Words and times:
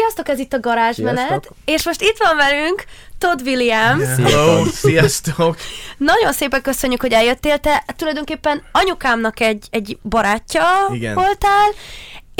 Sziasztok, 0.00 0.28
ez 0.28 0.38
itt 0.38 0.52
a 0.52 0.60
garázsmenet, 0.60 1.26
Sziasztok. 1.28 1.54
és 1.64 1.84
most 1.84 2.02
itt 2.02 2.16
van 2.18 2.36
velünk 2.36 2.84
Todd 3.18 3.40
Williams. 3.44 4.32
Hello, 4.32 4.64
sziasztok! 4.64 5.56
Nagyon 6.12 6.32
szépen 6.32 6.62
köszönjük, 6.62 7.00
hogy 7.00 7.12
eljöttél. 7.12 7.58
Te 7.58 7.84
tulajdonképpen 7.96 8.62
anyukámnak 8.72 9.40
egy, 9.40 9.66
egy 9.70 9.98
barátja 10.02 10.64
Igen. 10.92 11.14
voltál, 11.14 11.70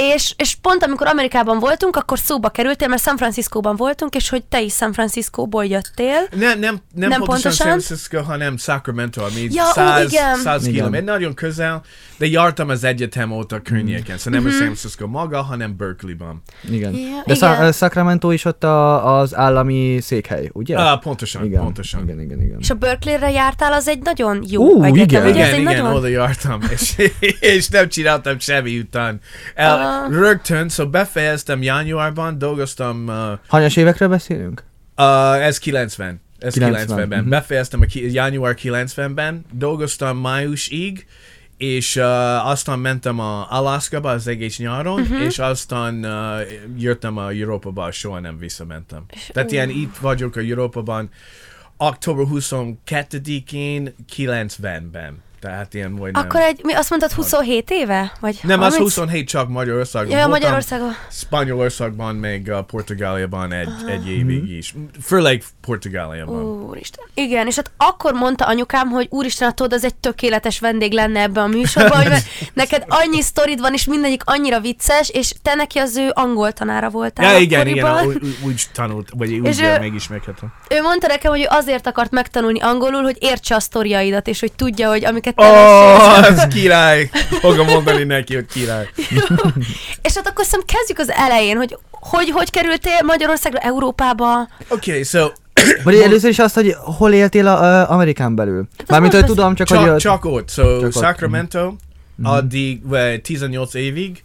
és, 0.01 0.35
és 0.37 0.55
pont 0.55 0.83
amikor 0.83 1.07
Amerikában 1.07 1.59
voltunk, 1.59 1.97
akkor 1.97 2.19
szóba 2.19 2.49
kerültél, 2.49 2.89
mert 2.89 3.03
San 3.03 3.17
Franciscóban 3.17 3.77
voltunk, 3.77 4.15
és 4.15 4.29
hogy 4.29 4.45
te 4.45 4.61
is 4.61 4.75
San 4.75 4.93
Franciscóból 4.93 5.65
jöttél. 5.65 6.27
Nem, 6.37 6.59
nem, 6.59 6.59
nem, 6.59 7.09
Nem 7.09 7.11
pontosan, 7.11 7.27
pontosan? 7.27 7.53
San 7.67 7.67
Francisco, 7.81 8.23
hanem 8.23 8.57
Sacramento, 8.57 9.23
ami 9.25 9.47
Ja, 9.51 9.65
ó, 9.65 9.73
100, 9.73 10.13
igen. 10.13 10.37
100 10.37 10.63
Igen. 10.63 10.75
kilométer, 10.75 11.05
nagyon 11.05 11.35
közel, 11.35 11.83
de 12.19 12.27
jártam 12.27 12.69
az 12.69 12.85
egyetem 12.85 13.31
óta 13.33 13.61
környéken, 13.61 14.19
szóval 14.19 14.41
Mhm. 14.41 14.49
nem 14.49 14.57
a 14.59 14.65
San 14.65 14.65
Francisco 14.75 15.07
maga, 15.07 15.43
hanem 15.43 15.77
Berkeleyban. 15.77 16.43
Igen. 16.71 16.93
Ja, 16.95 17.23
De 17.27 17.35
igen. 17.35 17.37
Sa- 17.57 17.73
Sacramento 17.73 18.31
is 18.31 18.45
ott 18.45 18.65
a, 18.65 19.19
az 19.19 19.37
állami 19.37 19.99
székhely, 20.03 20.51
ugye? 20.53 20.77
Ah, 20.77 21.01
pontosan, 21.01 21.45
igen. 21.45 21.63
pontosan. 21.63 22.03
Igen, 22.03 22.21
igen, 22.21 22.43
igen. 22.43 22.57
És 22.61 22.71
a 22.71 22.75
Berkeley-re 22.75 23.31
jártál, 23.31 23.73
az 23.73 23.89
egy 23.89 24.03
nagyon 24.03 24.45
jó 24.49 24.63
Ú, 24.63 24.83
egyetem. 24.83 25.03
igen. 25.03 25.23
ugye? 25.27 25.47
Igen, 25.49 25.61
igen, 25.61 25.63
nagyon... 25.83 25.95
oda 25.97 26.07
jártam, 26.07 26.61
és, 26.71 26.95
és 27.57 27.69
nem 27.69 27.89
csináltam 27.89 28.39
semmi 28.39 28.79
után. 28.79 29.21
El. 29.55 29.90
Rögtön, 30.11 30.69
szóval 30.69 30.93
befejeztem 30.93 31.63
januárban, 31.63 32.39
dolgoztam, 32.39 33.07
uh, 33.09 33.15
Hanyas 33.47 33.77
évekről 33.77 34.09
beszélünk? 34.09 34.65
uh, 34.97 35.45
ez 35.45 35.59
90. 35.59 36.21
Ez 36.39 36.53
90, 36.53 36.87
90-ben. 36.87 37.21
mhm. 37.21 37.29
Befejeztem 37.29 37.81
a 37.81 37.85
ki- 37.85 38.13
január 38.13 38.55
90-ben, 38.63 39.45
dolgoztam 39.53 40.19
májusig, 40.19 41.07
és 41.57 41.97
uh, 41.97 42.47
aztán 42.49 42.79
mentem 42.79 43.19
a 43.19 43.47
Alaskaba 43.51 44.11
az 44.11 44.27
egész 44.27 44.59
nyáron, 44.59 45.01
Mhm. 45.01 45.15
és 45.15 45.39
aztán 45.39 46.05
uh, 46.05 46.41
jöttem 46.79 47.17
a 47.17 47.29
Európába, 47.31 47.91
soha 47.91 48.21
nem 48.21 48.39
visszamentem. 48.39 49.05
Tehát 49.33 49.53
ilyen 49.53 49.69
itt 49.71 49.97
vagyok 49.97 50.37
a 50.37 50.41
Európában 50.41 51.11
október 51.77 52.27
22-én 52.31 53.95
90-ben. 54.17 55.23
Tehát 55.41 55.75
ilyen 55.75 55.91
majdnem. 55.91 56.23
Akkor 56.23 56.41
egy, 56.41 56.61
mi 56.63 56.73
azt 56.73 56.91
mondtad 56.91 57.13
27 57.13 57.71
éve? 57.71 58.13
Vagy 58.21 58.39
Nem, 58.43 58.61
az 58.61 58.73
30? 58.73 58.95
27 58.95 59.29
csak 59.29 59.49
Magyarországon. 59.49 60.11
Ja, 60.19 60.27
Magyarországon. 60.27 60.93
Spanyolországban, 61.11 62.15
meg 62.15 62.47
uh, 62.49 62.59
Portugáliában 62.67 63.53
egy, 63.53 63.69
egy 63.87 64.09
évig 64.09 64.51
is. 64.51 64.75
Főleg 65.03 65.43
Portugáliában. 65.61 66.43
Úristen. 66.45 67.05
Igen, 67.15 67.47
és 67.47 67.57
hát 67.57 67.71
akkor 67.77 68.13
mondta 68.13 68.45
anyukám, 68.47 68.89
hogy 68.89 69.07
úristen, 69.11 69.47
hát 69.47 69.57
tudod, 69.57 69.73
az 69.73 69.85
egy 69.85 69.95
tökéletes 69.95 70.59
vendég 70.61 70.93
lenne 70.93 71.21
ebbe 71.21 71.41
a 71.41 71.47
műsorban, 71.47 71.97
hogy 71.97 72.09
mert 72.15 72.27
neked 72.55 72.85
annyi 72.89 73.21
sztorid 73.23 73.61
van, 73.61 73.73
és 73.73 73.85
mindegyik 73.85 74.23
annyira 74.25 74.61
vicces, 74.61 75.09
és 75.11 75.33
te 75.43 75.55
neki 75.55 75.79
az 75.79 75.97
ő 75.97 76.11
angol 76.15 76.53
tanára 76.53 76.91
voltál 76.91 77.33
Ja, 77.33 77.39
igen, 77.39 77.67
igen, 77.67 77.85
akkoriban. 77.87 78.15
úgy, 78.23 78.23
úgy- 78.43 78.47
úgy 78.51 78.63
tanult, 78.75 79.09
vagy 79.17 79.33
úgy 79.33 79.47
És 79.47 79.59
uh, 79.59 79.65
ő- 79.65 79.79
megismerkedtem. 79.79 80.53
Ő 80.71 80.83
mondta 80.83 81.07
nekem, 81.07 81.31
hogy 81.31 81.41
ő 81.41 81.47
azért 81.49 81.87
akart 81.87 82.11
megtanulni 82.11 82.61
angolul, 82.61 83.03
hogy 83.03 83.17
értse 83.21 83.55
a 83.55 83.61
sztoriaidat, 83.61 84.27
és 84.29 84.41
hogy 84.41 84.53
tudja, 84.53 84.89
hogy 84.89 85.05
amiket 85.05 85.30
mesélsz. 85.37 86.03
oh, 86.03 86.27
ez 86.27 86.47
király! 86.47 87.11
Fogom 87.41 87.67
mondani 87.67 88.05
neki, 88.05 88.35
hogy 88.35 88.47
király. 88.47 88.89
És 90.03 90.15
hát 90.15 90.27
akkor 90.27 90.45
szerintem 90.45 90.77
kezdjük 90.77 90.99
az 90.99 91.11
elején, 91.11 91.57
hogy 91.57 91.79
hogy, 91.91 92.31
hogy 92.31 92.51
kerültél 92.51 92.99
Magyarországra, 93.03 93.59
Európába? 93.59 94.41
Oké, 94.69 94.91
okay, 94.91 95.03
so 95.03 95.29
Vagy 95.85 95.95
először 95.95 96.31
is 96.31 96.39
azt, 96.39 96.55
hogy 96.55 96.75
hol 96.79 97.13
éltél 97.13 97.47
a, 97.47 97.63
a 97.63 97.91
Amerikán 97.91 98.35
belül? 98.35 98.69
Mármint, 98.87 99.15
hogy 99.15 99.25
tudom, 99.25 99.55
csak, 99.55 99.67
csak, 99.67 99.89
hogy... 99.89 99.97
csak, 99.97 100.25
ott. 100.25 100.51
So, 100.51 100.63
Csak 100.63 100.85
ott, 100.85 100.93
Sacramento, 100.93 101.75
addig 102.23 102.87
vagy 102.89 103.21
18 103.21 103.75
évig, 103.75 104.23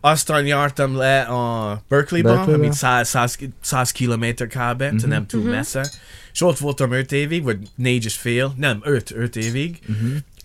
aztán 0.00 0.46
jártam 0.46 0.96
le 0.96 1.20
a 1.20 1.82
Berkeleyba, 1.88 2.28
Berkeleybe. 2.28 2.64
ami 2.64 2.74
100, 2.74 3.08
100, 3.08 3.38
100 3.60 3.90
kilométer 3.90 4.46
kb, 4.46 4.82
uh 4.82 5.06
nem 5.06 5.26
túl 5.26 5.42
messze. 5.42 5.90
És 6.32 6.42
ott 6.42 6.58
voltam 6.58 6.92
5 6.92 7.12
évig, 7.12 7.42
vagy 7.42 7.58
4 7.74 8.04
és 8.04 8.14
fél, 8.14 8.54
nem, 8.56 8.78
5, 8.82 9.12
5 9.16 9.36
évig. 9.36 9.78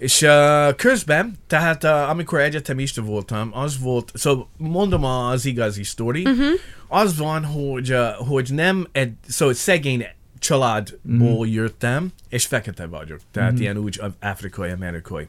És 0.01 0.21
uh, 0.21 0.75
közben, 0.75 1.33
tehát 1.47 1.83
uh, 1.83 2.09
amikor 2.09 2.39
egyetemista 2.39 3.01
voltam, 3.01 3.49
az 3.53 3.79
volt, 3.79 4.11
szóval 4.13 4.49
mondom 4.57 5.03
az 5.03 5.45
igazi 5.45 5.83
sztori, 5.83 6.27
az 6.87 7.17
van, 7.17 7.43
hogy, 7.43 7.91
uh, 7.91 7.99
hogy 8.27 8.49
nem 8.53 8.87
egy, 8.91 9.13
szóval 9.27 9.53
szegény 9.53 10.05
családból 10.39 11.47
jöttem, 11.47 12.11
és 12.29 12.45
fekete 12.45 12.85
vagyok, 12.85 13.19
tehát 13.31 13.59
ilyen 13.59 13.77
úgy 13.77 14.01
afrikai, 14.19 14.71
amerikai. 14.71 15.27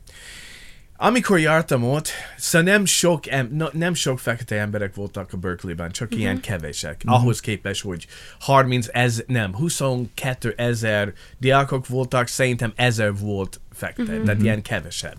Amikor 1.05 1.39
jártam 1.39 1.85
ott, 1.85 2.09
szóval 2.37 2.73
nem 2.73 2.85
sok, 2.85 3.27
em, 3.27 3.49
no, 3.53 3.67
nem 3.73 3.95
sok 3.95 4.19
fekete 4.19 4.61
emberek 4.61 4.95
voltak 4.95 5.33
a 5.33 5.37
Berkeleyben, 5.37 5.91
csak 5.91 6.15
ilyen 6.15 6.41
kevesek. 6.41 7.03
Ahhoz 7.05 7.41
képest, 7.41 7.83
hogy 7.83 8.07
30 8.39 8.87
ezer, 8.93 9.25
nem, 9.27 9.55
22 9.55 10.55
ezer 10.57 11.13
diákok 11.39 11.87
voltak, 11.87 12.27
szerintem 12.27 12.73
ezer 12.77 13.17
volt 13.17 13.61
fekete, 13.73 14.21
tehát 14.21 14.43
ilyen 14.43 14.63
kevesebb. 14.63 15.17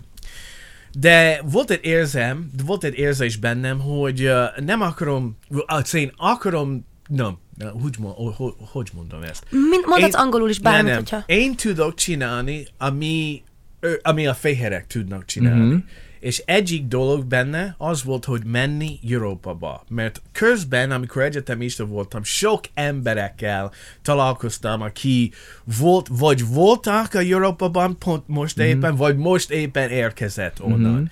De 0.98 1.40
volt 1.44 1.70
egy 1.70 1.84
érzem, 1.84 2.50
volt 2.66 2.84
egy 2.84 2.98
érzés 2.98 3.36
bennem, 3.36 3.80
hogy 3.80 4.22
uh, 4.22 4.58
nem 4.58 4.80
akarom, 4.80 5.38
uh, 5.48 5.94
én 5.94 6.12
akarom, 6.16 6.86
nem, 7.08 7.38
nem 7.58 7.80
hogy, 7.80 7.96
hogy, 8.36 8.52
hogy 8.58 8.90
mondom 8.94 9.22
ezt? 9.22 9.46
Mind, 9.50 9.84
mondhatsz 9.86 10.14
Én- 10.14 10.20
angolul 10.20 10.50
is 10.50 10.58
bármit, 10.58 10.84
nem, 10.84 10.96
hogyha... 10.96 11.22
Én 11.26 11.56
tudok 11.56 11.94
csinálni, 11.94 12.66
ami, 12.78 13.42
ö, 13.84 13.92
ami 14.02 14.26
a 14.26 14.34
fehérek 14.34 14.86
tudnak 14.86 15.24
csinálni. 15.24 15.64
Mhm. 15.74 15.76
És 16.20 16.42
egyik 16.46 16.86
dolog 16.86 17.24
benne 17.24 17.74
az 17.78 18.04
volt, 18.04 18.24
hogy 18.24 18.44
menni 18.44 18.98
Európába. 19.10 19.84
Mert 19.88 20.22
közben, 20.32 20.90
amikor 20.90 21.22
egyetemista 21.22 21.84
voltam, 21.84 22.22
sok 22.22 22.60
emberekkel 22.74 23.72
találkoztam, 24.02 24.80
aki 24.82 25.32
volt, 25.78 26.06
vagy 26.10 26.46
voltak 26.48 27.14
a 27.14 27.18
Európában 27.18 27.98
pont 27.98 28.28
most 28.28 28.56
Mhm. 28.56 28.66
éppen, 28.66 28.94
vagy 28.96 29.16
most 29.16 29.50
éppen 29.50 29.90
érkezett 29.90 30.62
onnan. 30.62 31.10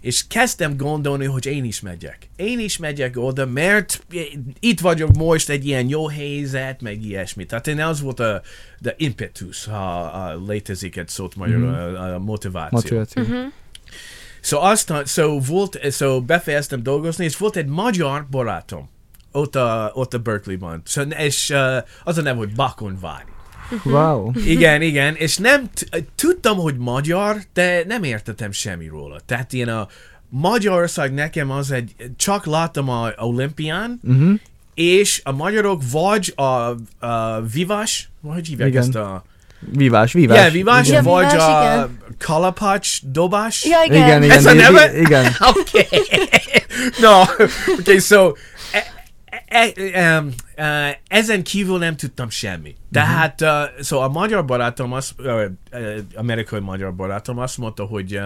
És 0.00 0.26
kezdtem 0.26 0.76
gondolni, 0.76 1.24
hogy 1.24 1.46
én 1.46 1.64
is 1.64 1.80
megyek. 1.80 2.28
Én 2.36 2.58
is 2.58 2.76
megyek 2.76 3.16
oda, 3.16 3.46
mert 3.46 4.06
itt 4.60 4.80
vagyok 4.80 5.16
most 5.16 5.48
egy 5.48 5.66
ilyen 5.66 5.88
jó 5.88 6.08
helyzet, 6.08 6.80
meg 6.80 7.04
ilyesmi. 7.04 7.46
Tehát 7.46 7.66
én 7.66 7.80
az 7.80 8.00
volt 8.00 8.20
a 8.20 8.42
the 8.82 8.94
impetus, 8.96 9.64
ha, 9.64 10.08
ha 10.08 10.42
létezik 10.46 10.96
egy 10.96 11.08
szót 11.08 11.36
magyarul, 11.36 11.74
a, 11.74 12.14
a 12.14 12.18
motiváció. 12.18 12.78
Motiváció. 12.78 13.22
Mhm. 13.22 13.46
So 14.40 14.58
aztán, 14.58 15.04
so 15.04 15.40
volt, 15.40 15.92
so 15.92 16.22
befejeztem 16.22 16.82
dolgozni, 16.82 17.24
és 17.24 17.36
volt 17.36 17.56
egy 17.56 17.66
magyar 17.66 18.26
barátom 18.30 18.88
ott 19.32 19.56
a, 19.56 19.90
ott 19.94 20.14
a 20.14 20.18
Berkeleyban. 20.18 20.82
So, 20.84 21.02
és 21.02 21.50
uh, 21.50 21.76
az 22.04 22.18
a 22.18 22.22
neve, 22.22 22.38
hogy 22.38 22.54
Bakonvári. 22.54 23.32
Wow. 23.84 24.30
Igen, 24.46 24.82
igen, 24.82 25.14
és 25.14 25.36
nem, 25.36 25.70
tudtam, 26.14 26.56
hogy 26.56 26.76
magyar, 26.76 27.36
de 27.54 27.84
nem 27.86 28.02
értettem 28.02 28.52
semmi 28.52 28.86
róla. 28.86 29.20
Tehát 29.26 29.52
ilyen 29.52 29.68
a 29.68 29.88
Magyarország 30.28 31.14
nekem 31.14 31.50
az 31.50 31.70
egy, 31.70 31.94
csak 32.16 32.46
láttam 32.46 32.88
a 32.88 33.08
olimpián, 33.16 34.00
Uh-huh. 34.08 34.32
és 34.74 35.20
a 35.24 35.32
magyarok 35.32 35.82
vagy 35.90 36.32
a, 36.36 36.42
a 37.06 37.40
vivás, 37.52 38.08
hogy 38.22 38.46
hívják 38.46 38.68
Igen. 38.68 38.82
ezt 38.82 38.94
a... 38.94 39.24
Vívás, 39.72 40.12
vívás. 40.12 40.36
Yeah, 40.38 40.52
vivás, 40.52 40.88
Igen. 40.88 41.04
vagy 41.04 41.26
Vívás, 41.30 41.42
a 41.42 41.62
igen. 41.74 41.98
kalapacs, 42.18 42.98
dobás. 43.04 43.64
Ja, 43.64 43.78
igen. 43.84 43.96
Igen, 44.06 44.22
igen, 44.22 44.36
Ez 44.36 44.46
a 44.46 44.52
neve? 44.52 44.98
igen. 45.00 45.32
okay. 45.50 45.88
no, 47.00 47.20
okay, 47.78 47.98
so 47.98 48.32
e, 49.50 49.72
e, 49.74 49.90
e, 49.92 50.20
uh, 50.56 50.96
ezen 51.08 51.42
kívül 51.42 51.78
nem 51.78 51.96
tudtam 51.96 52.28
semmi. 52.28 52.76
Tehát, 52.92 53.40
uh, 53.40 53.48
so 53.82 53.98
a 53.98 54.08
magyar 54.08 54.44
barátom, 54.44 54.92
az, 54.92 55.12
uh, 55.18 55.42
uh, 55.72 55.98
amerikai 56.14 56.60
magyar 56.60 56.94
barátom 56.94 57.38
azt 57.38 57.58
mondta, 57.58 57.84
hogy 57.84 58.16
uh, 58.16 58.22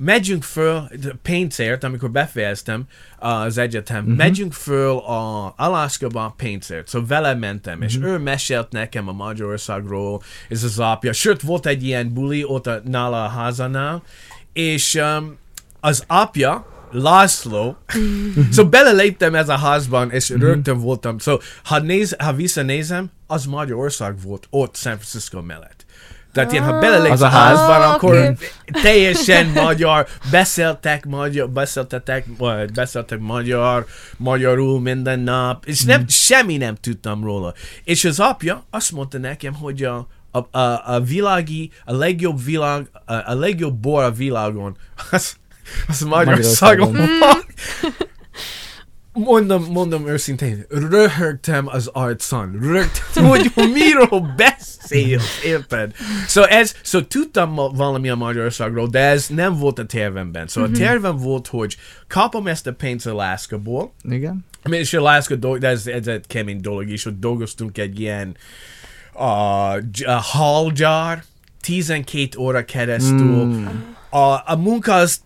megyünk 0.00 0.42
föl 0.42 0.88
pénzért, 1.22 1.84
amikor 1.84 2.10
befejeztem 2.10 2.84
az 3.18 3.58
egyetem, 3.58 4.04
megyünk 4.04 4.52
föl 4.52 4.96
a 4.96 5.54
Alaskaba 5.56 6.34
pénzért. 6.36 6.88
Szóval 6.88 7.08
vele 7.08 7.34
mentem, 7.34 7.82
és 7.82 7.98
ő 8.02 8.18
mesélt 8.18 8.72
nekem 8.72 9.08
a 9.08 9.12
Magyarországról, 9.12 10.22
ez 10.48 10.62
az 10.62 10.78
apja. 10.78 11.12
Sőt, 11.12 11.42
volt 11.42 11.66
egy 11.66 11.84
ilyen 11.84 12.12
buli 12.12 12.44
ott 12.44 12.66
a, 12.66 12.80
nála 12.84 13.24
a 13.24 13.28
házanál, 13.28 14.02
és 14.52 14.94
um, 14.94 15.38
az 15.80 16.04
apja, 16.06 16.71
László, 16.92 17.76
so 18.52 18.68
beleléptem 18.68 19.34
ez 19.34 19.48
a 19.48 19.56
házban, 19.56 20.10
és 20.10 20.28
rögtön 20.28 20.78
voltam. 20.78 21.18
So, 21.18 21.36
ha, 21.64 21.78
néz, 21.78 22.16
ha 22.18 22.32
visszanézem, 22.32 23.10
az 23.26 23.44
Magyarország 23.44 24.22
volt 24.22 24.46
ott 24.50 24.76
San 24.76 24.92
Francisco 24.92 25.40
mellett. 25.42 25.84
Tehát 26.32 26.52
ilyen, 26.52 26.64
ha 26.64 26.78
belelépsz 26.78 27.20
a 27.20 27.24
a 27.24 27.28
ház. 27.28 27.56
házban, 27.58 27.82
Ah, 27.82 27.94
akkor 27.94 28.14
oké. 28.16 28.50
teljesen 28.82 29.46
magyar, 29.46 30.06
beszéltek 30.30 31.04
magyar, 31.06 31.50
beszéltetek, 31.50 32.26
beszéltek 32.74 33.18
magyar, 33.18 33.86
magyarul 34.16 34.80
minden 34.80 35.20
nap, 35.20 35.66
és 35.66 35.82
nem, 35.84 36.04
semmi 36.08 36.56
nem 36.56 36.74
tudtam 36.74 37.24
róla. 37.24 37.54
És 37.84 38.04
az 38.04 38.20
apja 38.20 38.64
azt 38.70 38.92
mondta 38.92 39.18
nekem, 39.18 39.54
hogy 39.54 39.82
a, 39.82 40.06
a, 40.30 40.58
a, 40.58 40.94
a 40.94 41.00
világi, 41.00 41.70
a 41.84 41.94
legjobb 41.94 42.44
világ, 42.44 42.90
a, 43.04 43.14
a 43.14 43.34
legjobb 43.34 43.74
bor 43.74 44.02
a 44.02 44.10
világon, 44.10 44.76
az, 45.10 45.36
az 45.88 46.00
Magyarországon 46.00 46.90
Magyarországon. 46.90 47.18
van. 47.18 47.44
mondom, 49.12 49.64
mondom 49.70 50.08
őszintén, 50.08 50.64
röhögtem 50.68 51.66
az 51.66 51.86
arcon, 51.86 52.58
röhögtem, 52.60 53.24
hogy 53.24 53.52
miről 53.54 54.34
beszél, 54.36 55.20
érted? 55.44 55.92
Szóval 56.26 56.50
ez, 56.50 56.74
szóval 56.82 57.08
tudtam 57.08 57.54
valami 57.54 58.08
a 58.08 58.14
Magyarországról, 58.14 58.86
de 58.86 58.98
ez 58.98 59.26
nem 59.26 59.58
volt 59.58 59.78
a 59.78 59.86
tervemben. 59.86 60.46
Szóval 60.46 60.70
a 60.70 60.76
tervem 60.76 61.16
volt, 61.16 61.46
hogy 61.46 61.76
kapom 62.08 62.46
ezt 62.46 62.66
a 62.66 62.72
pénzt 62.72 63.06
Alaska-ból, 63.06 63.92
Igen. 64.08 64.44
és 64.70 64.94
Alaska, 64.94 65.34
dolg, 65.34 65.58
de 65.58 65.68
ez, 65.68 65.86
ez 65.86 66.06
egy 66.06 66.26
kemény 66.26 66.60
dolog 66.60 66.88
is, 66.88 67.02
hogy 67.02 67.18
dolgoztunk 67.18 67.78
egy 67.78 68.00
ilyen 68.00 68.36
a, 69.12 69.24
a 70.04 70.20
hallgyár, 70.20 71.24
12 71.60 72.38
óra 72.38 72.64
keresztül. 72.64 73.44
Mm. 73.44 73.66
A, 74.10 74.50
a 74.52 74.56
munka 74.56 74.94
az 74.94 75.20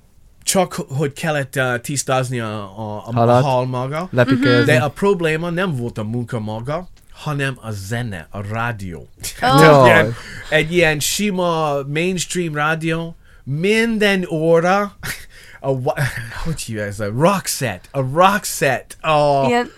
csak, 0.46 0.72
hogy 0.72 1.12
kellett 1.12 1.56
uh, 1.56 1.80
tisztázni 1.80 2.40
a, 2.40 2.78
a, 2.78 3.02
a, 3.06 3.12
Halat. 3.12 3.42
hal 3.42 3.66
maga, 3.66 4.08
Lepikézni. 4.10 4.64
de 4.64 4.76
a 4.76 4.88
probléma 4.88 5.50
nem 5.50 5.76
volt 5.76 5.98
a 5.98 6.02
munka 6.02 6.40
maga, 6.40 6.88
hanem 7.12 7.58
a 7.60 7.70
zene, 7.70 8.26
a 8.30 8.40
rádió. 8.52 9.08
Oh. 9.42 9.84
Ilyen, 9.86 10.14
egy 10.50 10.72
ilyen 10.72 11.00
sima 11.00 11.82
mainstream 11.82 12.54
rádió, 12.54 13.16
minden 13.44 14.26
óra, 14.30 14.96
a, 15.60 15.70
hogy 16.44 16.60
hívják 16.60 16.88
ez? 16.88 17.00
A 17.00 17.10
rock 17.16 17.46
set, 17.46 17.88
a 17.90 18.00
rock 18.00 18.44
set. 18.44 18.96
Oh, 19.02 19.48
Ilyen, 19.48 19.70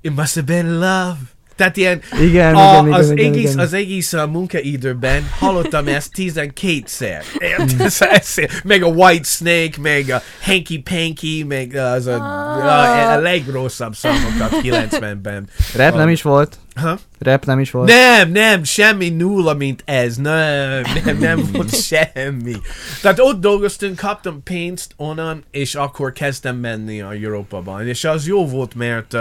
It 0.00 0.14
must 0.14 0.34
have 0.34 0.46
been 0.46 0.78
love. 0.78 1.18
Tehát 1.58 1.76
ilyen, 1.76 2.00
Igen, 2.20 2.54
a, 2.54 2.60
igen, 2.70 2.86
igen, 2.86 2.92
az, 2.98 3.10
igen, 3.10 3.32
egész, 3.32 3.50
igen. 3.52 3.64
az 3.64 3.72
egész 3.72 4.12
uh, 4.12 4.26
munkaidőben 4.26 5.28
hallottam 5.38 5.88
ezt 5.88 6.10
12-szer. 6.16 7.22
Érted? 7.38 7.88
Szóval 7.90 8.14
ez- 8.14 8.34
meg 8.64 8.82
a 8.82 8.86
White 8.86 9.28
Snake, 9.28 9.80
meg 9.80 10.10
a 10.10 10.22
Hanky 10.42 10.78
Panky, 10.78 11.44
meg 11.48 11.74
az 11.74 12.06
a, 12.06 12.14
a, 12.14 13.12
a 13.12 13.18
legrosszabb 13.20 13.94
számokat 13.94 14.60
90-ben. 14.62 15.48
Rap 15.76 15.94
nem 15.96 16.08
is 16.08 16.22
volt. 16.22 16.58
Ha? 16.78 16.98
Rap 17.18 17.44
nem 17.44 17.58
is 17.58 17.70
volt. 17.70 17.88
Nem, 17.88 18.30
nem, 18.30 18.64
semmi 18.64 19.08
nulla, 19.08 19.54
mint 19.54 19.82
ez. 19.86 20.16
Nem, 20.16 20.82
nem, 21.04 21.18
nem 21.18 21.48
volt 21.52 21.82
semmi. 21.82 22.54
Tehát 23.02 23.18
ott 23.20 23.40
dolgoztunk, 23.40 23.96
kaptam 23.96 24.42
pénzt 24.42 24.92
onnan, 24.96 25.44
és 25.50 25.74
akkor 25.74 26.12
kezdtem 26.12 26.56
menni 26.56 27.00
a 27.00 27.12
Európában. 27.12 27.86
És 27.88 28.04
az 28.04 28.26
jó 28.26 28.46
volt, 28.46 28.74
mert 28.74 29.12
uh, 29.14 29.20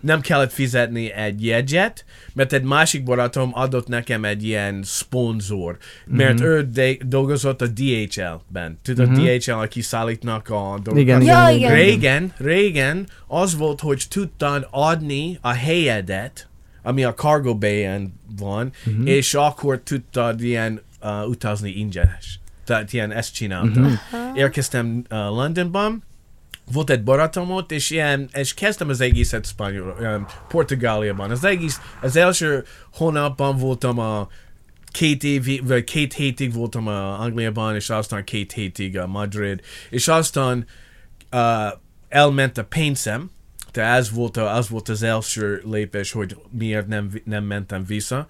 nem 0.00 0.20
kellett 0.20 0.52
fizetni 0.52 1.12
egy 1.12 1.44
jegyet, 1.44 2.04
mert 2.34 2.52
egy 2.52 2.62
másik 2.62 3.02
barátom 3.02 3.50
adott 3.54 3.88
nekem 3.88 4.24
egy 4.24 4.44
ilyen 4.44 4.80
szponzor, 4.84 5.76
mert 6.06 6.38
Mhm. 6.38 6.44
ő 6.48 6.68
de- 6.72 6.96
dolgozott 7.06 7.62
a 7.62 7.66
DHL-ben. 7.66 8.78
Tudod, 8.82 9.08
Mhm. 9.10 9.24
DHL, 9.24 9.50
aki 9.52 9.80
szállítnak 9.80 10.48
a 10.48 10.52
dolgokat. 10.82 10.98
Igen, 10.98 11.22
Ja, 11.22 11.48
igen, 11.48 11.54
igen. 11.54 11.56
igen. 11.56 11.74
Régen, 11.74 12.32
régen 12.38 13.06
az 13.26 13.56
volt, 13.56 13.80
hogy 13.80 14.04
tudtad 14.08 14.66
adni 14.70 15.38
a 15.40 15.50
helyedet, 15.52 16.48
ami 16.82 17.04
a 17.04 17.14
Cargo 17.14 17.58
Bay-en 17.58 18.20
van, 18.36 18.72
uh-huh. 18.86 19.08
és 19.08 19.34
akkor 19.34 19.80
tudtad 19.80 20.42
ilyen 20.42 20.80
uh, 21.02 21.28
utazni 21.28 21.70
ingyenes. 21.70 22.40
Tehát 22.64 22.92
ilyen 22.92 23.12
ezt 23.12 23.34
csináltam. 23.34 23.82
Uh-huh. 23.82 23.98
Érkeztem 24.34 25.04
uh, 25.10 25.18
Londonban, 25.18 26.02
volt 26.72 26.90
egy 26.90 27.02
barátom 27.02 27.50
ott, 27.50 27.72
és, 27.72 27.90
ilyen, 27.90 28.28
és 28.32 28.54
kezdtem 28.54 28.88
az 28.88 29.00
egészet 29.00 29.46
spanyol, 29.46 29.96
um, 30.00 30.26
Portugáliában. 30.48 31.30
Az 31.30 31.44
egész, 31.44 31.80
az 32.00 32.16
első 32.16 32.64
hónapban 32.92 33.56
voltam 33.56 33.98
a 33.98 34.28
két 34.90 35.24
évig, 35.24 35.66
vagy 35.66 35.84
két 35.84 36.12
hétig 36.12 36.52
voltam 36.52 36.86
a 36.86 37.20
Angliában, 37.20 37.74
és 37.74 37.90
aztán 37.90 38.24
két 38.24 38.52
hétig 38.52 38.98
a 38.98 39.06
Madrid, 39.06 39.60
és 39.90 40.08
aztán 40.08 40.66
uh, 41.32 41.40
elment 42.08 42.58
a 42.58 42.64
pénzem, 42.64 43.30
tehát 43.72 43.98
ez 43.98 44.10
volt, 44.10 44.36
a, 44.36 44.54
az 44.54 44.68
volt 44.68 44.88
az 44.88 45.02
első 45.02 45.62
lépés, 45.64 46.12
hogy 46.12 46.36
miért 46.50 46.86
nem, 46.86 47.10
nem 47.24 47.44
mentem 47.44 47.84
vissza. 47.84 48.26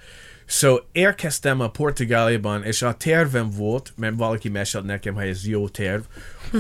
So 0.47 0.79
érkeztem 0.93 1.61
a 1.61 1.71
Portugáliában, 1.71 2.65
és 2.65 2.83
a 2.83 2.95
tervem 2.95 3.51
volt, 3.51 3.93
mert 3.97 4.17
valaki 4.17 4.49
mesélt 4.49 4.85
nekem, 4.85 5.15
hogy 5.15 5.27
ez 5.27 5.47
jó 5.47 5.69
terv, 5.69 6.03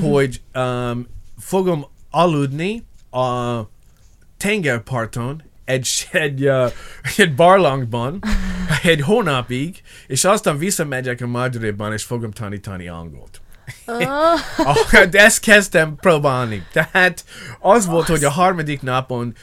hogy 0.00 0.40
um, 0.54 1.06
fogom 1.38 1.86
aludni 2.10 2.84
a 3.10 3.60
tengerparton, 4.36 5.42
egy, 5.64 6.08
egy, 6.12 6.46
uh, 6.46 6.72
egy 7.16 7.34
barlangban, 7.34 8.22
egy 8.82 9.00
hónapig, 9.00 9.82
és 10.06 10.24
aztán 10.24 10.58
visszamegyek 10.58 11.20
a 11.20 11.26
Madridban, 11.26 11.92
és 11.92 12.04
fogom 12.04 12.30
tanítani 12.30 12.88
angolt. 12.88 13.41
Oh, 13.86 14.02
Ah, 14.56 15.04
de 15.10 15.24
ezt 15.24 15.40
kezdtem 15.40 15.96
próbálni. 16.00 16.66
Tehát 16.72 17.24
az 17.60 17.86
volt, 17.86 18.06
hogy 18.06 18.24
a 18.24 18.30
harmadik 18.30 18.82
napon 18.82 19.34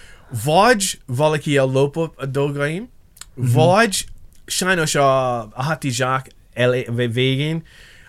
vagy 0.44 1.00
valaki 1.06 1.58
ellopott 1.58 2.14
a 2.18 2.26
dolgaim, 2.26 2.90
vagy 3.36 4.06
sajnos 4.46 4.96
a, 4.96 5.40
a 5.40 5.50
hatizsák 5.64 6.30
elé, 6.54 6.88
vé- 6.96 7.14
végén 7.14 7.64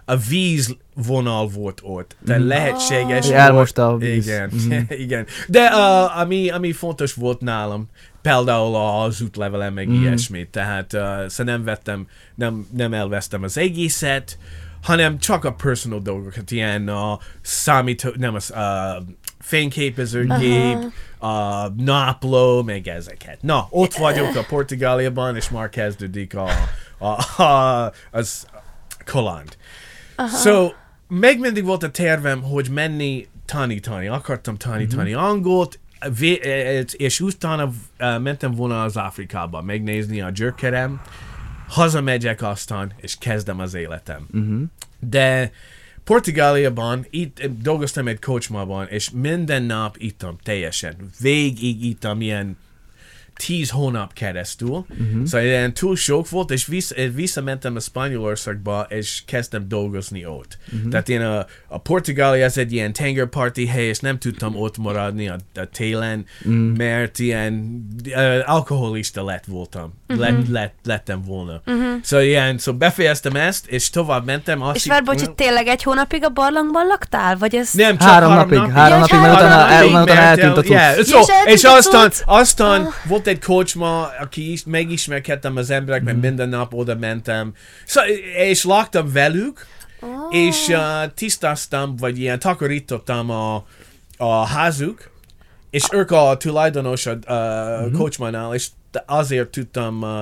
a 0.04 0.16
víz 0.16 0.76
vonal 0.94 1.48
volt 1.48 1.80
ott. 1.84 2.16
De 2.24 2.38
lehetséges 2.38 3.24
Hogy 3.24 3.34
volt. 3.34 3.44
elmosta 3.46 3.88
a 3.88 3.96
víz. 3.96 4.26
Igen, 4.26 4.50
Mhm. 4.52 4.80
igen. 5.04 5.26
De 5.48 5.70
uh, 5.70 6.18
ami, 6.18 6.50
ami 6.50 6.72
fontos 6.72 7.14
volt 7.14 7.40
nálam, 7.40 7.88
például 8.22 8.74
az 8.76 9.20
útlevelem, 9.22 9.74
meg 9.74 9.86
Mhm. 9.88 10.02
ilyesmi. 10.02 10.48
Tehát 10.50 10.92
uh, 10.92 11.00
szóval 11.26 11.54
nem 11.54 11.64
vettem, 11.64 12.06
nem, 12.34 12.66
nem 12.76 12.92
elvesztem 12.94 13.42
az 13.42 13.58
egészet, 13.58 14.38
hanem 14.82 15.18
csak 15.18 15.44
a 15.44 15.52
personal 15.52 16.00
dolgokat, 16.00 16.50
ilyen 16.50 16.88
a 16.88 17.18
számító, 17.40 18.10
nem 18.16 18.34
az, 18.34 18.52
uh, 18.54 19.04
fényképezőgép, 19.38 20.76
a 21.18 21.68
napló, 21.68 22.62
meg 22.62 22.88
ezeket. 22.88 23.42
Na, 23.42 23.66
ott 23.70 23.94
vagyok 23.94 24.34
a 24.36 24.44
Portugáliában, 24.48 25.36
és 25.36 25.50
már 25.50 25.68
kezdődik 25.68 26.34
a, 26.36 26.48
a, 26.98 27.42
a, 27.42 27.92
az 28.10 28.46
kaland. 29.04 29.56
So, 30.42 30.68
meg 31.08 31.38
mindig 31.38 31.64
volt 31.64 31.82
a 31.82 31.90
tervem, 31.90 32.42
hogy 32.42 32.68
menni 32.70 33.28
tanítani. 33.44 34.08
Akartam 34.08 34.56
tanítani 34.56 35.12
Mhm. 35.12 35.22
angolt, 35.22 35.78
eh, 35.98 36.84
és 36.96 37.20
utána 37.20 37.64
uh, 37.64 38.18
mentem 38.18 38.54
volna 38.54 38.82
az 38.82 38.96
Afrikába 38.96 39.62
megnézni 39.62 40.20
a 40.20 40.30
gyökerem, 40.30 41.00
hazamegyek 41.70 42.42
aztán, 42.42 42.92
és 42.96 43.16
kezdem 43.18 43.60
az 43.60 43.74
életem. 43.74 44.26
Uh-huh. 44.32 44.62
De 44.98 45.52
Portugáliában 46.04 47.06
itt 47.10 47.38
eh, 47.38 47.50
dolgoztam 47.62 48.08
egy 48.08 48.20
kocsmában, 48.20 48.86
és 48.86 49.10
minden 49.10 49.62
nap 49.62 49.96
ittam 49.98 50.36
teljesen. 50.42 50.94
Végig 51.18 51.84
ittam 51.84 52.20
ilyen 52.20 52.56
tíz 53.46 53.70
hónap 53.70 54.12
keresztül. 54.12 54.68
Uh-huh. 54.68 55.24
Szóval 55.24 55.46
ilyen 55.46 55.74
túl 55.74 55.96
sok 55.96 56.28
volt, 56.30 56.50
és 56.50 56.66
vissza, 56.66 56.94
eh, 56.94 57.10
visszamentem 57.14 57.76
a 57.76 57.80
Spanyolországba, 57.80 58.86
és 58.88 59.22
kezdtem 59.26 59.68
dolgozni 59.68 60.26
ott. 60.26 60.58
Uh-huh. 60.72 60.90
Tehát 60.90 61.08
én 61.08 61.20
a, 61.20 61.46
a 61.68 61.78
Portugália 61.78 62.44
ez 62.44 62.56
egy 62.56 62.72
ilyen 62.72 62.92
tengerparti 62.92 63.66
hely, 63.66 63.84
és 63.88 63.98
nem 63.98 64.18
tudtam 64.18 64.56
ott 64.56 64.78
maradni 64.78 65.28
a, 65.28 65.36
a 65.54 65.64
télen, 65.72 66.24
uh-huh. 66.44 66.76
mert 66.76 67.18
ilyen 67.18 67.84
uh, 68.06 68.38
alkoholista 68.44 69.24
lett 69.24 69.44
voltam. 69.44 69.92
Uh-huh. 70.08 70.24
Lett, 70.24 70.48
lett, 70.48 70.74
lettem 70.84 71.22
volna. 71.22 71.62
Uh-huh. 71.66 71.84
Szóval 72.02 72.26
ilyen, 72.26 72.58
szóval 72.58 72.78
befejeztem 72.78 73.36
ezt, 73.36 73.66
és 73.66 73.90
tovább 73.90 74.24
mentem. 74.24 74.62
Azt 74.62 74.76
és 74.76 74.86
várj, 74.86 75.04
bocs, 75.04 75.20
hogy 75.20 75.34
tényleg 75.34 75.66
egy 75.66 75.82
hónapig 75.82 76.24
a 76.24 76.28
barlangban 76.28 76.86
laktál? 76.86 77.36
Vagy 77.36 77.54
ez... 77.54 77.72
nem, 77.72 77.98
csak 77.98 78.08
Három 78.08 78.30
három, 78.30 78.44
napig, 78.44 78.58
napig. 78.58 78.72
három 78.74 78.94
Ja, 78.94 78.98
napig, 79.00 79.18
három 79.18 79.92
mert 79.92 80.04
utána, 80.04 80.20
eltűnt 80.20 80.56
a 80.56 81.04
so, 81.04 81.20
És 81.44 81.64
aztán, 81.64 82.12
aztán 82.24 82.80
Ah. 82.80 82.92
volt 83.04 83.26
egy 83.30 83.44
kocsma, 83.44 84.08
aki 84.20 84.52
is 84.52 84.64
megismerkedtem 84.64 85.56
az 85.56 85.70
emberek, 85.70 86.02
mert 86.02 86.20
minden 86.20 86.48
nap 86.48 86.74
oda 86.74 86.94
mentem. 86.94 87.54
So, 87.86 88.00
és 88.36 88.64
laktam 88.64 89.12
velük, 89.12 89.66
Oh. 90.02 90.36
és 90.36 90.68
uh, 90.68 91.12
tisztáztam, 91.14 91.96
vagy 91.96 92.18
ilyen 92.18 92.38
takarítottam 92.38 93.30
a, 93.30 93.64
a 94.16 94.46
házuk, 94.46 95.10
és 95.70 95.84
ők 95.92 96.10
a 96.10 96.36
tulajdonos 96.36 97.06
a 97.06 97.18
uh, 97.28 97.98
kocsmánál, 97.98 98.54
és 98.54 98.68
azért 99.06 99.48
tudtam 99.48 100.02
uh, 100.02 100.20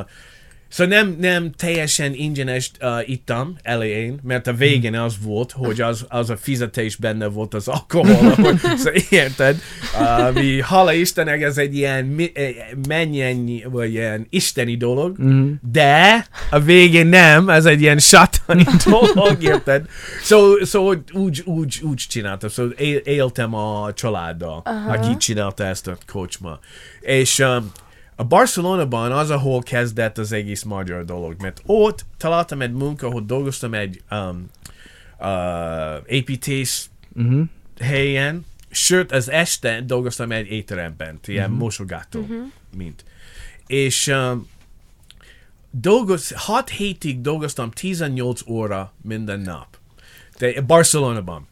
Szóval 0.69 0.95
nem, 0.99 1.17
nem 1.21 1.51
teljesen 1.53 2.15
ingyenes 2.15 2.71
uh, 2.81 3.09
ittam 3.09 3.57
elején, 3.63 4.19
mert 4.23 4.47
a 4.47 4.53
végén 4.53 4.95
az 4.95 5.15
volt, 5.23 5.53
hogy 5.53 5.81
az, 5.81 6.05
az 6.09 6.31
a 6.31 6.37
fizetés 6.37 6.97
benne 6.97 7.27
volt 7.27 7.55
az 7.55 7.69
alkohol, 7.69 8.35
szóval 8.77 9.01
érted? 9.11 9.57
Uh, 10.01 10.35
mi, 10.35 10.63
hála 10.63 10.93
Istennek 10.93 11.43
ez 11.43 11.59
egy 11.59 11.77
ilyen 11.77 12.05
mi, 12.05 12.31
eh, 12.35 12.55
mennyi, 12.89 13.65
vagy 13.71 13.93
ilyen 13.93 14.27
isteni 14.31 14.77
dolog, 14.77 15.19
Mhm. 15.19 15.51
de 15.73 16.27
a 16.51 16.61
végén 16.61 17.07
nem, 17.07 17.49
ez 17.49 17.65
egy 17.65 17.81
ilyen 17.81 17.99
satani 17.99 18.65
dolog, 18.85 19.43
érted? 19.43 19.87
Szóval 20.23 20.65
so, 20.65 20.95
úgy, 21.13 21.43
úgy, 21.45 21.81
úgy 21.83 22.05
csináltam, 22.09 22.49
szóval 22.49 22.73
él, 22.73 22.97
éltem 22.97 23.55
a 23.55 23.93
családdal, 23.93 24.63
uh-huh. 24.65 24.93
aki 24.93 25.17
csinálta 25.17 25.65
ezt 25.65 25.87
a 25.87 25.97
kocsma. 26.13 26.59
És 27.01 27.39
um, 27.39 27.73
a 28.21 28.25
Barcelonában 28.25 29.13
az, 29.13 29.31
ahol 29.31 29.63
kezdett 29.63 30.19
az 30.19 30.33
egész 30.33 30.63
magyar 30.63 31.05
dolog, 31.05 31.35
mert 31.41 31.63
ott 31.67 32.05
találtam 32.17 32.61
egy 32.61 32.73
munka, 32.73 33.07
ahol 33.07 33.21
dolgoztam 33.27 33.75
egy 33.75 34.03
um, 34.11 34.47
uh, 35.19 36.03
építész 36.07 36.91
Uh-huh. 37.17 37.43
helyen, 37.81 38.47
sőt, 38.71 39.13
az 39.13 39.31
este 39.31 39.81
dolgoztam 39.83 40.33
egy 40.33 40.47
étteremben, 40.51 41.19
ilyen 41.27 41.51
Mhm. 41.51 41.59
mosogató, 41.59 42.27
mint. 42.77 43.05
És 43.67 44.07
um, 44.07 44.49
dolgoz, 45.71 46.33
6 46.37 46.69
hétig 46.71 47.21
dolgoztam 47.21 47.71
18 47.71 48.41
óra 48.49 48.93
minden 49.03 49.41
nap. 49.41 49.67
De 50.39 50.61
Barcelonában. 50.61 51.48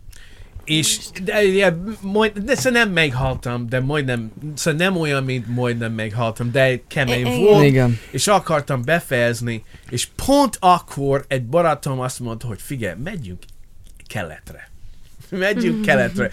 És 0.67 0.99
de, 1.25 1.43
de, 1.51 1.77
majd, 2.01 2.39
de 2.39 2.55
szóval 2.55 2.83
nem 2.83 2.93
meghaltam, 2.93 3.69
de 3.69 3.81
majdnem, 3.81 4.33
szóval 4.55 4.81
nem 4.81 4.97
olyan, 4.97 5.25
mint 5.25 5.47
majdnem 5.47 5.93
meghaltam, 5.93 6.51
de 6.53 6.81
kemény 6.87 7.27
Igen. 7.27 7.41
volt, 7.41 7.65
Igen. 7.65 7.99
és 8.11 8.27
akartam 8.27 8.83
befejezni, 8.85 9.65
és 9.91 10.09
pont 10.27 10.57
akkor 10.61 11.25
egy 11.29 11.45
barátom 11.47 12.01
azt 12.01 12.21
mondta, 12.21 12.47
hogy 12.47 12.61
figyelj, 12.63 12.95
megyünk 13.05 13.43
keletre. 14.07 14.71
Megyünk 15.31 15.85
keletre. 15.85 16.31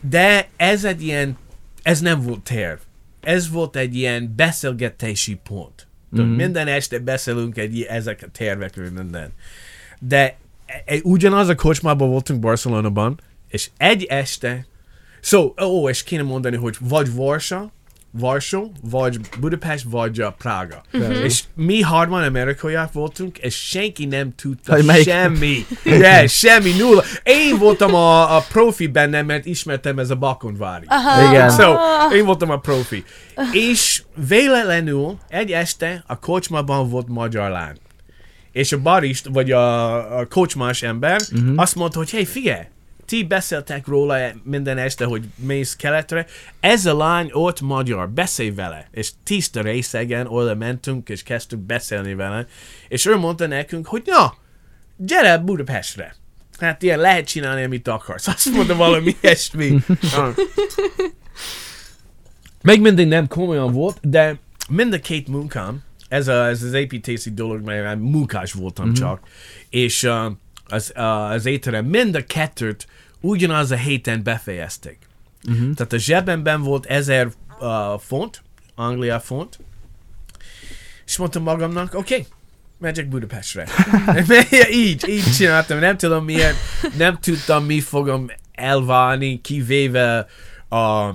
De 0.00 0.48
ez 0.56 0.84
egy 0.84 1.02
ilyen, 1.02 1.36
ez 1.82 2.00
nem 2.00 2.20
volt 2.22 2.40
terv. 2.40 2.78
Ez 3.20 3.50
volt 3.50 3.76
egy 3.76 3.96
ilyen 3.96 4.32
beszélgetési 4.36 5.34
pont. 5.34 5.86
Tudod, 6.10 6.26
Mhm. 6.26 6.34
Minden 6.34 6.66
este 6.66 6.98
beszélünk 6.98 7.56
egy 7.56 7.82
ezek 7.82 8.22
a 8.26 8.30
tervekről, 8.32 8.90
minden. 8.90 9.32
De 10.00 10.36
e- 10.66 10.82
e- 10.86 11.00
ugyanaz 11.02 11.48
a 11.48 11.54
kocsmában 11.54 12.08
voltunk 12.08 12.40
Barcelonában, 12.40 13.20
és 13.50 13.70
egy 13.76 14.04
este, 14.04 14.66
szó, 15.20 15.54
so, 15.56 15.64
ó, 15.66 15.88
és 15.88 16.02
kéne 16.02 16.22
mondani, 16.22 16.56
hogy 16.56 16.76
vagy 16.80 17.14
Varsa, 17.14 17.70
Varsó, 18.12 18.72
vagy 18.82 19.20
Budapest, 19.40 19.84
vagy 19.88 20.22
uh, 20.22 20.26
Prága. 20.38 20.82
Mhm. 20.92 21.10
És 21.10 21.44
mi 21.54 21.80
harman 21.80 22.22
amerikaiak 22.22 22.92
voltunk, 22.92 23.38
és 23.38 23.54
senki 23.68 24.04
nem 24.04 24.34
tudta 24.34 24.74
Hogy 24.74 24.84
melyik- 24.84 25.08
semmi. 25.08 25.66
yeah, 25.84 26.26
semmi, 26.42 26.70
nulla. 26.78 27.02
Én 27.22 27.58
voltam 27.58 27.94
a, 27.94 28.36
a 28.36 28.44
profi 28.48 28.86
benne, 28.86 29.22
mert 29.22 29.46
ismertem 29.46 29.98
ez 29.98 30.10
a 30.10 30.14
Bakonvári. 30.14 30.84
Aha. 30.88 31.30
Igen. 31.30 31.50
So, 31.50 31.74
én 32.16 32.24
voltam 32.24 32.50
a 32.50 32.58
profi. 32.58 33.04
És 33.52 34.02
véletlenül 34.28 35.18
egy 35.28 35.52
este 35.52 36.04
a 36.06 36.18
kocsmában 36.18 36.88
volt 36.88 37.08
magyar 37.08 37.50
lány. 37.50 37.76
És 38.52 38.72
a 38.72 38.78
barist, 38.80 39.28
vagy 39.32 39.52
a, 39.52 40.18
a 40.18 40.26
kocsmás 40.26 40.82
ember 40.82 41.20
uh-huh. 41.32 41.52
azt 41.56 41.74
mondta, 41.74 41.98
hogy 41.98 42.10
hey, 42.10 42.24
figyelj, 42.24 42.64
ti 43.10 43.22
beszéltek 43.24 43.86
róla 43.86 44.18
minden 44.42 44.78
este, 44.78 45.04
hogy 45.04 45.24
mész 45.36 45.76
keletre, 45.76 46.26
ez 46.60 46.86
a 46.86 46.96
lány 46.96 47.30
ott 47.32 47.60
magyar, 47.60 48.10
beszélj 48.10 48.50
vele. 48.50 48.88
És 48.90 49.10
tiszta 49.24 49.62
részegen 49.62 50.26
oda 50.26 50.54
mentünk, 50.54 51.08
és 51.08 51.22
kezdtük 51.22 51.58
beszélni 51.58 52.14
vele, 52.14 52.46
és 52.88 53.06
ő 53.06 53.16
mondta 53.16 53.46
nekünk, 53.46 53.86
hogy 53.86 54.02
na, 54.06 54.34
gyere 54.96 55.38
Budapestre. 55.38 56.14
Hát 56.58 56.82
ilyen 56.82 56.98
lehet 56.98 57.26
csinálni, 57.26 57.62
amit 57.62 57.88
akarsz. 57.88 58.26
Azt 58.26 58.50
mondta 58.52 58.76
valami 58.76 59.16
ilyesmi. 59.20 59.78
Még 62.62 62.80
mindig 62.80 63.08
nem 63.08 63.26
komolyan 63.26 63.72
volt, 63.72 63.98
de 64.02 64.38
mind 64.68 64.92
a 64.92 64.98
két 64.98 65.28
munkám, 65.28 65.82
ez, 66.08 66.28
a, 66.28 66.46
ez 66.48 66.62
az 66.62 66.72
építési 66.72 67.30
dolog, 67.30 67.64
mert 67.64 67.98
munkás 67.98 68.52
voltam 68.52 68.84
mm-hmm. 68.84 68.94
csak, 68.94 69.20
és 69.70 70.02
uh, 70.02 70.32
az, 70.70 70.92
az 70.94 71.46
étterem 71.46 71.84
mind 71.84 72.14
a 72.14 72.24
kettőt 72.24 72.86
ugyanaz 73.20 73.70
a 73.70 73.76
héten 73.76 74.22
befejezték. 74.22 74.98
Mm-hmm. 75.50 75.72
Tehát 75.72 75.92
a 75.92 75.98
zsebemben 75.98 76.62
volt 76.62 76.86
ezer 76.86 77.26
uh, 77.60 78.00
font, 78.00 78.42
Anglia 78.74 79.20
font, 79.20 79.58
és 81.06 81.16
mondtam 81.16 81.42
magamnak, 81.42 81.94
oké, 81.94 82.14
okay, 82.14 82.26
megyek 82.78 83.08
Budapestre. 83.08 83.66
így, 84.72 85.08
így 85.08 85.32
csináltam, 85.36 85.78
nem 85.78 85.96
tudom 85.96 86.24
miért, 86.24 86.56
nem 86.96 87.18
tudtam, 87.18 87.64
mi 87.64 87.80
fogom 87.80 88.30
elválni, 88.52 89.40
kivéve 89.40 90.26
a 90.68 91.10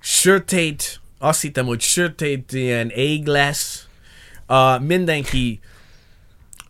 sötét, 0.00 1.00
azt 1.18 1.42
hittem, 1.42 1.66
hogy 1.66 1.80
sötét 1.80 2.52
ilyen 2.52 2.88
ég 2.88 3.26
lesz, 3.26 3.86
uh, 4.48 4.80
mindenki 4.80 5.60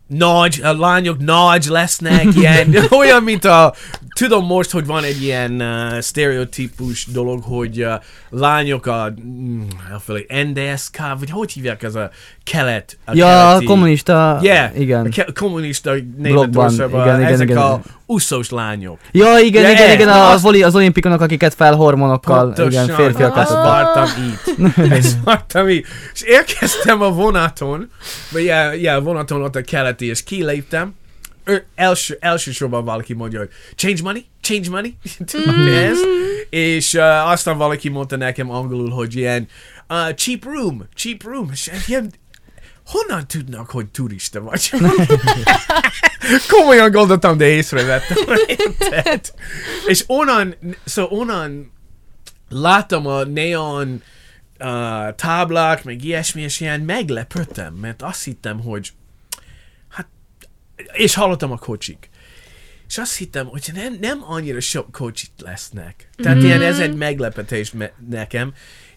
nagy, 0.07 0.61
a 0.63 0.73
lányok 0.73 1.19
nagy 1.19 1.65
lesznek, 1.69 2.27
ilyen, 2.35 2.75
olyan, 3.01 3.23
mint 3.23 3.45
a, 3.45 3.75
tudom 4.17 4.47
most, 4.47 4.71
hogy 4.71 4.87
van 4.87 5.05
egy 5.05 5.23
ilyen 5.23 5.61
uh, 5.61 6.01
stereotípus 6.01 7.07
dolog, 7.07 7.43
hogy 7.43 7.83
uh, 7.83 7.93
lányok 8.31 8.87
a, 8.87 9.13
mm, 9.27 9.63
elfelé, 9.93 10.27
NDSK, 10.45 10.97
vagy 11.19 11.31
hogy 11.31 11.53
hívják 11.53 11.83
ez 11.83 11.95
a 11.95 12.11
kelet, 12.45 12.99
a 13.05 13.11
Ja, 13.15 13.27
a 13.41 13.47
keleti- 13.47 13.65
kommunista, 13.65 14.39
Yeah, 14.43 14.81
igen. 14.81 15.07
a 15.07 15.09
ke- 15.09 15.33
kommunista 15.39 15.93
Németországban, 16.17 17.05
igen, 17.07 17.21
igen, 17.21 17.33
ezek 17.33 17.49
igen. 17.49 17.63
a 17.63 17.81
uszós 18.07 18.51
lányok. 18.51 18.99
Ja, 19.13 19.39
igen, 19.39 19.63
Ja, 19.63 19.71
igen, 19.71 19.89
ez, 19.89 19.95
igen, 19.95 20.09
az, 20.09 20.43
voli, 20.43 20.63
az 20.63 20.75
olimpikonok, 20.75 21.21
akiket 21.21 21.55
fel 21.55 21.75
hormonokkal, 21.75 22.55
igen, 22.67 22.87
férfiakat. 22.89 23.37
Azt 23.43 23.53
vártam 23.53 24.05
itt. 24.29 24.77
Ezt 24.93 25.17
vártam 25.25 25.69
itt. 25.69 25.87
És 26.15 26.23
érkeztem 26.23 27.03
a 27.03 27.11
vonaton, 27.11 27.91
vagy 28.33 28.45
yeah, 28.45 28.81
yeah, 28.81 29.03
vonaton 29.03 29.43
ott 29.43 29.57
a 29.57 29.61
keleti, 29.61 30.07
és 30.07 30.25
kiléptem. 30.25 30.95
Ő, 31.49 31.65
első, 31.75 32.17
elsősorban 32.21 32.85
valaki 32.85 33.13
mondja, 33.13 33.39
hogy 33.39 33.49
change 33.75 34.03
money, 34.03 34.25
change 34.41 34.71
money, 34.71 34.97
Tudod, 35.31 35.69
ez. 35.69 35.99
És 36.51 36.95
uh, 36.95 37.31
aztán 37.31 37.57
valaki 37.57 37.89
mondta 37.89 38.17
nekem 38.17 38.51
angolul, 38.51 38.91
hogy 38.91 39.17
ilyen 39.17 39.49
uh, 39.89 40.15
cheap 40.15 40.45
room, 40.45 40.89
cheap 40.95 41.23
room, 41.23 41.49
és 41.53 41.71
ilyen, 41.87 42.13
honnan 42.87 43.27
tudnak, 43.27 43.71
hogy 43.71 43.87
turista 43.87 44.41
vagy? 44.41 44.71
Komolyan 46.49 46.91
gondoltam, 46.91 47.37
de 47.37 47.47
észrevettem. 47.47 48.17
Érted? 48.47 49.33
És 49.87 50.05
onnan, 50.07 50.55
szóval 50.85 51.19
onnan 51.19 51.73
láttam 52.49 53.07
a 53.07 53.25
neon 53.25 54.03
uh, 54.59 55.15
táblák, 55.15 55.85
meg 55.85 56.05
ilyesmi, 56.05 56.43
és 56.43 56.61
ilyen 56.61 56.81
meglepődtem, 56.81 57.75
mert 57.75 58.03
azt 58.03 58.25
hittem, 58.25 58.61
hogy 58.61 58.93
és 60.93 61.15
hallottam 61.15 61.53
a 61.53 61.57
kocsik. 61.57 62.09
És 62.89 62.99
azt 62.99 63.17
hittem, 63.17 63.47
hogy 63.47 63.71
nem, 63.75 63.97
nem 64.01 64.25
annyira 64.27 64.61
sok 64.61 64.93
kocsit 64.93 65.31
lesznek. 65.39 66.09
Tehát 66.17 66.39
mm. 66.39 66.45
ilyen 66.45 66.63
ez 66.63 66.79
egy 66.79 66.95
meglepetés 66.95 67.73
me- 67.73 67.93
nekem. 68.09 68.53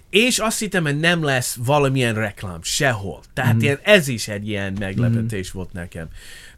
És 0.09 0.39
azt 0.39 0.59
hittem, 0.59 0.83
hogy 0.83 0.99
nem 0.99 1.23
lesz 1.23 1.57
valamilyen 1.65 2.13
reklám 2.13 2.59
sehol. 2.61 3.21
Tehát 3.33 3.55
mm. 3.55 3.59
ilyen, 3.59 3.79
ez 3.83 4.07
is 4.07 4.27
egy 4.27 4.47
ilyen 4.47 4.75
meglepetés 4.79 5.49
mm. 5.49 5.51
volt 5.53 5.73
nekem. 5.73 6.07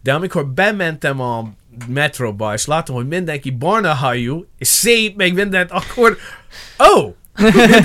De 0.02 0.14
amikor 0.14 0.48
bementem 0.48 1.20
a 1.20 1.54
metróba, 1.88 2.54
és 2.54 2.66
látom, 2.66 2.96
hogy 2.96 3.08
mindenki 3.08 3.50
barna 3.50 3.94
hajú, 3.94 4.46
és 4.58 4.68
szép, 4.68 5.16
meg 5.16 5.34
mindent, 5.34 5.72
akkor, 5.72 6.18
oh, 6.78 7.14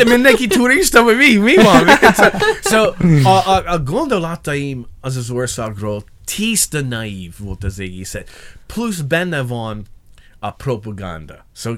mindenki 0.04 0.46
turista, 0.46 1.02
vagy 1.02 1.16
mi, 1.16 1.36
mi 1.36 1.54
van? 1.54 1.86
so, 2.70 2.92
a, 3.22 3.56
a, 3.56 3.72
a 3.72 3.82
gondolataim 3.82 4.86
az 5.00 5.16
az 5.16 5.30
országról 5.30 6.04
tiszta 6.24 6.80
naív 6.80 7.34
volt 7.38 7.64
az 7.64 7.78
egészet. 7.78 8.30
Plusz 8.66 9.00
benne 9.00 9.40
van 9.40 9.86
a 10.38 10.50
propaganda. 10.50 11.46
So, 11.54 11.74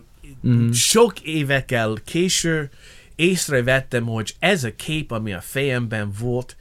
mm. 0.46 0.70
sok 0.70 1.20
évekkel 1.20 1.96
később 2.04 2.70
észrevettem, 3.16 4.04
hogy 4.04 4.34
ez 4.38 4.64
a 4.64 4.74
kép, 4.76 5.10
ami 5.10 5.32
a 5.32 5.40
fejemben 5.40 6.12
volt, 6.18 6.56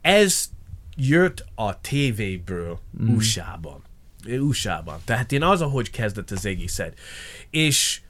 ez 0.00 0.48
jött 0.96 1.44
a 1.54 1.80
tévéből 1.80 2.80
mm. 3.02 3.14
USA-ban. 3.16 3.82
USA-ban. 4.26 5.00
Tehát 5.04 5.32
én 5.32 5.42
az, 5.42 5.60
ahogy 5.60 5.90
kezdett 5.90 6.30
az 6.30 6.46
egészet. 6.46 6.98
És 7.50 8.00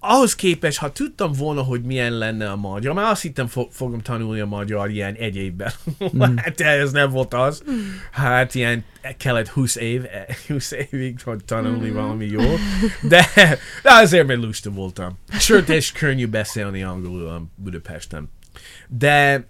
ahhoz 0.00 0.34
képest, 0.34 0.78
ha 0.78 0.92
tudtam 0.92 1.32
volna, 1.32 1.62
hogy 1.62 1.82
milyen 1.82 2.12
lenne 2.12 2.50
a 2.50 2.56
magyar, 2.56 2.94
már 2.94 3.10
azt 3.10 3.22
hittem 3.22 3.46
fo- 3.46 3.74
fogom 3.74 4.00
tanulni 4.00 4.40
a 4.40 4.46
magyar 4.46 4.90
ilyen 4.90 5.14
egy 5.14 5.36
évben. 5.36 5.72
Mm. 6.16 6.36
hát 6.36 6.60
ez 6.60 6.92
nem 6.92 7.10
volt 7.10 7.34
az. 7.34 7.62
Hát 8.10 8.54
ilyen 8.54 8.84
kellett 9.16 9.48
20 9.48 9.76
év, 9.76 10.04
20 10.48 10.72
évig, 10.90 11.20
hogy 11.24 11.44
tanulni 11.44 11.90
mm. 11.90 11.94
valami 11.94 12.26
jó. 12.26 12.54
De, 13.02 13.28
de 13.82 13.92
azért, 13.92 14.26
mert 14.26 14.40
lusta 14.40 14.70
voltam. 14.70 15.18
Sőt, 15.38 15.68
és 15.68 15.92
könnyű 15.92 16.26
beszélni 16.26 16.82
angolul 16.82 17.28
a 17.28 17.42
Budapesten. 17.54 18.30
De 18.88 19.46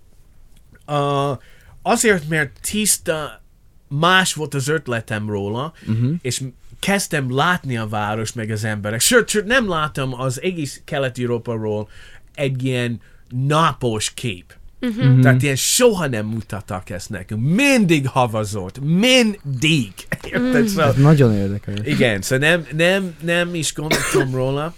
uh, 0.86 1.38
azért, 1.82 2.28
mert 2.28 2.50
tiszta, 2.70 3.42
más 3.88 4.34
volt 4.34 4.54
az 4.54 4.68
ötletem 4.68 5.28
róla, 5.28 5.72
uh-huh. 5.86 6.14
és 6.22 6.42
kezdtem 6.80 7.34
látni 7.34 7.76
a 7.76 7.88
város 7.88 8.32
meg 8.32 8.50
az 8.50 8.64
emberek. 8.64 9.00
Sőt, 9.00 9.28
sőt 9.28 9.46
nem 9.46 9.68
láttam 9.68 10.20
az 10.20 10.42
egész 10.42 10.80
Kelet-Európáról 10.84 11.88
egy 12.34 12.64
ilyen 12.64 13.00
napos 13.46 14.14
kép. 14.14 14.54
Uh-huh. 14.80 15.20
Tehát 15.20 15.42
ilyen 15.42 15.56
soha 15.56 16.06
nem 16.06 16.26
mutattak 16.26 16.90
ezt 16.90 17.10
nekünk. 17.10 17.54
Mindig 17.54 18.08
havazott. 18.08 18.80
Mindig. 18.80 19.92
Érted? 20.32 20.68
Szóval, 20.68 20.88
Ez 20.88 20.94
nagyon 20.96 21.34
érdekes. 21.34 21.74
igen, 21.84 22.22
szóval 22.22 22.48
nem, 22.48 22.66
nem, 22.76 23.14
nem 23.22 23.54
is 23.54 23.74
gondoltam 23.74 24.34
róla. 24.34 24.74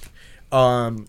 Um, 0.50 1.04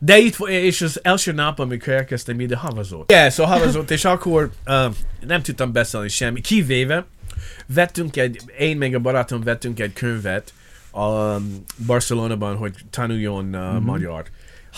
de 0.00 0.18
itt, 0.18 0.36
és 0.48 0.80
az 0.82 1.00
első 1.02 1.32
nap, 1.32 1.58
amikor 1.58 1.92
elkezdtem 1.92 2.40
ide, 2.40 2.56
havazott. 2.56 3.10
Igen, 3.10 3.20
yeah, 3.22 3.32
szóval 3.32 3.58
havazott, 3.58 3.90
és 3.90 4.04
akkor 4.04 4.50
um, 4.66 4.96
nem 5.26 5.42
tudtam 5.42 5.72
beszélni 5.72 6.08
semmi. 6.08 6.40
Kivéve, 6.40 7.06
vettünk 7.66 8.16
egy, 8.16 8.40
én 8.58 8.76
meg 8.76 8.94
a 8.94 8.98
barátom 8.98 9.42
vettünk 9.42 9.80
egy 9.80 9.92
könyvet, 9.92 10.52
a 10.92 11.36
Barcelonában, 11.86 12.56
hogy 12.56 12.74
tanuljon 12.90 13.54
uh, 13.54 13.80
magyar. 13.80 14.24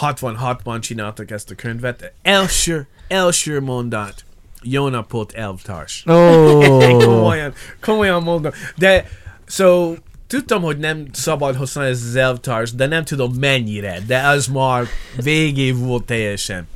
66-ban 0.00 0.80
csináltak 0.80 1.30
ezt 1.30 1.50
a 1.50 1.54
könyvet. 1.54 2.12
Első, 2.22 2.86
első 3.08 3.60
mondat. 3.60 4.24
Jó 4.62 4.88
napot, 4.88 5.32
elvtárs. 5.32 6.04
Ó, 6.06 6.58
komolyan, 7.04 7.52
komolyan 7.80 8.22
mondom. 8.22 8.52
De, 8.76 9.08
so, 9.46 9.94
tudtam, 10.26 10.62
hogy 10.62 10.78
nem 10.78 11.06
szabad 11.12 11.56
használni 11.56 11.90
ez 11.90 12.02
az 12.08 12.16
elvtárs, 12.16 12.72
de 12.72 12.86
nem 12.86 13.04
tudom 13.04 13.32
mennyire, 13.38 13.98
de 14.06 14.18
az 14.18 14.46
már 14.46 14.84
végé 15.22 15.70
volt 15.70 16.04
teljesen. 16.04 16.66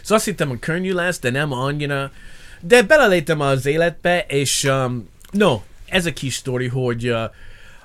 Szóval 0.00 0.16
azt 0.16 0.24
hittem, 0.24 0.48
hogy 0.48 0.58
könnyű 0.58 0.92
lesz, 0.92 1.18
de 1.18 1.30
nem 1.30 1.52
annyira. 1.52 2.10
De 2.66 2.82
beleléptem 2.82 3.40
az 3.40 3.66
életbe, 3.66 4.24
és 4.28 4.64
um, 4.64 5.08
no, 5.30 5.60
ez 5.88 6.06
a 6.06 6.12
kis 6.12 6.34
sztori, 6.34 6.68
hogy 6.68 7.08
uh, 7.08 7.22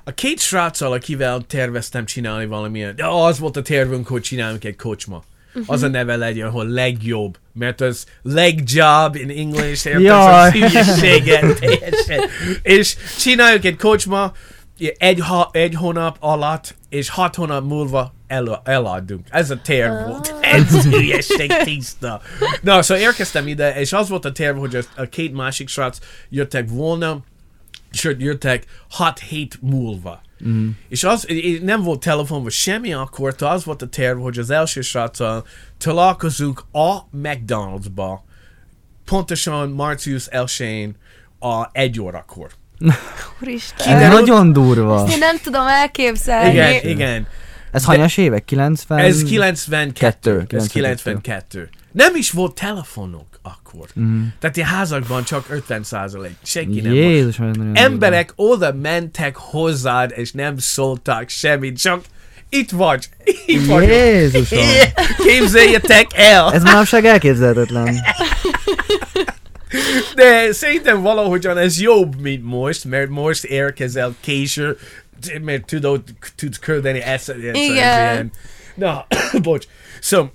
a 0.04 0.12
két 0.12 0.40
sráccal, 0.40 0.92
akivel 0.92 1.42
terveztem 1.48 2.06
csinálni 2.06 2.46
valamilyen, 2.46 2.96
de 2.96 3.06
az 3.06 3.40
volt 3.40 3.58
a 3.58 3.62
tervünk, 3.62 4.08
hogy 4.08 4.22
csinálunk 4.22 4.64
egy 4.64 4.76
kocsma. 4.76 5.24
Az 5.66 5.84
a 5.84 5.88
neve 5.88 6.16
legyen, 6.16 6.50
hogy 6.50 6.70
legjobb, 6.70 7.38
mert 7.54 7.82
az 7.82 8.06
legjobb 8.22 9.16
in 9.16 9.30
English. 9.30 9.88
Az 10.10 10.52
hülyeséget 10.52 11.54
teljesen. 11.60 12.20
És 12.62 12.96
csináljuk 13.20 13.66
egy 13.66 13.78
kocsma, 13.78 14.32
egy, 14.98 15.20
ha, 15.20 15.50
egy 15.52 15.74
hónap 15.76 16.18
alatt, 16.20 16.76
és 16.90 17.10
hat 17.10 17.36
hónap 17.36 17.64
múlva 17.68 18.14
el, 18.28 18.62
eladunk. 18.66 19.28
Ez 19.30 19.52
a 19.52 19.60
terv 19.64 20.08
volt. 20.08 20.39
Ez 20.52 20.84
hülyeség 20.92 21.52
tiszta. 21.64 22.22
Na, 22.62 22.82
szóval 22.82 23.04
érkeztem 23.04 23.48
ide, 23.48 23.80
és 23.80 23.94
az 23.94 24.10
volt 24.10 24.26
a 24.26 24.32
terv, 24.32 24.58
hogy 24.58 24.76
a, 24.76 25.02
a 25.02 25.04
két 25.06 25.34
másik 25.34 25.68
srác 25.70 25.98
jöttek 26.30 26.70
volna, 26.70 27.20
sőt, 27.92 28.22
jöttek 28.22 28.66
6 28.90 29.20
hét 29.20 29.58
múlva. 29.62 30.22
Mm. 30.48 30.70
És 30.90 31.04
az, 31.04 31.28
nem 31.62 31.82
volt 31.84 32.00
telefon, 32.00 32.44
vagy 32.44 32.52
semmi 32.52 32.94
akkor, 32.94 33.34
de 33.36 33.48
az 33.48 33.64
volt 33.64 33.82
a 33.82 33.88
terv, 33.88 34.20
hogy 34.22 34.38
az 34.38 34.50
első 34.50 34.82
sráccal 34.82 35.46
találkozunk 35.78 36.64
a 36.72 36.98
McDonald'sba, 37.24 38.20
pontosan 39.06 39.70
március 39.70 40.28
1-én 40.32 40.96
a 41.40 41.70
egy 41.72 42.02
órakor. 42.02 42.50
Úristen. 43.42 43.88
kiderült- 43.88 44.20
nagyon 44.20 44.54
durva. 44.54 45.08
Én 45.10 45.18
nem 45.18 45.38
tudom 45.44 45.68
elképzelni. 45.68 46.50
Igen, 46.52 46.88
igen. 46.88 47.28
Ez 47.72 47.84
hanyas 47.84 48.18
évek? 48.18 48.46
90? 48.46 49.00
Ez 49.00 49.24
92. 49.24 49.92
Kettő, 49.94 50.58
Ez 50.58 50.68
92. 50.68 50.70
92. 50.72 51.70
Nem 51.92 52.16
is 52.16 52.32
volt 52.32 52.56
telefonok 52.56 53.28
akkor. 53.42 53.88
Mm. 54.00 54.24
Tehát 54.40 54.58
a 54.58 54.64
házakban 54.64 55.24
csak 55.24 55.46
50 55.50 55.84
százalék. 55.84 56.36
Senki 56.44 56.82
nem 56.82 56.92
volt. 56.92 57.04
Jézus, 57.04 57.40
ez 57.40 57.56
nagyon 57.56 57.76
Emberek 57.76 58.34
oda 58.36 58.74
mentek 58.74 59.36
hozzád, 59.36 60.14
és 60.16 60.32
nem 60.32 60.58
szóltak 60.58 61.30
semmit, 61.30 61.82
csak 61.82 62.04
itt 62.50 62.72
vagy. 62.72 63.10
Itt 63.46 63.66
vagy. 63.66 63.88
Jézusom. 63.88 64.66
Képzeljétek 65.18 66.08
el! 66.16 66.54
Ez 66.54 66.64
manapság 66.64 67.06
elképzelhetetlen. 67.06 67.96
De 70.16 70.52
szerintem 70.52 71.02
valahogyan 71.02 71.58
ez 71.58 71.82
jobb, 71.82 72.22
mint 72.22 72.44
most, 72.44 72.86
mert 72.86 73.10
most 73.10 73.44
érkezel 73.44 74.16
késő, 74.20 74.78
mert 75.42 75.66
tudod, 75.66 76.04
tudsz 76.36 76.60
küldeni 76.60 77.00
ezt. 77.02 77.30
ezt- 77.30 77.56
Igen. 77.56 78.32
Na, 78.76 79.06
bocs. 79.42 79.66
So, 80.02 80.26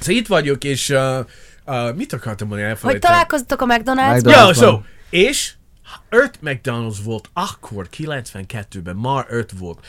so 0.00 0.10
itt 0.12 0.26
vagyok, 0.26 0.64
és 0.64 0.88
uh, 0.88 1.18
uh, 1.66 1.94
mit 1.94 2.12
akartam 2.12 2.46
mondani, 2.48 2.68
Hogy 2.70 2.70
elfelejtettem. 2.70 3.10
találkoztok 3.10 3.60
a 3.60 3.66
McDonald'sban? 3.66 4.32
McDonald's. 4.32 4.46
Ja, 4.46 4.52
so, 4.54 4.80
és 5.10 5.52
öt 6.08 6.38
McDonald's 6.44 6.96
volt 7.04 7.28
akkor, 7.32 7.88
92-ben, 7.96 8.96
már 8.96 9.26
öt 9.28 9.52
volt. 9.58 9.86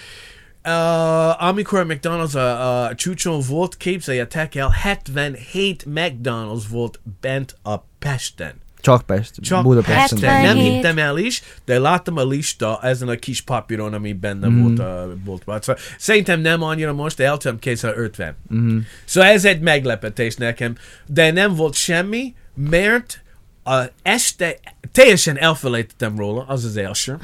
Uh, 0.65 1.43
amikor 1.43 1.79
a 1.79 1.85
McDonald's 1.85 2.33
a, 2.35 2.83
a 2.85 2.95
csúcson 2.95 3.41
volt, 3.47 3.77
képzeljetek 3.77 4.55
el, 4.55 4.69
77 4.69 5.85
McDonald's 5.89 6.63
volt 6.69 6.99
bent 7.21 7.55
a 7.63 7.77
Pesten. 7.77 8.53
Csak 8.83 9.01
Pest. 9.01 9.35
Csak 9.41 9.63
Budapesten. 9.63 10.19
Pesten. 10.19 10.41
Nem 10.41 10.41
77. 10.41 10.73
hittem 10.73 10.97
el 10.97 11.17
is, 11.17 11.41
de 11.65 11.79
láttam 11.79 12.17
a 12.17 12.25
lista 12.25 12.79
ezen 12.81 13.07
a 13.07 13.15
kis 13.15 13.41
papíron, 13.41 13.93
ami 13.93 14.13
benne 14.13 14.47
mm. 14.47 14.61
volt 14.61 14.79
a 14.79 15.13
boltban. 15.25 15.61
Szóval 15.61 15.81
szerintem 15.97 16.39
nem 16.39 16.61
annyira 16.61 16.93
most, 16.93 17.17
de 17.17 17.25
el 17.25 17.37
tudom 17.37 17.59
50. 17.81 18.35
Mm. 18.53 18.77
Szóval 19.05 19.29
ez 19.29 19.45
egy 19.45 19.59
meglepetés 19.59 20.35
nekem. 20.35 20.75
De 21.05 21.31
nem 21.31 21.55
volt 21.55 21.73
semmi, 21.73 22.33
mert 22.55 23.23
a 23.63 23.81
este, 24.01 24.59
teljesen 24.91 25.37
elfelejtettem 25.37 26.17
róla, 26.17 26.45
az 26.47 26.65
az 26.65 26.77
első. 26.77 27.17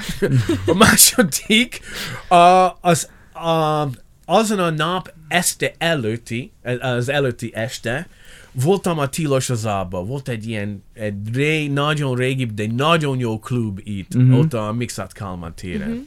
a 0.65 0.73
második, 0.73 1.79
a, 2.27 2.77
az, 2.81 3.09
a, 3.33 3.87
azon 4.25 4.59
a 4.59 4.69
nap 4.69 5.13
este 5.27 5.73
előtti, 5.77 6.51
az 6.79 7.09
előtti 7.09 7.51
este, 7.53 8.07
voltam 8.51 8.97
a 8.99 9.09
Tilos 9.09 9.49
az 9.49 9.65
Ába. 9.65 10.03
Volt 10.03 10.27
egy 10.29 10.47
ilyen, 10.47 10.83
egy 10.93 11.15
ré, 11.33 11.67
nagyon 11.67 12.15
régi, 12.15 12.45
de 12.45 12.65
nagyon 12.75 13.19
jó 13.19 13.39
klub 13.39 13.79
itt, 13.83 14.13
Mhm. 14.13 14.23
mm-hmm. 14.23 14.33
ott 14.39 14.53
a 14.53 14.71
Mixat 14.73 15.13
Kalman 15.13 15.53
téren. 15.55 15.89
Mm-hmm. 15.89 15.99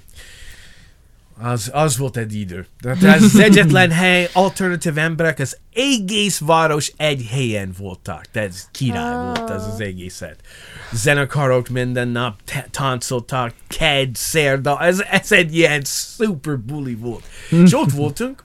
Az, 1.41 1.71
az 1.73 1.97
volt 1.97 2.17
egy 2.17 2.35
idő. 2.35 2.67
Tehát 2.81 3.03
ez 3.03 3.23
az 3.23 3.39
egyetlen 3.39 3.91
hely, 4.01 4.29
alternatív 4.33 4.99
emberek, 4.99 5.39
az 5.39 5.57
egész 5.75 6.39
város 6.39 6.93
egy 6.97 7.27
helyen 7.31 7.75
voltak. 7.79 8.25
Tehát 8.31 8.49
ez 8.49 8.69
király 8.71 9.13
Ah. 9.15 9.25
volt 9.25 9.51
ez 9.51 9.67
az 9.67 9.81
egészet. 9.81 10.37
Zenekarok 10.93 11.69
minden 11.69 12.09
nap 12.09 12.41
te- 12.45 12.67
táncoltak, 12.71 13.55
ked, 13.67 14.11
szerda, 14.15 14.81
ez, 14.83 15.01
ez 15.11 15.33
egy 15.33 15.57
ilyen 15.57 15.83
super 15.85 16.59
bully 16.59 16.95
volt. 16.95 17.25
És 17.65 17.75
ott 17.75 17.91
voltunk, 17.93 18.45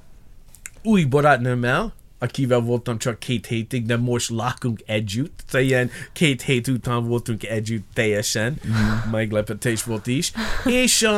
új 0.83 1.03
barátnőmmel, 1.03 1.93
akivel 2.19 2.59
voltam 2.59 2.97
csak 2.97 3.19
két 3.19 3.45
hétig, 3.45 3.85
de 3.85 3.97
most 3.97 4.29
lakunk 4.29 4.81
együtt. 4.85 5.43
Szóval 5.45 5.67
ilyen 5.67 5.89
két 6.13 6.41
hét 6.41 6.67
után 6.67 7.07
voltunk 7.07 7.43
együtt 7.43 7.87
teljesen. 7.93 8.59
Mm. 8.67 9.11
Meglepetés 9.11 9.83
volt 9.83 10.07
is. 10.07 10.31
És, 10.65 11.01
uh, 11.01 11.11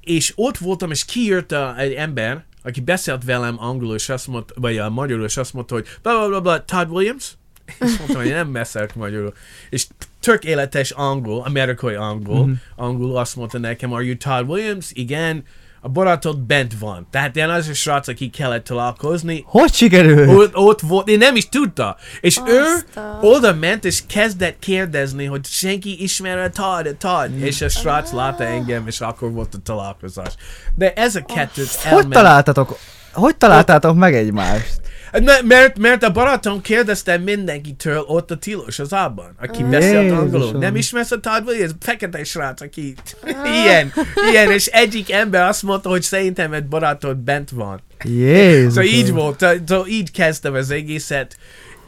és 0.00 0.32
ott 0.36 0.58
voltam, 0.58 0.90
és 0.90 1.04
kijött 1.04 1.52
uh, 1.52 1.80
egy 1.80 1.92
ember, 1.92 2.44
aki 2.62 2.80
beszélt 2.80 3.24
velem 3.24 3.56
angolul, 3.58 3.94
és 3.94 4.08
azt 4.08 4.26
mondta, 4.26 4.54
vagy 4.56 4.78
uh, 4.78 4.90
magyarul, 4.90 5.24
és 5.24 5.36
azt 5.36 5.52
mondta, 5.52 5.74
hogy 5.74 5.86
bla 6.02 6.18
bla 6.18 6.28
bla, 6.28 6.40
bla 6.40 6.64
Todd 6.64 6.88
Williams? 6.88 7.32
És 7.80 7.96
mondtam, 7.98 8.22
hogy 8.22 8.30
nem 8.30 8.52
beszélek 8.52 8.94
magyarul. 8.94 9.34
És 9.70 9.86
tökéletes 10.20 10.90
angol, 10.90 11.42
amerikai 11.42 11.94
angol, 11.94 12.44
mm-hmm. 12.44 12.52
angol 12.76 13.16
azt 13.16 13.36
mondta 13.36 13.58
nekem, 13.58 13.92
are 13.92 14.04
you 14.04 14.16
Todd 14.16 14.44
Williams? 14.46 14.90
Igen. 14.92 15.44
A 15.84 15.88
barátod 15.88 16.38
bent 16.38 16.74
van. 16.78 17.06
Tehát 17.10 17.36
ilyen 17.36 17.50
az 17.50 17.68
a 17.68 17.74
srác, 17.74 18.08
aki 18.08 18.28
kellett 18.30 18.64
találkozni, 18.64 19.44
Hogy 19.46 19.72
sikerült? 19.74 20.28
ott, 20.38 20.56
ott 20.56 20.80
volt, 20.80 21.08
én 21.08 21.18
nem 21.18 21.36
is 21.36 21.48
tudta. 21.48 21.96
És 22.20 22.40
ő 22.46 22.60
Azt 22.60 22.96
a- 22.96 23.18
oda 23.26 23.54
ment, 23.54 23.84
és 23.84 24.02
kezdett 24.08 24.58
kérdezni, 24.58 25.24
hogy 25.24 25.44
senki 25.46 26.02
ismer 26.02 26.38
a 26.38 26.50
Todd, 26.50 26.86
a 26.86 26.96
Todd. 26.98 27.30
És 27.40 27.60
a 27.60 27.68
srác 27.68 28.12
látta 28.12 28.44
engem, 28.44 28.86
és 28.86 29.00
akkor 29.00 29.30
volt 29.32 29.54
a 29.54 29.58
találkozás. 29.64 30.34
De 30.74 30.92
ez 30.92 31.14
a 31.16 31.24
kettőt 31.24 31.70
Hogy 31.74 32.08
találtatok? 32.08 32.78
Hogy 33.12 33.36
találtátok 33.36 33.96
meg 33.96 34.14
egymást? 34.14 34.80
M- 35.12 35.42
mert, 35.42 35.78
mert 35.78 36.02
a 36.02 36.10
barátom 36.12 36.60
kérdezte 36.60 37.18
mindenkitől 37.18 37.98
ott 37.98 38.30
a 38.30 38.36
tilos 38.36 38.78
az 38.78 38.94
ában, 38.94 39.34
aki 39.40 39.62
beszélt 39.62 40.12
angolul. 40.12 40.58
Nem 40.58 40.76
ismersz 40.76 41.10
a 41.10 41.20
Todd 41.20 41.42
Williams? 41.46 41.72
Fekete 41.80 42.24
srác, 42.24 42.60
aki 42.60 42.94
ilyen, 43.64 43.92
ilyen, 44.30 44.50
és 44.50 44.66
egyik 44.66 45.12
ember 45.12 45.48
azt 45.48 45.62
mondta, 45.62 45.88
hogy 45.88 46.02
szerintem 46.02 46.52
egy 46.52 46.66
barátod 46.66 47.16
bent 47.16 47.50
van. 47.50 47.80
Jézus. 48.04 48.72
Szóval 48.72 48.84
így 48.84 49.10
volt, 49.12 49.46
szóval 49.66 49.86
így 49.86 50.10
kezdtem 50.10 50.54
az 50.54 50.70
egészet, 50.70 51.36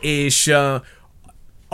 és 0.01 0.47
uh, 0.47 0.81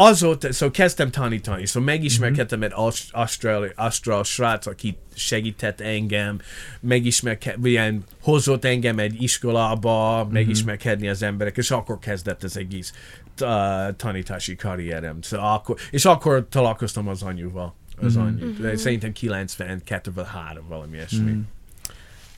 azóta, 0.07 0.53
szóval 0.53 0.75
kezdtem 0.75 1.11
tanítani, 1.11 1.67
szóval 1.67 1.95
megismerkedtem 1.95 2.63
egy 2.63 2.71
Aus- 2.75 3.09
Ausztrál, 3.13 3.73
Ausztrál 3.75 4.23
srác, 4.23 4.67
aki 4.67 4.99
segített 5.15 5.81
engem, 5.81 6.41
megismerkedtem, 6.81 7.67
ilyen, 7.67 8.05
hozott 8.23 8.65
engem 8.65 8.99
egy 8.99 9.23
iskolába, 9.23 10.29
megismerkedni 10.31 11.09
az 11.09 11.23
emberek, 11.23 11.57
és 11.57 11.71
akkor 11.71 11.99
kezdett 11.99 12.43
az 12.43 12.57
egész 12.57 12.93
uh, 13.41 13.49
tanítási 13.97 14.57
karrierem. 14.57 15.23
Szóval 15.23 15.55
akkor, 15.55 15.77
és 15.91 16.05
akkor 16.05 16.47
találkoztam 16.51 17.09
az 17.09 17.23
anyuval. 17.23 17.75
Az 18.03 18.17
anyu. 18.17 18.77
Szerintem 18.77 19.13
92-ben 19.21 20.25
3 20.25 20.69
valami 20.69 20.97
ilyesmi. 20.97 21.37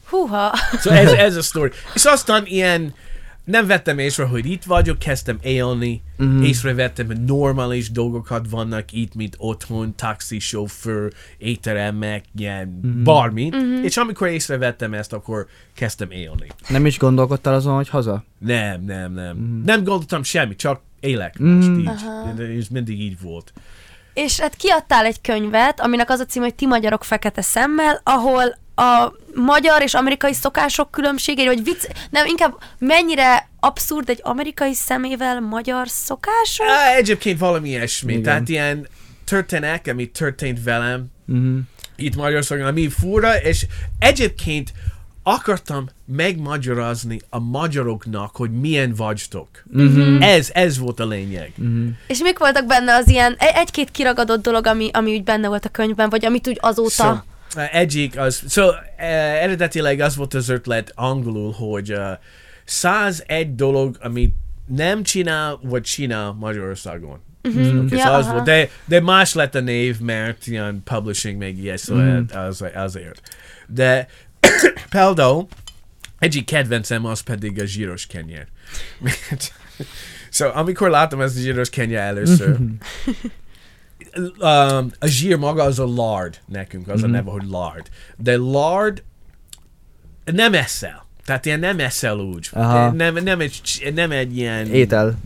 Húha. 0.04 0.52
Szóval 0.72 0.98
ez, 0.98 1.12
ez 1.12 1.36
a 1.36 1.42
sztori. 1.42 1.70
És 1.94 2.04
aztán 2.04 2.46
ilyen, 2.46 2.94
nem 3.44 3.66
vettem 3.66 3.98
észre, 3.98 4.24
hogy 4.24 4.46
itt 4.46 4.64
vagyok, 4.64 4.98
kezdtem 4.98 5.38
élni, 5.42 6.02
mm. 6.22 6.42
észrevettem, 6.42 7.06
hogy 7.06 7.24
normális 7.24 7.90
dolgokat 7.90 8.46
vannak 8.50 8.92
itt, 8.92 9.14
mint 9.14 9.34
otthon, 9.38 9.94
taxisofőr, 9.96 11.12
étteremek, 11.38 12.24
ilyen 12.36 12.80
mm. 12.86 13.04
bármi. 13.04 13.50
Mm-hmm. 13.54 13.82
És 13.82 13.96
amikor 13.96 14.28
észrevettem 14.28 14.94
ezt, 14.94 15.12
akkor 15.12 15.46
kezdtem 15.74 16.10
élni. 16.10 16.46
Nem 16.68 16.86
is 16.86 16.98
gondolkodtál 16.98 17.54
azon, 17.54 17.74
hogy 17.74 17.88
haza? 17.88 18.24
Nem, 18.38 18.84
nem, 18.84 19.12
nem. 19.12 19.36
Mm. 19.36 19.62
Nem 19.64 19.84
gondoltam 19.84 20.22
semmit, 20.22 20.58
csak 20.58 20.80
élek 21.00 21.38
most 21.38 21.68
így. 21.68 21.90
De 22.36 22.42
Ez 22.42 22.68
mindig 22.68 23.00
így 23.00 23.20
volt. 23.20 23.52
És 24.14 24.40
hát 24.40 24.56
kiadtál 24.56 25.04
egy 25.04 25.20
könyvet, 25.20 25.80
aminek 25.80 26.10
az 26.10 26.20
a 26.20 26.24
cím, 26.24 26.42
hogy 26.42 26.54
Ti 26.54 26.66
magyarok 26.66 27.04
fekete 27.04 27.42
szemmel, 27.42 28.00
ahol 28.04 28.60
a 28.74 29.12
magyar 29.34 29.82
és 29.82 29.94
amerikai 29.94 30.32
szokások 30.32 30.90
különbségei, 30.90 31.46
vagy 31.46 31.64
vicc, 31.64 31.84
nem, 32.10 32.26
inkább 32.26 32.54
mennyire 32.78 33.48
abszurd 33.60 34.08
egy 34.08 34.20
amerikai 34.22 34.74
szemével 34.74 35.40
magyar 35.40 35.88
szokások? 35.88 36.66
Á, 36.66 36.94
egyébként 36.94 37.38
valami 37.38 37.68
ilyesmi. 37.68 38.12
Igen. 38.12 38.22
Tehát 38.22 38.48
ilyen 38.48 38.86
történek, 39.24 39.86
ami 39.86 40.06
történt 40.10 40.62
velem 40.64 41.06
Mhm. 41.26 41.58
itt 41.96 42.16
Magyarországon, 42.16 42.66
ami 42.66 42.88
fura, 42.88 43.36
és 43.40 43.66
egyébként 43.98 44.72
akartam 45.22 45.88
megmagyarázni 46.06 47.18
a 47.30 47.38
magyaroknak, 47.38 48.36
hogy 48.36 48.50
milyen 48.50 48.94
vagytok. 48.94 49.48
Mhm. 49.70 50.22
Ez, 50.22 50.50
ez 50.52 50.78
volt 50.78 51.00
a 51.00 51.06
lényeg. 51.06 51.52
És 52.06 52.18
mik 52.18 52.38
voltak 52.38 52.66
benne 52.66 52.94
az 52.94 53.08
ilyen, 53.08 53.34
egy-két 53.38 53.90
kiragadott 53.90 54.42
dolog, 54.42 54.66
ami, 54.66 54.90
ami 54.92 55.12
úgy 55.14 55.24
benne 55.24 55.48
volt 55.48 55.64
a 55.64 55.68
könyvben, 55.68 56.10
vagy 56.10 56.24
amit 56.24 56.48
úgy 56.48 56.58
azóta... 56.60 56.90
So, 56.90 57.08
uh, 57.10 57.18
egyik 57.56 58.18
az, 58.18 58.42
so, 58.48 58.68
uh, 58.68 58.74
eredetileg 59.42 60.00
az 60.00 60.16
volt 60.16 60.34
az 60.34 60.48
ötlet 60.48 60.92
angolul, 60.94 61.52
hogy 61.52 61.92
uh, 61.92 62.10
101 62.64 63.54
dolog, 63.54 63.96
amit 64.00 64.34
nem 64.66 65.02
csinál, 65.02 65.58
vagy 65.62 65.82
csinál 65.82 66.32
Magyarországon. 66.32 67.20
Mhm. 67.42 67.78
Okay, 67.78 67.98
Ja, 67.98 68.12
az 68.12 68.24
aha. 68.24 68.32
volt, 68.32 68.44
de, 68.44 68.68
de 68.84 69.00
más 69.00 69.34
lett 69.34 69.54
a 69.54 69.60
név, 69.60 70.00
mert 70.00 70.46
ilyen 70.46 70.82
publishing 70.84 71.38
meg 71.38 71.58
ilyes, 71.58 71.80
szóval 71.80 72.24
az, 72.32 72.64
azért. 72.74 73.20
De 73.66 74.06
például 74.90 75.46
egyik 76.18 76.46
kedvencem 76.46 77.04
az 77.04 77.20
pedig 77.20 77.60
a 77.60 77.64
zsíros 77.64 78.06
kenyér. 78.06 78.46
so, 80.30 80.48
amikor 80.54 80.90
láttam 80.90 81.20
ezt 81.20 81.36
a 81.36 81.40
zsíros 81.40 81.70
kenyér 81.70 81.98
először, 81.98 82.56
um, 84.16 84.90
a 84.98 85.06
zsír 85.06 85.36
maga 85.36 85.62
az 85.62 85.78
a 85.78 85.86
lard 85.86 86.40
nekünk, 86.46 86.88
az 86.88 87.02
a 87.02 87.06
neve, 87.06 87.30
hogy 87.30 87.44
lard. 87.48 87.86
De 88.16 88.36
lard 88.36 89.02
nem 90.24 90.54
eszel. 90.54 91.06
Tehát 91.24 91.46
ilyen 91.46 91.60
nem 91.60 91.78
eszel 91.78 92.16
úgy. 92.16 92.48
Aha. 92.52 92.90
Nem, 92.90 93.14
nem, 93.14 93.40
egy, 93.40 93.92
nem 93.94 94.10
egy 94.10 94.36
ilyen 94.36 94.66
Étel. 94.66 95.18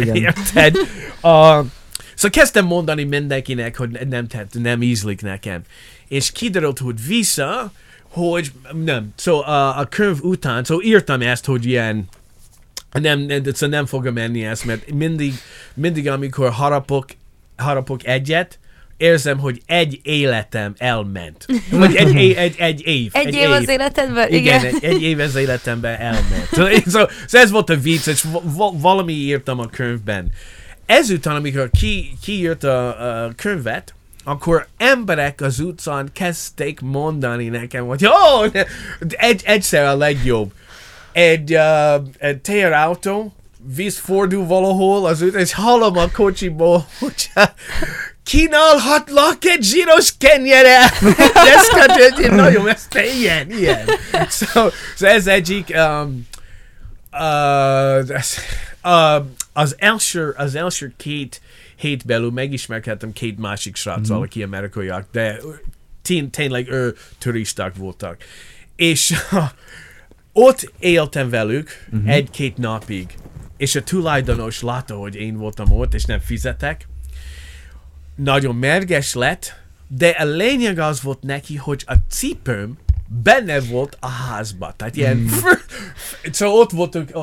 igen. 0.00 0.16
érted? 0.16 0.76
uh, 0.76 1.66
szóval 2.14 2.30
kezdtem 2.30 2.64
mondani 2.66 3.04
mindenkinek, 3.04 3.76
hogy 3.76 3.90
nem, 4.08 4.26
tehát 4.26 4.52
nem 4.52 4.82
ízlik 4.82 5.22
nekem. 5.22 5.62
És 6.08 6.32
kiderült, 6.32 6.78
hogy 6.78 7.06
vissza, 7.06 7.72
hogy 8.08 8.52
nem. 8.84 9.12
Szóval 9.16 9.42
a, 9.42 9.78
a 9.78 9.84
könyv 9.84 10.22
után, 10.22 10.64
szóval 10.64 10.84
írtam 10.84 11.20
ezt, 11.20 11.44
hogy 11.44 11.64
ilyen 11.64 12.08
nem, 13.00 13.18
nem, 13.18 13.42
szóval 13.44 13.68
nem 13.68 13.86
fogom 13.86 14.14
menni 14.14 14.44
ezt, 14.44 14.64
mert 14.64 14.90
mindig, 14.90 15.34
mindig 15.74 16.08
amikor 16.08 16.50
harapok, 16.50 17.06
harapok 17.56 18.06
egyet, 18.06 18.58
érzem, 18.96 19.38
hogy 19.38 19.62
egy 19.66 20.00
életem 20.02 20.74
elment. 20.78 21.46
Vagy 21.70 21.96
egy, 21.96 22.16
egy, 22.16 22.32
egy, 22.44 22.54
egy 22.58 22.86
év. 22.86 23.10
Egy, 23.14 23.34
év 23.34 23.50
az 23.50 23.68
életedben? 23.68 24.32
Igen, 24.32 24.60
Igen. 24.60 24.74
egy, 24.74 24.84
egy 24.84 25.02
év 25.02 25.18
az 25.18 25.36
életemben 25.36 26.00
elment. 26.00 26.48
Szóval, 26.52 26.70
szóval 26.84 27.10
ez 27.30 27.50
volt 27.50 27.70
a 27.70 27.76
vicc, 27.76 28.06
és 28.06 28.24
va- 28.42 28.80
valami 28.80 29.12
írtam 29.12 29.58
a 29.58 29.66
könyvben. 29.66 30.30
Ezután, 30.86 31.36
amikor 31.36 31.70
ki, 31.80 32.12
kiírt 32.22 32.64
a, 32.64 33.24
a 33.24 33.32
könyvet, 33.36 33.94
akkor 34.24 34.66
emberek 34.76 35.40
az 35.40 35.60
utcán 35.60 36.08
kezdték 36.12 36.80
mondani 36.80 37.48
nekem, 37.48 37.86
hogy 37.86 38.06
ó, 38.06 38.44
ne- 38.52 38.64
egy, 39.08 39.42
egyszer 39.44 39.84
a 39.84 39.96
legjobb. 39.96 40.52
Egy, 41.12 41.54
uh, 41.54 41.94
egy 42.18 42.38
teherautó 42.38 43.34
vízfordul 43.74 44.46
valahol 44.46 45.06
az 45.06 45.22
utcán, 45.22 45.40
és 45.40 45.54
hallom 45.54 45.96
a 45.96 46.10
kocsiból, 46.10 46.86
hogy 46.98 47.30
kínálhatlak 48.24 49.44
egy 49.44 49.62
zsíros 49.62 50.16
kenyere. 50.18 50.78
Deszkát, 51.44 52.14
hogy 52.14 52.30
nagyon, 52.30 52.68
ez 52.68 52.86
te 52.86 53.06
ilyen, 53.06 53.50
ilyen. 53.50 53.86
So, 54.30 54.68
so 54.96 55.06
ez 55.06 55.26
egyik, 55.26 55.72
um, 55.76 56.26
uh, 57.12 58.16
ez, 58.16 58.34
uh, 58.84 59.24
az 59.52 59.74
első, 59.78 60.34
az 60.36 60.54
első 60.54 60.92
két 60.96 61.40
hét 61.76 62.06
belül 62.06 62.30
megismerkedtem 62.30 63.12
két 63.12 63.38
másik 63.38 63.76
sráccal, 63.76 64.22
aki 64.22 64.42
amerikaiak, 64.42 65.06
de 65.12 65.40
tény, 66.02 66.30
tényleg 66.30 66.68
ő 66.70 66.94
turisták 67.18 67.74
voltak. 67.76 68.16
És 68.76 69.14
uh, 69.32 69.44
ott 70.46 70.72
éltem 70.78 71.30
velük 71.30 71.86
egy-két 72.06 72.56
napig, 72.56 73.14
és 73.56 73.74
a 73.74 73.82
tulajdonos 73.82 74.60
látta, 74.60 74.94
hogy 74.94 75.14
én 75.14 75.36
voltam 75.36 75.72
ott, 75.72 75.94
és 75.94 76.04
nem 76.04 76.20
fizetek. 76.20 76.88
Nagyon 78.14 78.56
merges 78.56 79.14
lett, 79.14 79.62
de 79.88 80.08
a 80.08 80.24
lényeg 80.24 80.78
az 80.78 81.02
volt 81.02 81.22
neki, 81.22 81.56
hogy 81.56 81.82
a 81.86 81.94
cipőm 82.08 82.78
benne 83.22 83.60
volt 83.60 83.96
a 84.00 84.08
házba. 84.08 84.74
Tehát 84.76 84.96
ilyen... 84.96 85.30
Szóval 86.30 86.54
ott 86.54 86.70
voltunk, 86.70 87.10
uh, 87.14 87.22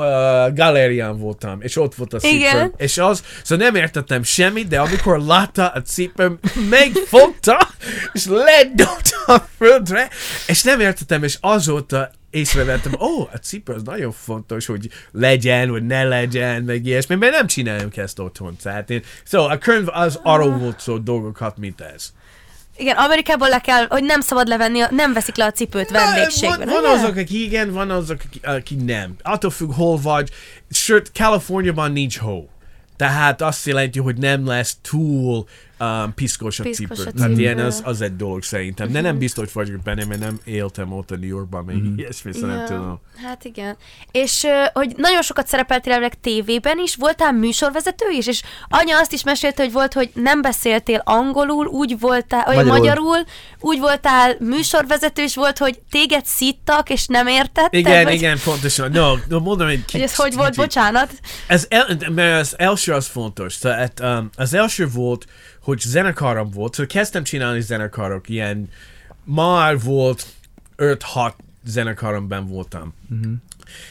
galérián 0.53 1.17
voltam, 1.17 1.61
és 1.61 1.77
ott 1.77 1.95
volt 1.95 2.13
a 2.13 2.19
cipőm. 2.19 2.37
Igen. 2.37 2.73
És 2.77 2.97
az, 2.97 3.23
szóval 3.43 3.65
nem 3.65 3.75
értettem 3.75 4.23
semmit, 4.23 4.67
de 4.67 4.79
amikor 4.79 5.19
látta 5.19 5.67
a 5.67 5.81
cipőm, 5.81 6.39
megfogta, 6.69 7.67
és 8.13 8.25
ledobta 8.25 9.17
a 9.25 9.47
földre, 9.57 10.09
és 10.47 10.63
nem 10.63 10.79
értettem, 10.79 11.23
és 11.23 11.37
azóta 11.41 12.11
észrevettem, 12.29 12.93
ó, 12.93 13.05
oh, 13.05 13.29
a 13.33 13.37
cipő 13.37 13.73
az 13.73 13.83
nagyon 13.83 14.11
fontos, 14.11 14.65
hogy 14.65 14.89
legyen, 15.11 15.69
vagy 15.69 15.85
ne 15.85 16.03
legyen, 16.03 16.63
meg 16.63 16.85
ilyesmi, 16.85 17.15
mert 17.15 17.33
nem 17.33 17.47
csináljunk 17.47 17.97
ezt 17.97 18.19
otthon. 18.19 18.55
Tehát 18.63 18.89
én, 18.89 19.03
szóval 19.23 19.49
a 19.49 19.57
könyv 19.57 19.87
az 19.87 20.19
arról 20.23 20.57
volt 20.57 20.79
szó 20.79 20.97
dolgokat, 20.97 21.57
mint 21.57 21.81
ez. 21.81 22.13
Igen, 22.81 22.97
Amerikából 22.97 23.49
le 23.49 23.59
kell, 23.59 23.85
hogy 23.89 24.03
nem 24.03 24.21
szabad 24.21 24.47
levenni, 24.47 24.79
nem 24.89 25.13
veszik 25.13 25.35
le 25.35 25.45
a 25.45 25.51
cipőt 25.51 25.89
vendégségben. 25.89 26.67
Van, 26.67 26.81
van 26.81 26.99
azok, 26.99 27.15
akik 27.15 27.31
igen, 27.31 27.71
van 27.71 27.91
azok, 27.91 28.19
akik, 28.25 28.47
akik 28.47 28.83
nem. 28.85 29.15
Attól 29.21 29.51
függ, 29.51 29.73
hol 29.73 29.97
vagy. 30.01 30.29
Sőt, 30.69 31.11
Kaliforniában 31.11 31.91
nincs 31.91 32.17
hó. 32.17 32.49
Tehát 32.95 33.41
azt 33.41 33.65
jelenti, 33.65 33.99
hogy 33.99 34.17
nem 34.17 34.45
lesz 34.45 34.77
túl 34.89 35.47
um, 35.81 36.13
piszkos 36.13 36.59
a 36.59 36.63
Piszkos 36.63 36.97
cipő. 36.97 37.09
a 37.09 37.13
Tehát 37.13 37.37
ilyen 37.37 37.59
az, 37.59 37.81
az 37.85 38.01
egy 38.01 38.15
dolog 38.15 38.43
szerintem. 38.43 38.91
De 38.91 39.01
nem 39.01 39.17
biztos 39.17 39.53
vagyok 39.53 39.81
benne, 39.81 40.05
mert 40.05 40.19
nem 40.19 40.39
éltem 40.43 40.91
ott 40.91 41.11
a 41.11 41.15
New 41.15 41.29
Yorkban, 41.29 41.63
még 41.65 41.99
ilyesmi, 41.99 42.33
szóval 42.33 42.55
nem 42.55 42.65
tudom. 42.65 42.99
Hát 43.23 43.45
igen. 43.45 43.77
És 44.11 44.47
hogy 44.73 44.93
nagyon 44.97 45.21
sokat 45.21 45.47
szerepeltél 45.47 45.91
elvileg 45.91 46.19
tévében 46.21 46.79
is, 46.79 46.95
voltál 46.95 47.31
műsorvezető 47.31 48.09
is, 48.09 48.27
és 48.27 48.41
anya 48.67 48.99
azt 48.99 49.13
is 49.13 49.23
mesélte, 49.23 49.63
hogy 49.63 49.71
volt, 49.71 49.93
hogy 49.93 50.11
nem 50.13 50.41
beszéltél 50.41 51.01
angolul, 51.05 51.65
úgy 51.65 51.99
voltál, 51.99 52.43
vagy 52.45 52.55
Magyarul. 52.55 52.77
magyarul, 52.77 53.25
úgy 53.59 53.79
voltál 53.79 54.35
műsorvezető, 54.39 55.21
és 55.23 55.35
volt, 55.35 55.57
hogy 55.57 55.79
téged 55.91 56.25
szittak, 56.25 56.89
és 56.89 57.07
nem 57.07 57.27
értetted? 57.27 57.73
Igen, 57.73 58.03
vagy, 58.03 58.13
igen, 58.13 58.39
pontosan. 58.43 58.91
No, 58.91 59.13
no 59.27 59.39
mondom 59.39 59.67
egy 59.67 59.83
Hogy 59.91 60.01
ez 60.01 60.15
hogy 60.15 60.33
volt, 60.33 60.49
kicsit. 60.49 60.63
bocsánat? 60.63 61.11
Ez 61.47 61.65
el, 61.69 61.97
mert 62.09 62.39
az 62.39 62.53
első 62.57 62.93
az 62.93 63.07
fontos. 63.07 63.57
Tehát, 63.57 63.99
um, 63.99 64.29
az 64.35 64.53
első 64.53 64.87
volt, 64.87 65.25
hogy 65.61 65.79
zenekarom 65.79 66.49
volt, 66.49 66.73
szóval 66.73 66.91
kezdtem 66.91 67.23
csinálni 67.23 67.61
zenekarok, 67.61 68.29
ilyen 68.29 68.69
már 69.23 69.79
volt 69.79 70.25
5-6 70.77 71.33
zenekaromban 71.63 72.47
voltam. 72.47 72.93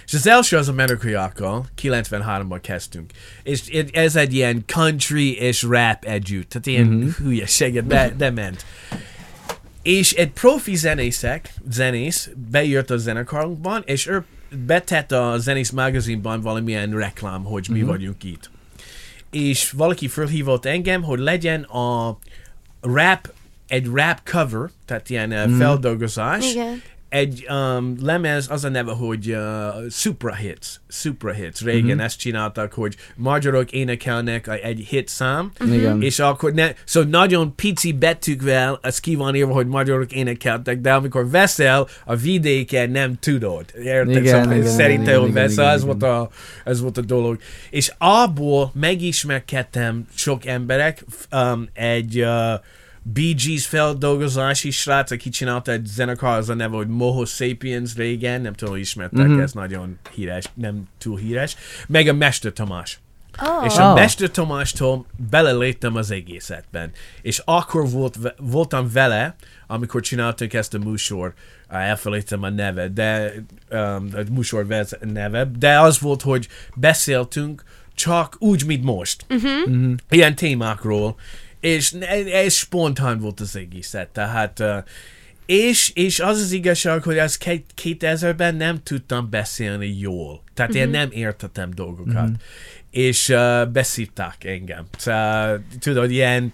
És 0.07 0.15
az 0.15 0.27
első 0.27 0.57
az 0.57 0.69
amerikaiakkal, 0.69 1.67
93-ban 1.83 2.59
kezdtünk. 2.63 3.11
És 3.43 3.67
ez 3.93 4.17
egy 4.17 4.35
ilyen 4.35 4.65
country 4.67 5.37
és 5.37 5.63
rap 5.63 6.05
együtt. 6.05 6.49
Tehát 6.49 6.67
ilyen 6.67 6.87
mm-hmm. 6.87 7.09
hülyeséget, 7.09 7.87
de, 7.87 8.15
de 8.17 8.31
ment. 8.31 8.65
És 9.83 10.13
egy 10.13 10.31
profi 10.31 10.77
zenészek, 10.77 11.55
zenész 11.71 12.31
bejött 12.51 12.91
a 12.91 12.97
zenekarunkban, 12.97 13.83
és 13.87 14.07
ő 14.07 14.25
betett 14.67 15.13
a 15.13 15.39
zenész 15.39 15.71
magazinban 15.71 16.41
valamilyen 16.41 16.91
reklám, 16.91 17.45
hogy 17.45 17.67
mi 17.71 17.83
vagyunk 17.83 18.25
itt. 18.25 18.51
És 19.31 19.71
valaki 19.71 20.09
felhívott 20.09 20.65
engem, 20.65 21.03
hogy 21.03 21.19
legyen 21.19 21.63
a 21.63 22.19
rap, 22.81 23.33
egy 23.67 23.87
rap 23.87 24.31
cover, 24.31 24.71
tehát 24.85 25.11
ilyen 25.11 25.33
uh, 25.33 25.57
feldolgozás, 25.59 26.51
Igen. 26.53 26.83
Egy 27.11 27.47
um, 27.49 27.97
lemez, 28.03 28.47
az 28.51 28.65
a 28.65 28.69
neve, 28.69 28.93
hogy 28.93 29.31
uh, 29.31 29.91
Supra 29.91 30.35
Hits. 30.35 30.67
Supra 30.89 31.33
Hits. 31.33 31.61
Régen 31.61 31.85
mm-hmm. 31.85 32.01
ezt 32.01 32.19
csináltak, 32.19 32.73
hogy 32.73 32.97
magyarok 33.17 33.71
énekelnek 33.71 34.49
egy 34.63 34.87
hit 34.89 35.09
szám, 35.09 35.51
Igen. 35.67 36.03
és 36.03 36.19
akkor 36.19 36.53
ne, 36.53 36.73
szóval 36.85 37.11
nagyon 37.11 37.55
pici 37.55 37.93
betűkvel 37.93 38.79
az 38.83 38.99
ki 38.99 39.15
van 39.15 39.35
írva, 39.35 39.53
hogy 39.53 39.67
magyarok 39.67 40.13
énekeltek, 40.13 40.81
de 40.81 40.93
amikor 40.93 41.31
veszel 41.31 41.89
a 42.05 42.17
vidéken 42.17 42.91
nem 42.91 43.19
tudod. 43.21 43.65
Érted? 43.85 44.17
Igen, 44.17 44.41
szóval 44.41 44.57
igen, 44.57 44.71
szerintem, 44.71 45.15
igen, 45.15 45.29
igen, 45.29 45.33
veszel, 45.33 45.65
igen, 45.65 45.75
ez, 45.75 45.85
volt 45.85 46.03
a, 46.03 46.31
ez 46.65 46.81
volt 46.81 46.99
a 46.99 47.03
dolog. 47.03 47.39
És 47.71 47.93
abból 47.99 48.73
megismerkedtem 48.75 50.07
sok 50.15 50.47
emberek, 50.47 51.05
um, 51.33 51.69
egy 51.73 52.21
uh, 52.21 52.61
Bee 53.03 53.33
Gees 53.45 53.67
feldolgozási 53.67 54.71
srác, 54.71 55.11
aki 55.11 55.29
csinálta 55.31 55.73
egy 55.73 55.85
zenekar, 55.87 56.37
az 56.39 56.49
a 56.49 56.55
neve, 56.55 56.77
hogy 56.77 56.89
Moho 56.89 57.25
Sapiens 57.25 57.95
régen, 57.95 58.41
nem 58.41 58.53
tudom, 58.53 58.73
hogy 58.75 58.83
ismertek, 58.83 59.27
Mhm. 59.27 59.41
ez 59.41 59.53
nagyon 59.53 59.99
híres, 60.15 60.45
nem 60.55 60.83
túl 60.99 61.19
híres. 61.19 61.57
Meg 61.89 62.09
a 62.09 62.13
Mester 62.13 62.53
Tamás. 62.53 63.01
Oh. 63.43 63.65
És 63.67 63.77
a 63.77 63.89
Ah. 63.89 63.95
Mester 63.95 64.31
Tomástól 64.31 65.07
beleléptem 65.31 65.97
az 65.97 66.11
egészetben. 66.11 66.91
És 67.23 67.43
akkor 67.45 67.91
volt, 67.91 68.19
voltam 68.39 68.91
vele, 68.93 69.35
amikor 69.67 70.01
csináltunk 70.01 70.53
ezt 70.53 70.75
a 70.75 70.79
műsor, 70.79 71.35
elfelejtem 71.69 72.43
a 72.43 72.49
neve, 72.51 72.89
de 72.89 73.33
um, 73.71 74.09
a 74.15 74.21
műsor 74.33 74.67
vez- 74.67 74.99
neve, 75.13 75.51
de 75.59 75.81
az 75.81 75.99
volt, 76.01 76.23
hogy 76.23 76.49
beszéltünk 76.75 77.63
csak 77.95 78.37
úgy, 78.39 78.67
mint 78.67 78.85
most. 78.85 79.25
Uh-huh. 79.29 79.95
Ilyen 80.11 80.35
témákról, 80.35 81.17
és 81.61 81.93
ez 82.33 82.53
spontán 82.53 83.19
volt 83.19 83.41
az 83.41 83.57
egészet, 83.57 84.09
tehát 84.09 84.59
uh, 84.59 84.77
és, 85.47 85.91
és 85.95 86.21
az 86.21 86.41
az 86.41 86.53
igazság, 86.53 87.03
hogy 87.03 87.19
az 87.19 87.37
ke- 87.37 87.65
2000-ben 87.83 88.55
nem 88.55 88.83
tudtam 88.83 89.31
beszélni 89.31 89.97
jól. 89.99 90.43
Tehát 90.55 90.75
én 90.75 90.89
nem 90.89 91.09
értettem 91.13 91.71
dolgokat. 91.75 92.29
És 92.91 93.29
uh, 93.29 93.67
beszívták 93.67 94.45
engem. 94.45 94.87
Szóval, 94.99 95.65
tudod, 95.81 96.11
ilyen 96.11 96.53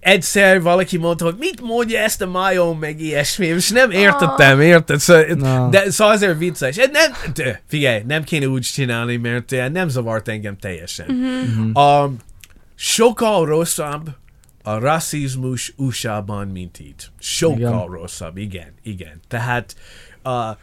egyszer 0.00 0.62
valaki 0.62 0.96
mondta, 0.96 1.24
hogy 1.24 1.36
mit 1.38 1.60
mondja 1.60 1.98
ezt 1.98 2.22
a 2.22 2.26
majom, 2.26 2.78
meg 2.78 3.00
ilyesmi, 3.00 3.46
és 3.46 3.70
nem 3.70 3.90
értettem, 3.90 4.60
érted? 4.60 4.98
Szóval, 4.98 5.24
Na. 5.24 5.68
de, 5.68 5.90
szóval 5.90 6.14
azért 6.14 6.38
vicces. 6.38 6.76
Nem, 6.76 7.12
de, 7.34 7.62
figyelj, 7.66 8.02
nem 8.06 8.24
kéne 8.24 8.46
úgy 8.46 8.62
csinálni, 8.62 9.16
mert 9.16 9.70
nem 9.72 9.88
zavart 9.88 10.28
engem 10.28 10.56
teljesen. 10.58 11.06
A, 11.72 12.10
sokkal 12.74 13.46
rosszabb 13.46 14.08
a 14.62 14.78
rasszizmus 14.78 15.72
USA-ban, 15.76 16.48
mint 16.48 16.78
itt. 16.78 17.10
Sokkal 17.18 17.56
Igen. 17.58 17.86
rosszabb, 17.86 18.36
igen, 18.36 18.72
igen. 18.82 19.20
Tehát 19.28 19.76
a, 20.22 20.56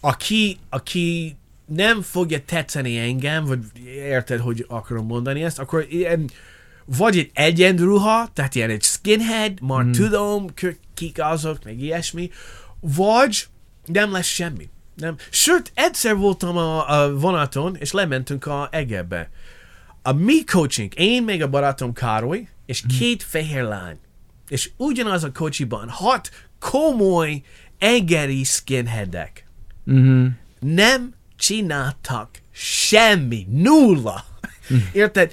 aki, 0.00 0.58
aki 0.68 1.36
nem 1.66 2.02
fogja 2.02 2.44
tetszeni 2.44 2.98
engem, 2.98 3.44
vagy 3.44 3.58
érted, 3.86 4.40
hogy 4.40 4.64
akarom 4.68 5.06
mondani 5.06 5.42
ezt, 5.42 5.58
akkor 5.58 5.86
ilyen, 5.88 6.30
vagy 6.84 7.16
egy 7.16 7.30
egyenruha, 7.32 8.28
tehát 8.32 8.54
ilyen 8.54 8.70
egy 8.70 8.82
skinhead, 8.82 9.62
már 9.62 9.84
mm. 9.84 9.90
tudom, 9.90 10.46
kik 10.94 11.22
azok, 11.22 11.64
meg 11.64 11.80
ilyesmi, 11.80 12.30
vagy 12.80 13.46
nem 13.84 14.12
lesz 14.12 14.26
semmi. 14.26 14.68
Nem. 14.96 15.16
Sőt, 15.30 15.72
egyszer 15.74 16.16
voltam 16.16 16.56
a, 16.56 16.88
a 16.88 17.18
vonaton, 17.18 17.76
és 17.76 17.92
lementünk 17.92 18.46
a 18.46 18.68
Egerbe. 18.70 19.30
A 20.02 20.12
mi 20.12 20.44
coaching, 20.44 20.92
én 20.96 21.22
meg 21.22 21.40
a 21.40 21.48
barátom 21.48 21.92
Károly, 21.92 22.48
és 22.66 22.82
két 22.98 23.22
fehér 23.22 23.62
lány. 23.62 23.98
És 24.48 24.70
ugyanaz 24.76 25.24
a 25.24 25.32
kocsiban 25.32 25.88
hat 25.88 26.30
komoly 26.60 27.42
egeri 27.78 28.44
skinheadek 28.44 29.46
Mhm. 29.84 30.26
nem 30.60 31.14
csináltak 31.36 32.28
semmi, 32.52 33.46
nulla. 33.50 34.24
Érted? 34.92 35.32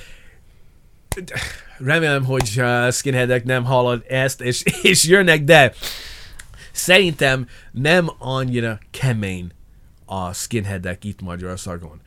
Remélem, 1.77 2.23
hogy 2.25 2.53
uh, 2.57 2.91
skinheadek 2.91 3.43
nem 3.43 3.63
hallod 3.63 4.03
ezt, 4.07 4.41
és, 4.41 4.63
és 4.81 5.03
jönnek, 5.03 5.43
de 5.43 5.73
szerintem 6.71 7.47
nem 7.71 8.09
annyira 8.17 8.79
kemény 8.91 9.51
a 10.05 10.33
skinheadek 10.33 11.03
itt 11.03 11.21
Magyarországon. 11.21 12.01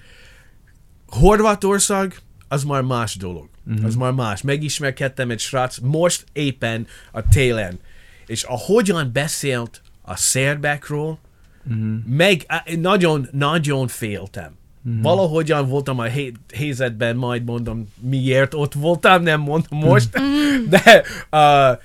Horvátország, 1.07 2.17
az 2.53 2.65
már 2.65 2.83
más 2.83 3.17
dolog. 3.17 3.49
Uh-huh. 3.71 3.85
Az 3.85 3.95
már 3.95 4.13
más. 4.13 4.43
Megismerkedtem 4.43 5.31
egy 5.31 5.39
srác 5.39 5.79
most 5.79 6.25
éppen 6.33 6.87
a 7.13 7.29
télen, 7.29 7.79
és 8.27 8.43
ahogyan 8.43 9.11
beszélt 9.13 9.83
a 10.03 10.17
szerbekről, 10.17 11.19
uh-huh. 11.67 12.07
meg 12.07 12.43
á, 12.47 12.65
nagyon, 12.81 13.29
nagyon 13.31 13.89
féltem. 13.89 14.57
Uh-huh. 14.85 15.03
Valahogyan 15.03 15.69
voltam 15.69 15.99
a 15.99 16.05
hé- 16.05 16.39
helyzetben, 16.55 17.17
majd 17.17 17.45
mondom, 17.45 17.93
miért 18.01 18.55
ott 18.55 18.73
voltam, 18.73 19.23
nem 19.23 19.41
mondom 19.41 19.79
most, 19.79 20.11
de 20.69 21.03
uh, 21.31 21.81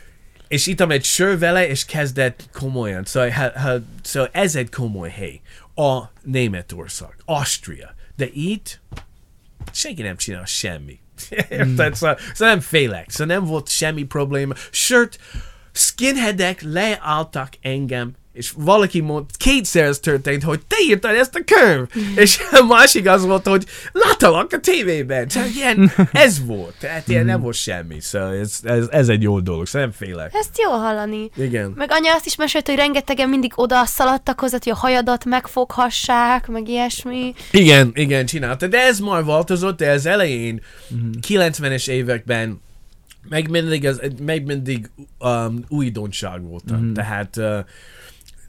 és 0.47 0.67
ittam 0.67 0.91
egy 0.91 1.03
sör 1.03 1.37
vele, 1.37 1.67
és 1.67 1.85
kezdett 1.85 2.49
komolyan. 2.51 3.03
Szóval, 3.03 3.29
ha, 3.29 3.59
ha, 3.59 3.73
szóval 4.01 4.29
ez 4.31 4.55
egy 4.55 4.69
komoly 4.69 5.09
hely. 5.09 5.41
A 5.75 6.11
Németország, 6.23 7.15
Ausztria. 7.25 7.95
De 8.15 8.27
itt 8.33 8.79
senki 9.71 10.01
nem 10.01 10.17
csinál 10.17 10.45
semmi. 10.45 10.99
Érted? 11.49 11.95
Szóval, 11.95 12.17
szóval 12.33 12.53
nem 12.53 12.59
félek. 12.59 13.09
Szóval 13.09 13.35
nem 13.35 13.45
volt 13.45 13.69
semmi 13.69 14.03
probléma. 14.03 14.53
Sőt, 14.71 15.19
skinheadek 15.71 16.61
leálltak 16.61 17.49
engem, 17.61 18.15
és 18.37 18.53
valaki 18.55 18.99
mond, 18.99 19.25
kétszer 19.37 19.83
ez 19.83 19.99
történt, 19.99 20.43
hogy 20.43 20.59
te 20.67 20.75
írtad 20.87 21.15
ezt 21.15 21.35
a 21.35 21.39
könyv, 21.45 21.85
és 22.15 22.39
a 22.51 22.63
másik 22.63 23.09
az 23.09 23.25
volt, 23.25 23.47
hogy 23.47 23.65
láttalak 23.91 24.51
a 24.51 24.59
tévében. 24.59 25.27
Tehát 25.27 25.49
ilyen, 25.55 25.91
ez 26.11 26.45
volt. 26.45 26.75
Tehát 26.79 27.07
ilyen 27.07 27.25
nem 27.25 27.41
volt 27.41 27.55
semmi. 27.55 27.99
Szóval 27.99 28.33
ez, 28.33 28.59
ez, 28.63 28.87
ez 28.89 29.09
egy 29.09 29.21
jó 29.21 29.39
dolog, 29.39 29.65
szóval 29.65 29.87
nem 29.87 29.91
félek. 30.07 30.31
Ezt 30.33 30.59
jó 30.63 30.71
hallani. 30.71 31.29
Igen. 31.35 31.73
Meg 31.75 31.91
anya 31.91 32.13
azt 32.13 32.25
is 32.25 32.35
mesélt, 32.35 32.67
hogy 32.67 32.75
rengetegen 32.75 33.29
mindig 33.29 33.51
oda 33.55 33.85
szaladtak 33.85 34.39
hozzá, 34.39 34.57
hogy 34.63 34.71
a 34.71 34.75
hajadat 34.75 35.25
megfoghassák, 35.25 36.47
meg 36.47 36.67
ilyesmi. 36.67 37.33
Igen, 37.51 37.91
igen, 37.93 38.25
csinálta, 38.25 38.67
de 38.67 38.79
ez 38.79 38.99
már 38.99 39.23
változott, 39.23 39.77
de 39.77 39.91
az 39.91 40.05
elején, 40.05 40.61
90-es 41.27 41.87
években 41.87 42.61
meg 43.29 43.49
mindig, 43.49 43.85
az, 43.85 44.01
meg 44.21 44.45
mindig 44.45 44.89
um, 45.19 45.63
újdonság 45.67 46.41
voltam, 46.41 46.93
tehát 46.93 47.37
uh, 47.37 47.57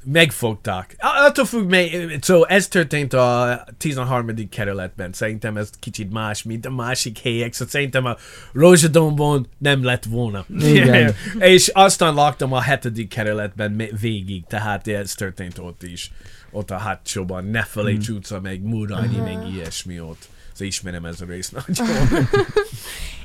megfogták. 0.04 0.94
A- 0.98 1.24
Attól 1.26 1.44
függ, 1.44 1.68
mely, 1.70 2.18
so 2.22 2.44
ez 2.44 2.68
történt 2.68 3.12
a 3.12 3.64
13. 3.78 4.48
kerületben, 4.50 5.12
szerintem 5.12 5.56
ez 5.56 5.70
kicsit 5.80 6.12
más, 6.12 6.42
mint 6.42 6.66
a 6.66 6.70
másik 6.70 7.18
helyek, 7.18 7.52
szóval 7.52 7.68
szerintem 7.68 8.04
a 8.04 8.16
Rózsadombon 8.52 9.48
nem 9.58 9.84
lett 9.84 10.04
volna. 10.04 10.44
Igen. 10.58 11.14
És 11.38 11.68
aztán 11.68 12.14
laktam 12.14 12.52
a 12.52 12.62
7. 12.62 13.08
kerületben 13.08 13.82
végig, 14.00 14.44
tehát 14.46 14.88
ez 14.88 15.14
történt 15.14 15.58
ott 15.58 15.82
is. 15.82 16.10
Ott 16.50 16.70
a 16.70 16.76
hátsóban, 16.78 17.44
ne 17.44 17.62
felejts 17.62 18.08
utca, 18.08 18.40
meg 18.40 18.62
Murányi, 18.62 19.16
meg 19.16 19.38
ilyesmi 19.54 20.00
ott. 20.00 20.28
Szóval 20.52 20.66
ismerem 20.68 21.04
ez 21.04 21.20
a 21.20 21.24
részt 21.24 21.52
nagyon. 21.66 21.96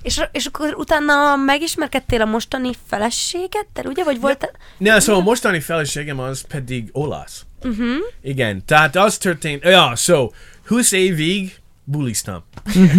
És, 0.04 0.22
és 0.32 0.46
akkor 0.46 0.74
utána 0.78 1.36
megismerkedtél 1.36 2.22
a 2.22 2.26
mostani 2.26 2.72
feleségeddel, 2.88 3.86
ugye? 3.86 4.04
Vagy 4.04 4.20
volt... 4.20 4.52
Ne, 4.78 5.00
szóval 5.00 5.22
a 5.22 5.24
mostani 5.24 5.60
feleségem 5.60 6.20
az 6.20 6.42
pedig 6.48 6.90
olasz. 6.92 7.46
Uh-huh. 7.64 7.96
Igen, 8.22 8.66
tehát 8.66 8.96
az 8.96 9.18
történt, 9.18 9.64
ja, 9.64 9.96
so, 9.96 10.30
20 10.68 10.92
évig 10.92 11.56
buliztam. 11.84 12.44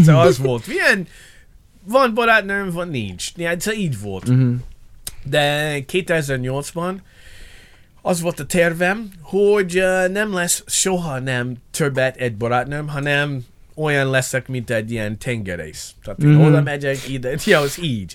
szóval 0.04 0.26
az 0.26 0.38
volt. 0.48 0.66
Milyen, 0.66 1.06
van 1.84 2.14
barátnőm, 2.14 2.70
van 2.70 2.88
nincs. 2.88 3.32
Ja, 3.36 3.60
szóval 3.60 3.80
így 3.80 4.00
volt. 4.00 4.28
Mhm. 4.28 4.54
De 5.24 5.78
2008-ban 5.92 6.94
az 8.02 8.20
volt 8.20 8.40
a 8.40 8.46
tervem, 8.46 9.10
hogy 9.20 9.78
uh, 9.78 10.08
nem 10.08 10.34
lesz 10.34 10.62
soha 10.66 11.18
nem 11.18 11.56
többet 11.70 12.16
egy 12.16 12.36
barátnőm, 12.36 12.88
hanem 12.88 13.44
olyan 13.76 14.10
leszek, 14.10 14.48
mint 14.48 14.70
egy 14.70 14.90
ilyen 14.90 15.18
tengerész. 15.18 15.94
Tehát 16.02 16.24
mm-hmm. 16.24 16.34
Mhm. 16.34 16.44
oda 16.44 16.62
megyek, 16.62 17.08
ide, 17.08 17.36
ja, 17.44 17.60
az 17.60 17.82
így. 17.82 18.12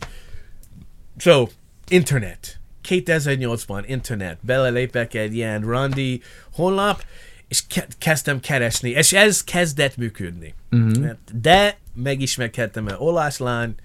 So, 1.17 1.47
internet. 1.87 2.59
2008-ban 2.89 3.83
internet. 3.87 4.37
Belelépek 4.41 5.13
egy 5.13 5.35
ilyen 5.35 5.61
randi 5.61 6.21
honlap, 6.51 7.03
és 7.47 7.63
ke- 7.67 7.95
kezdtem 7.97 8.39
keresni, 8.39 8.89
és 8.89 9.13
ez 9.13 9.43
kezdett 9.43 9.97
működni. 9.97 10.53
Mhm. 10.69 11.05
De 11.33 11.77
megismerkedtem 11.93 12.87
egy 12.87 12.95
olasz 12.97 13.37
lány, 13.37 13.75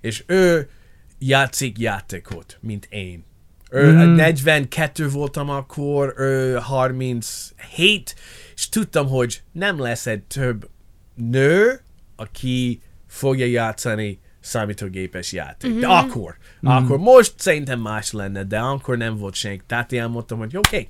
és 0.00 0.22
ő 0.26 0.68
játszik 1.18 1.78
játékot, 1.78 2.58
mint 2.60 2.86
én. 2.90 3.24
Ő 3.70 3.92
Mhm. 3.92 4.14
42 4.14 5.08
voltam 5.08 5.50
akkor, 5.50 6.14
ő 6.16 6.54
37, 6.54 8.14
és 8.54 8.68
tudtam, 8.68 9.08
hogy 9.08 9.42
nem 9.52 9.80
lesz 9.80 10.06
egy 10.06 10.22
több 10.22 10.68
nő, 11.14 11.80
aki 12.16 12.80
fogja 13.06 13.46
játszani 13.46 14.18
számítógépes 14.40 15.32
játék. 15.32 15.78
De 15.78 15.86
akkor, 15.86 16.36
akkor 16.62 16.98
most 16.98 17.32
szerintem 17.36 17.80
más 17.80 18.12
lenne, 18.12 18.44
de 18.44 18.58
akkor 18.58 18.96
nem 18.96 19.16
volt 19.16 19.34
senki. 19.34 19.62
Tehát 19.66 19.92
én 19.92 20.04
mondtam, 20.04 20.38
hogy 20.38 20.56
oké, 20.56 20.76
okay, 20.76 20.88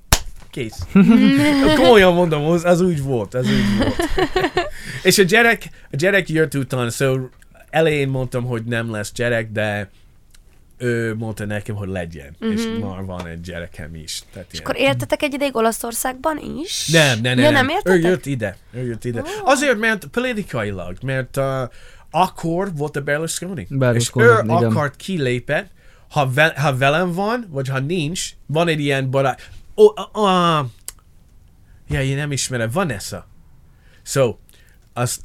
kész. 0.50 0.86
Komolyan 1.76 2.14
mondom, 2.14 2.44
az, 2.44 2.64
az 2.64 2.80
úgy 2.80 3.02
volt, 3.02 3.34
az 3.34 3.46
úgy 3.46 3.76
volt. 3.78 4.08
És 5.02 5.18
a 5.18 5.22
gyerek, 5.22 5.68
a 5.92 5.96
gyerek 5.96 6.28
jött 6.28 6.54
utána, 6.54 6.90
szóval 6.90 7.30
elején 7.70 8.08
mondtam, 8.08 8.44
hogy 8.44 8.64
nem 8.64 8.90
lesz 8.90 9.12
gyerek, 9.12 9.50
de 9.50 9.90
ő 10.78 11.14
mondta 11.14 11.44
nekem, 11.44 11.74
hogy 11.76 11.88
legyen. 11.88 12.36
Mm-hmm. 12.44 12.56
És 12.56 12.64
már 12.80 13.04
van 13.04 13.26
egy 13.26 13.40
gyerekem 13.40 13.94
is. 13.94 14.22
Tehát 14.32 14.48
És 14.52 14.58
akkor 14.58 14.76
éltetek 14.76 15.22
egy 15.22 15.32
ideig 15.32 15.56
Olaszországban 15.56 16.38
is? 16.60 16.88
nem, 16.88 17.20
nem, 17.20 17.34
nem. 17.34 17.44
Ja, 17.44 17.50
nem 17.50 17.68
Ő 17.84 17.98
jött 17.98 18.26
ide. 18.26 18.56
Ő 18.72 18.86
jött 18.86 19.04
ide. 19.04 19.20
Oh. 19.20 19.26
Azért, 19.44 19.78
mert 19.78 20.06
politikailag, 20.06 20.96
mert 21.02 21.36
uh, 21.36 21.62
akkor 22.10 22.74
volt 22.74 22.96
a 22.96 23.00
Berlusconi. 23.00 23.66
Berlusconi, 23.70 24.26
és 24.26 24.32
ő 24.32 24.42
igen. 24.44 24.64
akart 24.64 24.96
kilépett, 24.96 25.70
ha, 26.10 26.30
ve, 26.30 26.54
ha 26.56 26.76
velem 26.76 27.12
van, 27.12 27.46
vagy 27.48 27.68
ha 27.68 27.78
nincs, 27.78 28.30
van 28.46 28.68
egy 28.68 28.80
ilyen 28.80 29.10
barát. 29.10 29.50
Oh, 29.74 29.92
uh, 30.14 30.22
uh, 30.22 30.66
ja, 31.88 32.02
én 32.02 32.16
nem 32.16 32.32
ismerem. 32.32 32.70
Vanessa. 32.72 33.26
So, 34.02 34.36
azt 34.92 35.20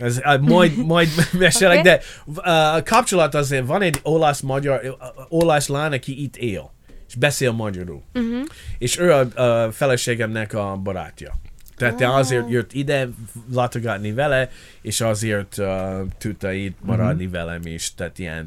Ez, 0.00 0.20
majd, 0.40 0.76
majd 0.94 1.08
mesélek, 1.32 1.78
Oké. 1.78 1.88
de 1.88 2.00
uh, 2.24 2.74
a 2.74 2.82
kapcsolat 2.82 3.34
azért 3.34 3.66
van 3.66 3.82
egy 3.82 4.00
olasz-magyar, 4.02 4.80
uh, 4.84 4.92
olasz 5.28 5.68
lány, 5.68 5.92
aki 5.92 6.22
itt 6.22 6.36
él, 6.36 6.72
és 7.08 7.14
beszél 7.14 7.52
magyarul. 7.52 8.02
Uh-huh. 8.14 8.44
És 8.78 8.98
ő 8.98 9.12
a, 9.12 9.42
a 9.42 9.72
feleségemnek 9.72 10.54
a 10.54 10.76
barátja. 10.76 11.34
Tehát 11.76 12.00
oh. 12.00 12.14
azért 12.14 12.50
jött 12.50 12.72
ide 12.72 13.08
látogatni 13.52 14.12
vele, 14.12 14.50
és 14.82 15.00
azért 15.00 15.58
uh, 15.58 15.66
tudta 16.18 16.52
itt 16.52 16.76
maradni 16.82 17.24
uh-huh. 17.24 17.40
velem 17.40 17.60
is, 17.64 17.94
tehát 17.94 18.18
ilyen 18.18 18.44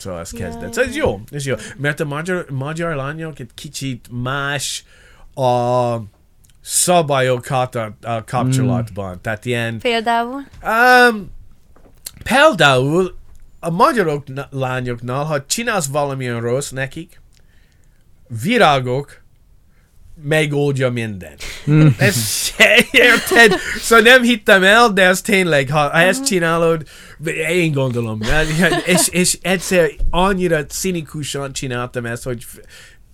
Szóval 0.00 0.20
ez 0.20 0.30
kezdett. 0.30 0.72
Szóval 0.72 0.90
ez 0.90 0.96
jó, 0.96 1.20
ez 1.30 1.46
jó. 1.46 1.54
Mert 1.76 2.00
a 2.00 2.04
magyar, 2.04 2.46
magyar 2.50 2.94
lányok 2.94 3.38
egy 3.38 3.50
kicsit 3.54 4.08
más 4.10 4.84
a 5.34 5.96
szabályokat 6.60 7.74
a, 7.74 7.96
a 8.02 8.24
kapcsolatban. 8.24 9.14
Mm. 9.14 9.20
Tehát 9.22 9.44
ilyen 9.44 9.78
Például. 9.78 10.46
Um, 10.62 11.30
például 12.24 13.18
a 13.60 13.70
magyarok 13.70 14.24
lányoknál, 14.50 15.24
ha 15.24 15.46
csinálsz 15.46 15.86
valamilyen 15.86 16.40
rossz 16.40 16.70
nekik, 16.70 17.20
virágok 18.42 19.20
megoldja 20.22 20.90
mindent. 20.90 21.42
Mm. 21.70 21.86
Ez, 21.98 22.52
érted? 22.90 23.54
Szóval 23.80 24.04
nem 24.04 24.22
hittem 24.22 24.62
el, 24.62 24.92
de 24.92 25.02
ez 25.02 25.20
tényleg, 25.20 25.70
ha, 25.70 25.92
ezt 25.92 26.24
csinálod, 26.24 26.82
én 27.48 27.72
gondolom. 27.72 28.20
És, 28.84 29.08
és 29.08 29.38
egyszer 29.42 29.90
annyira 30.10 30.66
cinikusan 30.66 31.52
csináltam 31.52 32.06
ezt, 32.06 32.22
hogy 32.22 32.44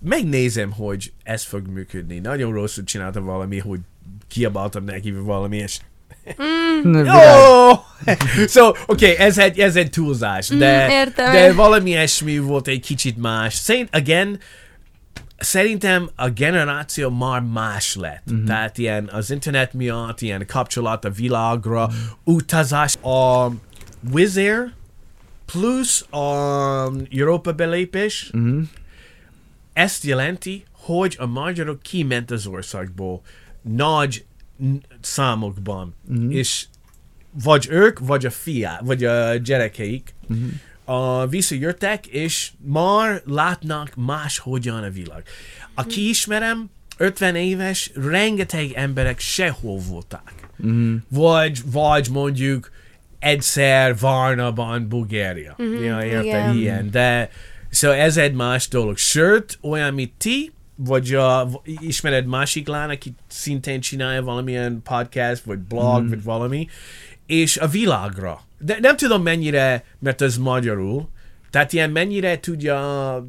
megnézem, 0.09 0.73
hogy 0.73 1.13
ez 1.23 1.43
fog 1.43 1.67
működni. 1.67 2.19
Nagyon 2.19 2.53
rosszul 2.53 2.85
csináltam 2.85 3.25
valami, 3.25 3.59
hogy 3.59 3.81
kiabáltam 4.29 4.85
neki 4.85 5.11
valami, 5.13 5.57
és 5.57 5.79
Virág. 6.83 7.07
Jó! 7.07 7.71
so, 8.47 8.67
oké, 8.69 8.77
okay, 8.87 9.17
ez, 9.17 9.39
egy, 9.39 9.59
ez 9.61 9.77
egy 9.77 9.91
túlzás, 9.91 10.49
de, 10.49 10.87
Mm, 10.87 10.91
értem. 10.91 11.33
de 11.33 11.53
valami 11.53 11.91
ilyesmi 11.91 12.39
volt 12.39 12.69
egy 12.69 12.81
kicsit 12.81 13.17
más. 13.17 13.55
Szerint, 13.55 13.89
again, 13.95 14.39
szerintem 15.39 16.11
a 16.17 16.29
generáció 16.29 17.11
már 17.11 17.41
más 17.41 17.95
lett. 17.95 18.33
Mm-hmm. 18.33 18.45
Tehát 18.45 18.79
ilyen 18.79 19.09
az 19.13 19.31
internet 19.31 19.73
miatt, 19.73 20.21
ilyen 20.21 20.47
kapcsolat 20.47 21.05
a 21.05 21.11
világra, 21.11 21.87
mm-hmm. 21.87 22.05
utazás, 22.25 22.97
a 22.97 23.49
Wizz 24.13 24.37
Air 24.37 24.73
plusz 25.47 26.07
a 26.11 26.27
Európa 27.11 27.53
belépés, 27.53 28.31
Mhm. 28.33 28.61
Ezt 29.77 30.05
jelenti, 30.05 30.65
hogy 30.73 31.17
a 31.19 31.27
magyarok 31.27 31.83
kiment 31.83 32.31
az 32.31 32.47
országból 32.47 33.23
nagy 33.63 34.25
számokban, 35.01 35.95
mm-hmm. 36.13 36.31
és 36.31 36.67
vagy 37.43 37.67
ők, 37.71 37.99
vagy 37.99 38.27
a 38.27 38.31
fiá, 38.31 38.81
vagy 38.85 39.05
a 39.05 39.37
gyerekeik 39.37 40.15
mm-hmm. 40.33 40.49
a 40.85 41.27
visszajöttek, 41.27 42.07
és 42.07 42.51
már 42.59 43.23
látnak 43.25 43.95
máshogyan 43.97 44.83
a 44.83 44.91
világ. 44.91 45.23
Aki 45.75 46.09
ismerem, 46.09 46.71
50 46.97 47.35
éves, 47.35 47.91
rengeteg 47.95 48.73
emberek 48.73 49.21
sehol 49.21 49.79
voltak. 49.79 50.33
Mhm. 50.57 50.95
Vagy, 51.09 51.61
vagy 51.65 52.09
mondjuk 52.11 52.71
egyszer 53.19 53.99
Varnaban, 53.99 54.89
Bulgária. 54.89 55.57
Mm-hmm, 55.63 55.85
ja, 55.85 56.05
érted, 56.05 56.25
igen. 56.25 56.57
ilyen. 56.57 56.91
De 56.91 57.31
szóval 57.71 57.97
ez 57.97 58.17
egy 58.17 58.35
más 58.35 58.69
dolog. 58.69 58.97
Sőt, 58.97 59.59
olyan, 59.63 59.95
mint 59.95 60.13
ti, 60.19 60.53
vagy 60.77 61.17
uh, 61.17 61.53
ismered 61.65 62.27
másik 62.27 62.69
lány, 62.69 62.91
aki 62.91 63.15
szintén 63.29 63.81
csinálja 63.81 64.23
valamilyen 64.23 64.83
podcast, 64.85 65.43
vagy 65.43 65.59
blog, 65.59 66.03
mm. 66.03 66.09
vagy 66.09 66.23
valami, 66.23 66.69
és 67.27 67.57
a 67.57 67.67
világra. 67.67 68.41
De 68.59 68.79
nem 68.81 68.97
tudom 68.97 69.23
mennyire, 69.23 69.85
mert 69.99 70.23
ez 70.23 70.37
magyarul, 70.37 71.09
tehát 71.51 71.73
ilyen 71.73 71.91
mennyire 71.91 72.41
tudja, 72.41 73.27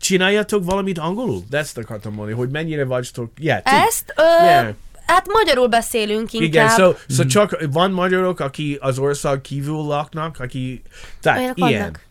csináljatok 0.00 0.64
valamit 0.64 0.98
angolul? 0.98 1.44
De 1.50 1.58
ezt 1.58 1.78
akartam 1.78 2.12
mondani, 2.12 2.36
hogy 2.36 2.48
mennyire 2.48 2.84
vagytok, 2.84 3.32
yeah, 3.38 3.62
ti. 3.62 3.70
Ezt, 3.86 4.14
ö, 4.16 4.44
Yeah. 4.44 4.74
hát 5.06 5.26
magyarul 5.32 5.66
beszélünk 5.66 6.32
inkább. 6.32 6.48
Igen, 6.48 6.68
szó 6.68 6.92
so, 6.92 7.14
so 7.14 7.24
csak 7.26 7.58
van 7.70 7.90
magyarok, 7.90 8.40
aki 8.40 8.78
az 8.80 8.98
ország 8.98 9.40
kívül 9.40 9.82
laknak, 9.82 10.40
aki... 10.40 10.82
Tehát 11.20 11.38
Olyanok 11.38 11.58
ilyen. 11.58 11.80
vannak. 11.80 12.05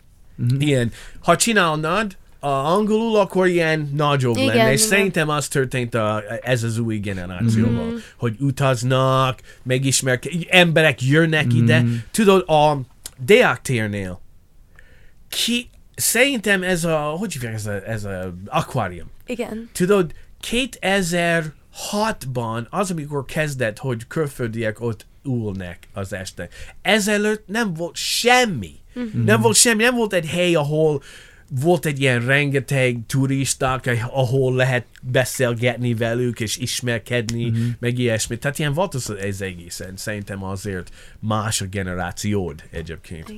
Ilyen. 0.58 0.92
Ha 1.20 1.36
csinálnád 1.36 2.16
a 2.40 2.48
angolul, 2.48 3.16
akkor 3.16 3.46
ilyen 3.46 3.90
nagyobb 3.94 4.36
Igen, 4.36 4.46
lenne, 4.46 4.72
és 4.72 4.78
igen. 4.78 4.88
szerintem 4.96 5.28
az 5.28 5.48
történt 5.48 5.94
a, 5.94 6.22
ez 6.42 6.62
az 6.62 6.78
új 6.78 6.98
generációval, 6.98 7.84
Mhm. 7.86 7.94
hogy 8.16 8.36
utaznak, 8.40 9.40
megismerk, 9.62 10.24
emberek 10.48 11.02
jönnek 11.02 11.54
ide. 11.54 11.84
Tudod, 12.10 12.48
a 12.48 12.76
Deák 13.24 13.62
térnél 13.62 14.20
ki, 15.28 15.70
szerintem 15.94 16.62
ez 16.62 16.84
a, 16.84 16.98
hogy 16.98 17.32
hívják 17.32 17.54
ez 17.54 17.66
a, 17.66 17.88
ez 17.90 18.04
a 18.04 18.34
aquarium. 18.46 19.06
Igen. 19.26 19.68
Tudod, 19.72 20.12
2006-ban 20.50 22.68
az, 22.70 22.90
amikor 22.90 23.24
kezdett, 23.24 23.78
hogy 23.78 24.06
külföldiek 24.06 24.80
ott 24.80 25.06
ülnek 25.26 25.88
az 25.92 26.12
este. 26.12 26.48
Ezelőtt 26.82 27.46
nem 27.46 27.74
volt 27.74 27.96
semmi. 27.96 28.74
Mm-hmm. 28.98 29.24
Nem 29.24 29.40
volt 29.40 29.56
semmi, 29.56 29.82
nem 29.82 29.94
volt 29.94 30.12
egy 30.12 30.26
hely, 30.26 30.54
ahol 30.54 31.02
volt 31.50 31.86
egy 31.86 32.00
ilyen 32.00 32.26
rengeteg 32.26 32.98
turisták, 33.06 34.06
ahol 34.10 34.54
lehet 34.54 34.86
beszélgetni 35.02 35.94
velük, 35.94 36.40
és 36.40 36.56
ismerkedni, 36.56 37.50
mm-hmm. 37.50 37.68
meg 37.78 37.98
ilyesmi. 37.98 38.38
Tehát 38.38 38.58
ilyen 38.58 38.72
volt 38.72 38.94
az, 38.94 39.10
ez 39.10 39.40
egészen. 39.40 39.96
Szerintem 39.96 40.44
azért 40.44 40.90
más 41.18 41.60
a 41.60 41.66
generációd 41.66 42.62
egyébként. 42.70 43.32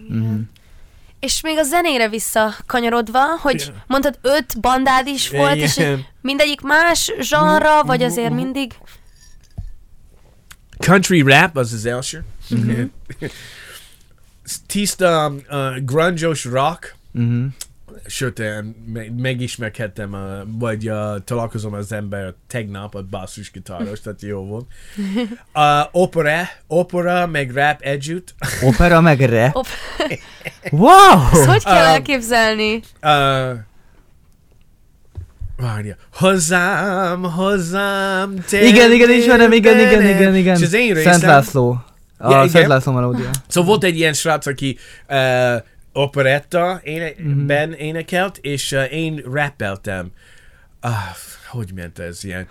És 1.21 1.41
még 1.41 1.59
a 1.59 1.63
zenére 1.63 2.09
visszakanyarodva, 2.09 3.37
hogy 3.41 3.61
Igen. 3.61 3.83
mondtad 3.87 4.19
öt 4.23 4.61
bandád 4.61 5.07
is 5.07 5.31
volt, 5.31 5.57
és 5.57 5.77
Igen. 5.77 6.05
mindegyik 6.21 6.61
más 6.61 7.13
zsanra, 7.21 7.83
vagy 7.83 8.03
azért 8.03 8.33
mindig? 8.33 8.75
Country 10.79 11.23
rap 11.23 11.57
az 11.57 11.73
az 11.73 11.87
első. 11.87 12.25
Tiszta 14.67 15.33
uh, 15.51 15.77
grunge 15.85 16.29
rock, 16.51 16.97
Mhm. 17.11 17.45
sőt, 18.07 18.39
én 18.39 18.85
me- 18.93 19.17
megismerkedtem, 19.21 20.13
uh, 20.13 20.59
vagy 20.59 20.91
uh, 20.91 21.25
találkozom 21.25 21.73
az 21.75 21.93
ember 21.93 22.35
tegnap, 22.47 22.95
a 22.95 23.03
basszusgitáros, 23.03 24.01
tehát 24.01 24.23
jó 24.23 24.45
volt. 24.47 24.67
Uh, 25.55 25.87
opera, 25.93 26.49
opera, 26.67 27.27
meg 27.27 27.51
rap 27.53 27.81
együtt. 27.81 28.35
Opera 28.63 29.01
meg 29.01 29.21
rap. 29.31 29.57
Op- 29.57 29.67
Wow! 30.71 31.29
Ezt 31.33 31.45
hogy 31.45 31.65
kell 31.65 31.83
Um, 31.85 31.89
elképzelni? 31.93 32.81
Uh, 33.03 33.59
várja. 35.59 35.97
Hozzám, 36.13 37.23
hozzám, 37.23 38.45
te 38.51 38.63
Igen, 38.63 38.93
igen, 38.93 39.11
ismerem, 39.11 39.53
igen, 39.53 39.79
igen, 39.79 40.03
igen, 40.03 40.35
igen. 40.37 40.57
És 40.57 40.63
az 40.63 40.73
én 40.73 40.95
Szent 40.95 41.23
László. 41.23 41.85
A 42.19 42.33
Ja. 42.33 42.49
Szent 42.49 42.67
László 42.67 42.93
melódia. 42.93 43.31
Szóval 43.49 43.69
volt 43.69 43.85
egy 43.85 43.97
ilyen 43.97 44.13
srác, 44.13 44.47
aki 44.47 44.79
uh, 45.09 45.63
operetta 45.93 46.81
éne- 46.83 47.15
mm 47.23 47.73
énekelt, 47.73 48.39
és 48.41 48.73
uh, 48.73 48.93
én 48.93 49.23
rappeltem. 49.33 50.11
Uh, 50.83 50.91
hogy 51.49 51.73
ment 51.75 51.99
ez 51.99 52.25
ilyen? 52.25 52.47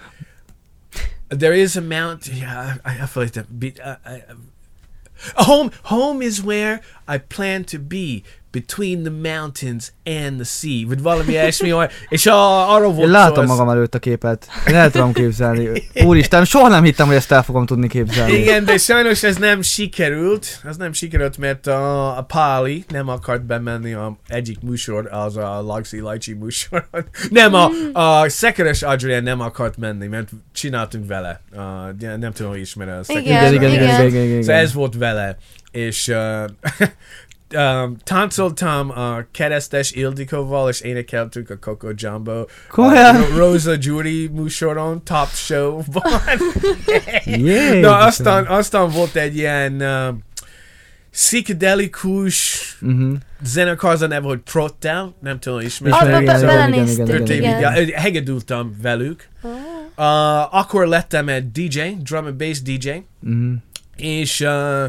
There 1.27 1.57
is 1.57 1.75
a 1.75 1.81
mount... 1.81 2.25
Yeah, 2.39 2.67
I, 2.85 3.03
I 3.03 3.05
feel 3.05 3.25
like 3.25 3.29
that... 3.29 3.45
Be, 3.53 3.67
uh, 3.67 4.15
I, 4.15 4.23
a 5.35 5.43
home, 5.43 5.69
home 5.83 6.25
is 6.25 6.39
where 6.39 6.81
I 7.07 7.17
plan 7.17 7.63
to 7.63 7.79
be 7.79 8.21
between 8.59 9.03
the 9.03 9.11
mountains 9.33 9.91
and 10.05 10.35
the 10.35 10.43
sea. 10.43 10.87
Vagy 10.87 11.01
valami 11.01 11.31
ilyesmi, 11.31 11.73
és 12.09 12.25
a, 12.25 12.73
arról 12.73 12.91
volt 12.91 13.07
Én 13.07 13.13
szó, 13.13 13.19
látom 13.19 13.43
ez- 13.43 13.49
magam 13.49 13.69
előtt 13.69 13.95
a 13.95 13.99
képet. 13.99 14.47
Én 14.67 14.75
el 14.75 14.91
tudom 14.91 15.13
képzelni. 15.13 15.83
Úristen, 16.03 16.45
soha 16.45 16.67
nem 16.67 16.83
hittem, 16.83 17.07
hogy 17.07 17.15
ezt 17.15 17.31
el 17.31 17.43
fogom 17.43 17.65
tudni 17.65 17.87
képzelni. 17.87 18.33
Igen, 18.33 18.65
de 18.65 18.77
sajnos 18.77 19.23
ez 19.23 19.35
nem 19.37 19.61
sikerült. 19.61 20.61
Ez 20.63 20.77
nem 20.77 20.93
sikerült, 20.93 21.37
mert 21.37 21.67
a, 21.67 22.17
a 22.17 22.21
Páli 22.21 22.85
nem 22.87 23.07
akart 23.07 23.45
bemenni 23.45 23.93
a 23.93 24.17
egyik 24.27 24.59
műsor, 24.61 25.07
az 25.11 25.37
a 25.37 25.61
Laxi 25.61 25.99
Lajcsi 25.99 26.33
műsor. 26.33 26.87
Nem, 27.29 27.53
a, 27.53 27.69
a 27.93 28.29
Szekeres 28.29 28.81
Adrian 28.81 29.23
nem 29.23 29.39
akart 29.39 29.77
menni, 29.77 30.07
mert 30.07 30.29
csináltunk 30.53 31.07
vele. 31.07 31.41
Uh, 31.55 32.17
nem 32.17 32.31
tudom, 32.31 32.51
hogy 32.51 32.59
ismer 32.61 32.89
a 32.89 33.03
Szekeres 33.03 33.25
Igen, 33.25 33.53
Igen, 33.53 33.71
igen, 33.71 33.83
igen, 33.83 33.93
igen. 33.93 34.07
igen, 34.07 34.23
igen, 34.23 34.41
Szóval 34.41 34.61
ez 34.61 34.73
volt 34.73 34.95
vele. 34.97 35.37
És 35.71 36.07
uh, 36.07 36.43
um, 37.55 37.97
táncoltam 38.03 38.89
a 38.89 39.25
keresztes 39.31 39.91
Ildikóval, 39.91 40.69
és 40.69 40.81
énekeltük 40.81 41.49
a 41.49 41.57
Coco 41.59 41.87
Jumbo. 41.95 42.45
Komolyan? 42.69 43.15
a 43.15 43.35
Rosa 43.35 43.73
Judy 43.79 44.27
műsoron, 44.33 45.03
top 45.03 45.27
show-ban. 45.33 46.11
Jézusom. 47.25 47.79
Na, 47.89 47.97
aztán, 47.97 48.45
aztán 48.45 48.89
volt 48.89 49.15
egy 49.15 49.37
ilyen 49.37 49.73
uh, 49.81 50.15
pszichedelikus 51.11 52.61
Mhm. 52.79 53.13
zenekar, 53.43 53.91
az 53.91 54.01
a 54.01 54.07
neve, 54.07 54.27
hogy 54.27 54.39
Protel, 54.39 55.15
nem 55.21 55.39
tudom, 55.39 55.59
igen, 55.59 55.91
be- 55.91 56.21
igen, 56.21 56.45
belenéztük, 56.45 57.29
igen, 57.29 57.89
hegedültem 57.93 58.73
velük. 58.81 59.27
Uh, 59.43 60.55
akkor 60.55 60.87
lettem 60.87 61.27
egy 61.29 61.51
DJ, 61.51 61.79
drum 62.03 62.25
and 62.25 62.35
bass 62.35 62.61
DJ, 62.61 62.89
Mhm. 63.19 63.53
és 63.95 64.39
uh, 64.39 64.83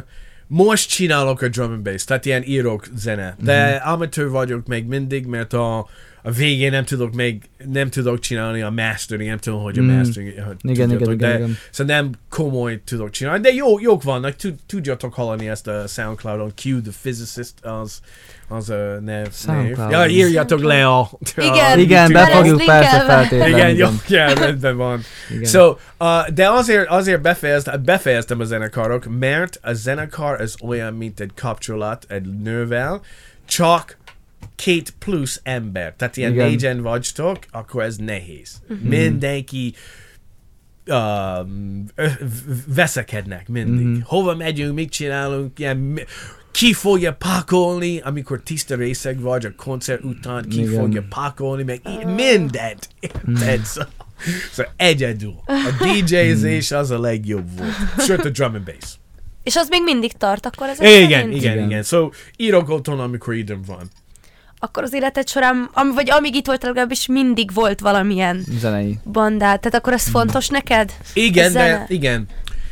most 0.48 0.88
csinálok 0.88 1.42
a 1.42 1.48
drum 1.48 1.70
and 1.72 1.82
bass, 1.82 2.04
tehát 2.04 2.24
ilyen 2.24 2.42
írok 2.42 2.86
zene, 2.94 3.36
de 3.42 3.64
Mhm. 3.64 3.70
mm-hmm. 3.70 3.92
amatőr 3.92 4.28
vagyok 4.28 4.66
még 4.66 4.86
mindig, 4.86 5.26
mert 5.26 5.52
a, 5.52 5.88
a 6.22 6.30
végén 6.30 6.70
nem 6.70 6.84
tudok 6.84 7.14
még, 7.14 7.42
nem 7.72 7.90
tudok 7.90 8.18
csinálni 8.18 8.60
a 8.62 8.70
mastering, 8.70 9.28
nem 9.28 9.38
tudom, 9.38 9.62
hogy 9.62 9.78
a 9.78 9.82
Mm. 9.82 9.96
mastering, 9.96 10.32
hogy 10.32 10.56
Igen, 10.62 10.74
igen, 10.74 10.88
tudjátok, 10.88 11.14
igen, 11.14 11.30
de 11.30 11.36
igen. 11.36 11.56
szóval 11.70 11.94
nem 11.96 12.10
komoly 12.30 12.80
tudok 12.84 13.10
csinálni, 13.10 13.40
de 13.40 13.52
jó, 13.52 13.78
jók 13.80 14.02
vannak, 14.02 14.36
tud, 14.36 14.54
tudjátok 14.66 15.14
hallani 15.14 15.48
ezt 15.48 15.66
a 15.66 15.86
Soundcloudon, 15.86 16.52
Q 16.64 16.80
the 16.82 16.92
Physicist, 17.02 17.54
az, 17.62 18.00
az 18.48 18.70
a 18.70 18.74
nev. 18.76 19.00
nev. 19.04 19.26
Soundcloudon. 19.32 20.00
Ja, 20.00 20.06
írjatok 20.06 20.62
le 20.62 20.86
a... 20.86 21.10
Igen. 21.36 21.72
a 21.72 21.76
Igen, 21.76 22.12
be 22.12 22.26
fogjuk 22.26 22.64
persze 22.64 23.00
feltétlenül. 23.00 23.56
igen, 23.56 23.76
jó, 23.76 23.88
ja, 24.08 24.34
rendben 24.34 24.76
van. 24.76 25.00
Igen. 25.30 25.44
So, 25.44 25.76
uh, 25.98 26.28
de 26.34 26.48
azért, 26.50 26.88
azért 26.88 27.20
befejeztem, 27.20 27.82
befejeztem 27.84 28.40
a 28.40 28.44
zenekarok, 28.44 29.18
mert 29.18 29.58
a 29.62 29.72
zenekar 29.72 30.40
az 30.40 30.54
olyan, 30.62 30.94
mint 30.94 31.20
egy 31.20 31.30
kapcsolat 31.40 32.04
egy 32.08 32.26
nővel, 32.42 33.00
csak 33.46 33.96
két 34.64 34.94
plusz 34.98 35.40
ember. 35.42 35.94
Tehát 35.96 36.16
ilyen 36.16 36.32
Igen. 36.32 36.48
négyen 36.48 36.80
vagytok, 36.82 37.38
akkor 37.50 37.82
ez 37.82 37.96
nehéz. 37.96 38.62
Mindenki 38.82 39.74
um, 40.86 41.84
ö- 41.94 42.18
v- 42.18 42.74
veszekednek 42.74 43.48
mindig. 43.48 43.86
Mhm. 43.86 44.00
Hova 44.04 44.34
megyünk, 44.34 44.74
mit 44.74 44.90
csinálunk, 44.90 45.58
ilyen, 45.58 46.00
ki 46.50 46.72
fogja 46.72 47.14
pakolni, 47.14 48.00
amikor 48.00 48.40
tiszta 48.42 48.74
részeg 48.74 49.20
vagy 49.20 49.46
a 49.46 49.52
koncert 49.56 50.04
után, 50.04 50.44
ki 50.48 50.60
Igen. 50.60 50.72
fogja 50.80 51.04
pakolni, 51.08 51.62
meg 51.62 51.80
í- 51.88 52.04
mindent. 52.14 52.88
Érted? 53.00 53.64
Szóval 53.64 53.90
szóval 54.52 54.72
egyedül. 54.76 55.34
A 55.46 55.72
DJ-zés 55.84 56.70
az 56.70 56.90
a 56.90 57.00
legjobb 57.00 57.58
volt. 57.58 57.72
Sőt, 58.06 58.24
a 58.24 58.28
drum 58.30 58.54
and 58.54 58.64
bass. 58.64 58.94
És 59.42 59.56
az 59.56 59.68
még 59.68 59.82
mindig 59.82 60.12
tart, 60.12 60.46
akkor 60.46 60.68
ez 60.68 60.80
Igen, 60.80 61.02
igen, 61.02 61.30
Igen. 61.32 61.64
igen. 61.64 61.82
Szóval 61.82 62.12
írok 62.36 62.68
otthon, 62.68 63.00
amikor 63.00 63.34
időm 63.34 63.62
van. 63.66 63.88
Akkor 64.58 64.82
az 64.82 64.92
életed 64.92 65.28
során, 65.28 65.70
am, 65.72 65.94
vagy 65.94 66.10
amíg 66.10 66.34
itt 66.34 66.46
volt 66.46 66.62
legalábbis 66.62 67.06
mindig 67.06 67.52
volt 67.54 67.80
valamilyen 67.80 68.44
Zenei. 68.58 68.98
bandát, 69.04 69.60
tehát 69.60 69.78
akkor 69.78 69.92
ez 69.92 70.08
fontos 70.08 70.48
neked? 70.48 70.92
Igen, 71.14 71.52
de 71.52 71.84
igen. 71.88 72.26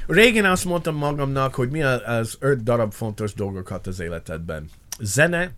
Régen 0.06 0.44
azt 0.44 0.64
mondtam 0.64 0.96
magamnak, 0.96 1.54
hogy 1.54 1.70
mi 1.70 1.82
az 1.82 2.36
öt 2.38 2.62
darab 2.62 2.92
fontos 2.92 3.34
dolgokat 3.34 3.86
az 3.86 4.00
életedben. 4.00 4.64
Zene, 5.00 5.50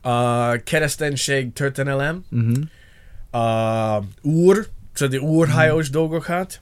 a 0.00 0.50
kereszténység 0.64 1.52
történelem, 1.52 2.24
Uh-huh. 2.30 3.44
a 3.44 4.02
úr, 4.22 4.66
szóval 4.92 5.18
úrhajós 5.18 5.90
dolgokat, 5.90 6.60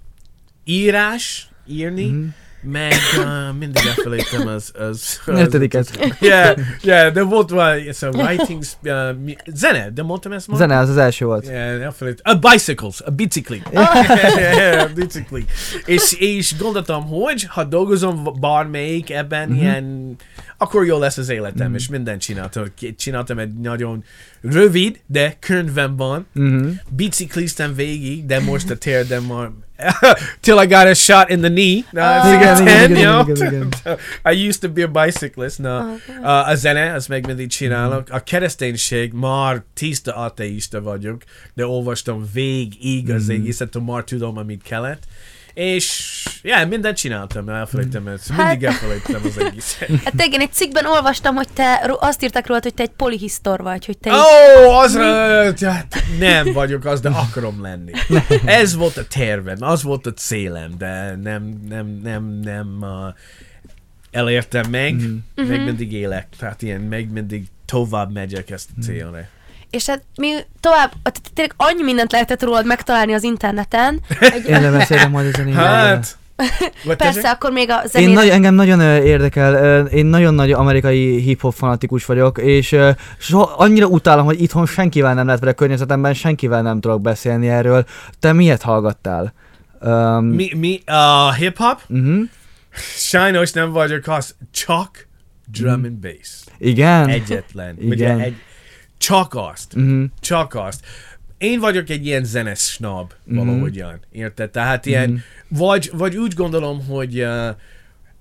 írás, 0.65 1.49
írni, 1.67 2.07
Mhm. 2.07 2.27
Meg 2.63 2.93
uh, 3.19 3.59
mindig 3.59 3.83
elfelejtem 3.87 4.47
az... 4.47 4.73
az, 4.79 5.21
az 5.27 5.39
Ötödiket. 5.41 6.17
yeah, 6.21 6.59
yeah, 6.83 7.13
de 7.13 7.23
volt 7.23 7.51
valami, 7.51 7.93
so 7.93 8.09
writings, 8.09 8.69
uh, 8.83 9.17
mi, 9.25 9.37
zene, 9.47 9.91
de 9.91 10.03
mondtam 10.03 10.33
ezt? 10.33 10.49
Zene, 10.55 10.79
az 10.79 10.89
az 10.89 10.97
első 10.97 11.25
volt. 11.25 11.47
Yeah, 11.47 11.83
elfelejtem. 11.83 12.39
A 12.43 12.49
bicycles, 12.51 13.01
a 13.01 13.11
bicikli. 13.11 13.63
yeah, 13.73 14.91
bicikli. 14.95 15.45
És, 15.85 16.13
és 16.13 16.57
gondoltam, 16.59 17.07
hogy 17.07 17.45
ha 17.49 17.65
dolgozom 17.65 18.29
bármelyik 18.41 19.11
ebben 19.11 19.49
Mhm. 19.49 19.59
ilyen, 19.59 20.17
akkor 20.59 20.87
jó 20.87 20.99
lesz 20.99 21.17
az 21.19 21.29
életem, 21.29 21.75
és 21.75 21.89
mindent 21.89 22.21
csináltam. 22.21 22.65
Csináltam 22.97 23.39
egy 23.39 23.55
nagyon 23.55 24.05
rövid, 24.41 25.01
de 25.07 25.37
könyvem 25.39 25.97
van. 25.97 26.27
Uh-huh. 26.35 26.71
Bicikliztem 26.89 27.75
végig, 27.75 28.27
de 28.27 28.41
most 28.41 28.71
a 28.71 28.77
térdem 28.87 29.25
már 29.25 29.49
till 30.41 30.59
I 30.59 30.67
got 30.67 30.87
a 30.87 30.95
shot 30.95 31.31
in 31.31 31.41
the 31.41 31.51
knee. 31.51 31.85
Ah. 31.95 32.35
igen, 32.35 32.63
Igen, 32.63 32.97
igen, 32.97 33.37
igen. 33.37 33.69
I 34.33 34.49
used 34.49 34.61
to 34.61 34.69
be 34.69 34.83
a 34.83 34.89
bicyclist. 34.89 35.59
No. 35.59 35.79
Uh, 36.23 36.49
a 36.49 36.55
zene, 36.55 36.95
azt 36.95 37.09
meg 37.09 37.27
mindig 37.27 37.49
csinálok. 37.49 38.09
A 38.11 38.23
kereszténység, 38.23 39.13
már 39.13 39.63
tiszta 39.75 40.15
ateista 40.15 40.81
vagyok, 40.81 41.23
de 41.55 41.67
olvastam 41.67 42.27
végig 42.33 43.11
az 43.11 43.29
egészet, 43.29 43.87
már 43.87 44.05
tudom, 44.05 44.37
amit 44.37 44.63
kellett. 44.63 45.03
És, 45.59 46.25
yeah, 46.43 46.69
mindent 46.69 46.97
csináltam, 46.97 47.49
elfelejtem 47.49 48.07
ezt. 48.07 48.37
Mindig 48.37 48.65
elfelejtem 48.65 49.21
az 49.25 49.39
egészet. 49.39 49.89
Hát 50.05 50.23
igen, 50.23 50.41
egy 50.41 50.53
cikkben 50.53 50.87
olvastam, 50.87 51.35
hogy 51.35 51.49
te, 51.53 51.97
azt 51.99 52.23
írtak 52.23 52.47
róla, 52.47 52.61
hogy 52.63 52.75
te 52.75 52.83
egy 52.83 52.91
polihisztor 52.91 53.63
vagy, 53.63 53.87
hogy 53.87 53.99
te 53.99 54.11
Ó, 54.11 54.15
oh, 54.15 54.79
az, 54.79 54.97
hát 55.61 56.03
nem 56.19 56.53
vagyok 56.53 56.85
az, 56.85 57.01
de 57.01 57.09
akarom 57.09 57.63
lenni. 57.63 57.93
Ez 58.45 58.75
volt 58.75 58.97
a 58.97 59.07
tervem, 59.07 59.57
az 59.61 59.83
volt 59.83 60.07
a 60.07 60.13
célem, 60.13 60.75
de 60.79 61.17
nem, 61.23 61.61
nem, 61.69 62.01
nem, 62.03 62.25
nem 62.43 62.79
uh, 62.81 63.15
elértem 64.11 64.71
meg, 64.71 64.95
Mhm. 64.95 65.05
mm-hmm. 65.05 65.51
meg 65.51 65.65
mindig 65.65 65.93
élek, 65.93 66.27
tehát 66.39 66.63
ilyen, 66.63 66.81
meg 66.81 67.11
mindig 67.11 67.47
tovább 67.65 68.13
megyek 68.13 68.51
ezt 68.51 68.69
a 68.77 68.83
célra. 68.83 69.19
És 69.71 69.87
hát 69.87 70.03
mi 70.17 70.35
tovább, 70.61 70.91
tehát 71.03 71.31
tényleg 71.35 71.55
annyi 71.57 71.83
mindent 71.83 72.13
lehetett 72.13 72.43
rólad 72.43 72.67
megtalálni 72.67 73.13
az 73.13 73.23
interneten. 73.23 74.01
Egy, 74.21 74.49
Én 74.49 74.61
lebeszélem 74.61 75.11
majd 75.11 75.27
a 75.27 75.31
zenéről. 75.37 75.63
Hát, 75.63 76.19
persze, 76.97 77.31
akkor 77.31 77.53
még 77.53 77.71
a 77.71 77.81
Én 77.83 77.89
zenére... 77.89 78.13
nagy, 78.13 78.29
engem 78.29 78.55
nagyon 78.55 78.81
érdekel, 79.03 79.87
én 79.87 80.07
nagyon 80.07 80.35
nagy 80.35 80.53
amerikai 80.53 81.21
hip-hop 81.21 81.55
fanatikus 81.55 82.05
vagyok, 82.05 82.39
és 82.39 82.73
ö, 82.73 82.91
so, 83.19 83.45
annyira 83.57 83.87
utálom, 83.87 84.25
hogy 84.25 84.43
itthon 84.43 84.67
senkivel 84.67 85.15
nem 85.15 85.27
lehet, 85.27 85.45
a 85.45 85.53
környezetemben 85.53 86.15
senkivel 86.15 86.63
nem 86.63 86.81
tudok 86.81 87.01
beszélni 87.01 87.49
erről. 87.49 87.85
Te 88.19 88.33
miért 88.33 88.63
hallgattál? 88.63 89.33
Um, 89.81 90.25
mi, 90.25 90.51
mi, 90.57 90.81
a 90.87 91.33
hip-hop? 91.33 91.81
Uh-huh. 91.89 92.21
Sajnos 92.97 93.53
nem 93.53 93.71
vagyok 93.71 94.07
az, 94.07 94.35
csak 94.51 95.09
drum 95.53 95.85
and 95.85 95.93
bass. 95.93 96.45
Igen? 96.59 97.09
Egyetlen. 97.09 97.77
Igen. 97.79 97.91
Ugye, 97.91 98.25
egy, 98.25 98.37
csak 98.99 99.35
azt. 99.35 99.75
Uh-huh. 99.77 100.05
Csak 100.21 100.55
azt. 100.55 100.85
Én 101.39 101.61
vagyok 101.61 101.89
egy 101.89 102.07
ilyen 102.07 102.25
zenes 102.25 102.59
snob 102.61 103.13
Mhm. 103.25 103.37
valahogyan, 103.37 104.01
érted? 104.13 104.51
Tehát 104.51 104.87
ilyen, 104.87 105.11
Mhm. 105.11 105.19
vagy, 105.49 105.91
vagy 105.93 106.17
úgy 106.17 106.35
gondolom, 106.35 106.85
hogy 106.87 107.21
uh, 107.21 107.49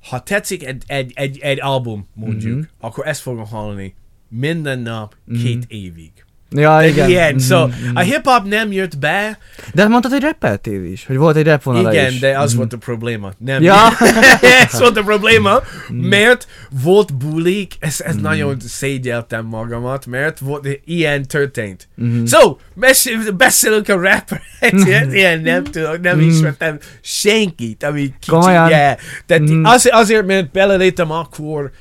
ha 0.10 0.20
tetszik 0.24 0.66
egy, 0.66 0.84
egy, 0.88 1.12
egy, 1.16 1.38
egy 1.40 1.62
album, 1.62 2.08
mondjuk, 2.14 2.56
Mhm. 2.58 2.68
akkor 2.80 3.08
ezt 3.08 3.22
fogom 3.22 3.46
hallani 3.46 3.96
minden 4.30 4.80
nap, 4.80 5.16
két 5.42 5.64
évig. 5.68 6.12
Ja, 6.50 6.78
De 6.80 6.88
igen. 6.88 7.10
ilyen, 7.10 7.40
so, 7.40 7.68
mhm. 7.68 7.76
a 7.96 8.00
hip-hop 8.00 8.48
nem 8.48 8.72
jött 8.72 8.98
be, 8.98 9.38
De 9.74 9.88
mondtad, 9.88 10.12
hogy 10.12 10.22
rappeltél 10.22 10.84
is, 10.84 11.06
hogy 11.06 11.18
volt 11.18 11.36
egy 11.36 11.46
rap 11.46 11.64
vonala 11.64 11.92
igen, 11.94 12.12
is. 12.12 12.20
de 12.20 12.40
az 12.40 12.50
Mhm. 12.50 12.58
volt 12.58 12.74
a 12.74 12.78
probléma. 12.78 13.32
Nem, 13.38 13.62
Ja. 13.62 13.76
ez 14.72 14.80
volt 14.80 14.98
a 14.98 15.04
probléma, 15.04 15.62
Mhm. 15.90 15.98
mert 16.08 16.48
volt 16.84 17.18
bulik, 17.18 17.74
ez, 17.80 18.02
ez 18.02 18.16
nagyon 18.16 18.58
szégyeltem 18.68 19.46
magamat, 19.46 20.06
mert 20.06 20.40
volt, 20.40 20.68
ilyen 20.86 21.26
történt. 21.28 21.88
Mhm. 21.96 22.26
So, 22.26 22.58
beszél, 22.74 23.32
beszélünk 23.32 23.90
a 23.90 24.02
rapper, 24.02 24.42
ilyen, 25.12 25.40
nem 25.42 25.64
tudok, 25.64 26.02
nem 26.02 26.18
Mm. 26.18 26.28
ismertem 26.30 26.78
senkit, 27.02 27.84
ami 27.84 28.02
kicsi, 28.02 28.30
Komolyan? 28.32 28.70
yeah. 28.70 28.98
Tehát 29.26 29.50
Mm. 29.52 29.64
az, 29.64 29.90
azért, 29.92 30.26
mert 30.26 30.52
beleléptem 30.52 31.12
akkor, 31.12 31.72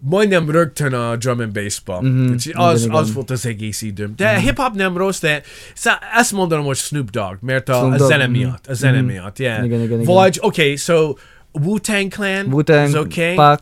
majdnem 0.00 0.50
rögtön 0.50 0.92
a 0.94 1.16
drum 1.16 1.40
and 1.40 1.52
bass-ba. 1.52 2.00
Mhm, 2.00 2.22
igen, 2.44 2.56
Az, 2.62 2.88
az 2.90 3.12
volt 3.12 3.30
az 3.30 3.46
egész 3.46 3.82
időm. 3.82 4.12
De 4.16 4.38
hip-hop 4.38 4.74
nem 4.74 4.96
rossz, 4.96 5.20
de 5.20 5.42
szá, 5.74 5.98
azt 6.14 6.32
mondanom, 6.32 6.64
hogy 6.64 6.76
Snoop 6.76 7.10
Dogg, 7.10 7.36
mert 7.40 7.68
a, 7.68 7.74
Snoop 7.74 7.92
a 7.92 7.96
Dogg, 7.96 8.08
zene 8.08 8.22
mhm. 8.26 8.32
miatt, 8.36 8.66
a 8.66 8.74
zene 8.74 8.96
Mhm. 9.00 9.06
miatt, 9.06 9.38
yeah. 9.38 9.64
Igen, 9.64 9.80
igen, 9.82 10.00
igen. 10.00 10.14
Vagy, 10.14 10.38
okay, 10.40 10.76
so 10.76 11.14
Wu-Tang 11.52 12.12
Clan 12.12 12.46
Wu-Tang, 12.52 12.94
okay. 12.94 13.34
Pac, 13.34 13.60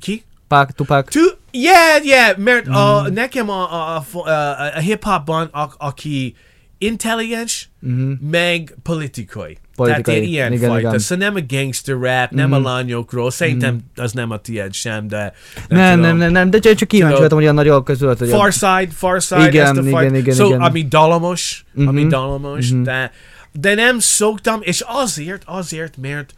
Ki? 0.00 0.22
Pac, 0.48 0.74
Tupac. 0.74 1.10
Tu, 1.10 1.20
yeah, 1.50 2.04
yeah, 2.04 2.36
mert 2.38 2.66
a, 2.68 3.00
Mhm. 3.02 3.12
nekem 3.12 3.48
a, 3.50 3.72
a, 3.96 4.04
a, 4.12 4.28
a, 4.28 4.76
a 4.76 4.78
hip-hopban, 4.78 5.46
a, 5.46 5.70
aki 5.78 6.34
intelligens, 6.78 7.70
Uh-huh. 7.82 8.12
meg 8.30 8.76
politikai. 8.82 9.58
Politikai, 9.76 10.14
Tehát 10.14 10.28
ilyen, 10.28 10.52
igen, 10.52 10.68
fajta. 10.68 10.88
igen. 10.88 10.98
Szóval 10.98 11.28
nem 11.28 11.36
a 11.36 11.46
gangster 11.48 11.94
rap, 11.96 12.30
nem 12.30 12.48
Mhm. 12.50 12.64
a 12.64 12.70
lányokról, 12.70 13.30
szerintem 13.30 13.80
az 13.96 14.12
nem 14.12 14.30
a 14.30 14.36
tied 14.36 14.72
sem, 14.72 15.08
de 15.08 15.32
Nem, 15.68 15.94
tudom. 15.94 16.00
nem, 16.00 16.16
nem, 16.16 16.32
nem, 16.32 16.50
de 16.50 16.58
csak, 16.58 16.88
kíváncsi 16.88 17.18
voltam, 17.18 17.38
hogy 17.38 17.46
a 17.46 17.52
nagyok 17.52 17.84
között, 17.84 18.18
hogy 18.18 18.30
a- 18.30 18.36
Far 18.36 18.52
Side, 18.52 18.88
Far 18.94 19.20
Side, 19.20 19.46
Igen, 19.46 19.66
ezt 19.66 19.76
a 19.94 20.00
igen, 20.00 20.14
igen, 20.14 20.34
so, 20.34 20.46
igen. 20.46 20.60
ami 20.60 20.82
dalamos, 20.88 21.64
Mhm. 21.72 21.88
ami 21.88 22.06
dalamos, 22.06 22.70
Mhm. 22.70 22.82
de, 22.82 23.10
de 23.52 23.74
nem 23.74 23.98
szoktam, 23.98 24.58
és 24.62 24.84
azért, 24.86 25.42
azért, 25.46 25.96
mert 25.96 26.34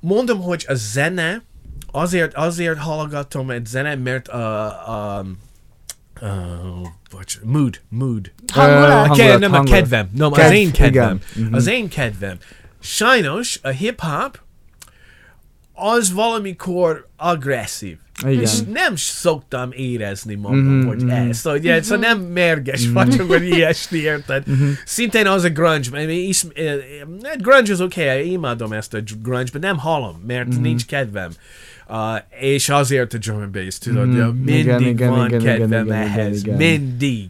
mondom, 0.00 0.40
hogy 0.40 0.64
a 0.68 0.74
zene, 0.74 1.42
azért, 1.92 2.34
azért 2.34 2.78
hallgatom 2.78 3.50
egy 3.50 3.66
zene, 3.66 3.94
mert 3.94 4.28
a, 4.28 4.64
a, 4.88 5.18
a 5.18 6.26
bocs, 7.10 7.38
mood, 7.42 7.80
mood. 7.88 8.32
Hangulat? 8.52 8.88
Ö, 8.88 8.92
A 8.92 9.06
hangulat, 9.06 9.38
nem 9.38 9.52
a 9.52 9.62
kedvem, 9.62 10.08
nem, 10.16 10.32
az 10.32 10.38
Kedv, 10.38 10.52
én 10.52 10.72
kedvem. 10.72 11.20
igen. 11.34 11.44
Mhm. 11.46 11.54
Az 11.54 11.66
én 11.66 11.88
kedvem. 11.88 12.36
Sajnos 12.80 13.58
a 13.62 13.68
hip-hop 13.68 14.40
az 15.72 16.12
valamikor 16.12 17.08
agresszív. 17.16 17.96
Igen. 18.26 18.40
És 18.40 18.50
nem 18.72 18.96
szoktam 18.96 19.70
érezni 19.72 20.34
magam, 20.34 20.58
Mhm, 20.58 20.86
hogy 20.86 21.02
mhm. 21.04 21.10
ezt, 21.10 21.46
hogy 21.46 21.68
mm 21.68 21.78
szóval 21.80 21.98
nem 21.98 22.20
mérges 22.20 22.88
vagyok, 22.88 23.26
vagy 23.28 23.42
ilyesmi, 23.48 23.98
érted? 23.98 24.46
Mhm. 24.46 24.68
Szintén 24.84 25.26
az 25.26 25.44
a 25.44 25.48
grunge, 25.48 25.88
mert 25.90 26.10
is, 26.10 26.44
eh, 26.54 26.64
eh, 26.72 26.78
grunge 27.38 27.72
az 27.72 27.80
oké, 27.80 28.02
okay, 28.04 28.30
imádom 28.30 28.72
ezt 28.72 28.94
a 28.94 28.98
grunge, 29.22 29.50
de 29.52 29.58
nem 29.58 29.78
hallom, 29.78 30.22
mert 30.26 30.48
Mhm. 30.48 30.60
nincs 30.60 30.86
kedvem. 30.86 31.30
Uh, 31.30 31.36
és 32.40 32.68
azért 32.68 33.14
a 33.14 33.18
drum 33.18 33.40
and 33.40 33.50
bass, 33.50 33.78
tudod, 33.78 34.06
Mhm, 34.06 34.16
ja, 34.16 34.26
mindig 34.26 34.58
igen, 34.58 34.80
igen, 34.82 35.10
van 35.10 35.26
igen, 35.26 35.40
igen, 35.40 35.58
kedvem 35.58 35.84
igen, 35.84 36.02
igen, 36.02 36.08
ehhez, 36.08 36.38
igen. 36.44 36.56
mindig. 36.56 37.28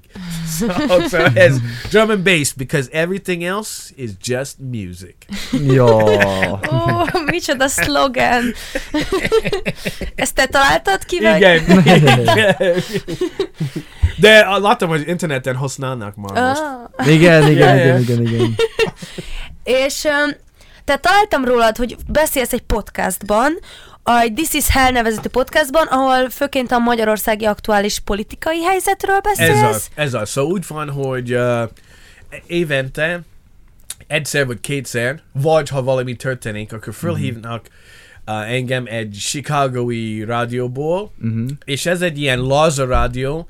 So, 0.58 0.66
so 1.11 1.16
ez 1.34 1.56
drum 1.90 2.11
and 2.11 2.22
bass, 2.22 2.52
because 2.52 2.88
everything 2.92 3.42
else 3.42 3.90
is 3.94 4.11
just 4.24 4.56
music. 4.70 5.14
Jó. 5.66 5.98
Ó, 6.72 7.04
micsoda 7.24 7.68
szlogen. 7.68 8.54
Ezt 10.14 10.34
te 10.34 10.46
találtad 10.46 11.04
ki, 11.04 11.20
vagy? 11.20 11.36
Igen. 11.36 11.64
De 14.16 14.46
uh, 14.48 14.61
láttam, 14.61 14.88
hogy 14.88 15.08
interneten 15.08 15.56
használnak 15.56 16.16
már 16.16 16.46
most. 16.48 16.61
Ah. 16.96 17.06
Igen, 17.12 17.48
igen, 17.50 17.78
igen, 17.78 18.00
igen, 18.00 18.22
igen. 18.22 18.54
És 19.64 20.04
um, 20.04 20.30
te 20.84 20.96
találtam 20.96 21.44
rólad, 21.44 21.76
hogy 21.76 21.96
beszélsz 22.06 22.52
egy 22.52 22.62
podcastban, 22.62 23.58
a 24.03 24.26
This 24.34 24.53
is 24.53 24.68
Hell 24.68 24.90
nevezetű 24.90 25.28
podcastban, 25.28 25.86
ahol 25.86 26.30
főként 26.30 26.72
a 26.72 26.78
magyarországi 26.78 27.44
aktuális 27.44 27.98
politikai 27.98 28.62
helyzetről 28.62 29.20
beszélsz. 29.20 29.62
Ez 29.62 29.74
az, 29.74 29.88
ez 29.94 30.14
az. 30.14 30.30
Szóval 30.30 30.51
úgy 30.53 30.64
van, 30.68 30.90
hogy 30.90 31.34
uh, 31.34 31.62
évente 32.46 33.20
egyszer 34.07 34.46
vagy 34.46 34.61
kétszer, 34.61 35.20
vagy 35.32 35.68
ha 35.68 35.82
valami 35.82 36.14
történik, 36.16 36.72
akkor 36.72 36.94
fölhívnak 36.94 37.66
uh, 38.26 38.53
engem 38.53 38.84
egy 38.86 39.16
chicagói 39.20 40.24
rádióból, 40.24 41.12
Mhm. 41.18 41.46
és 41.64 41.86
ez 41.86 42.01
egy 42.01 42.18
ilyen 42.20 42.38
laza 42.38 42.86
rádió, 42.86 43.46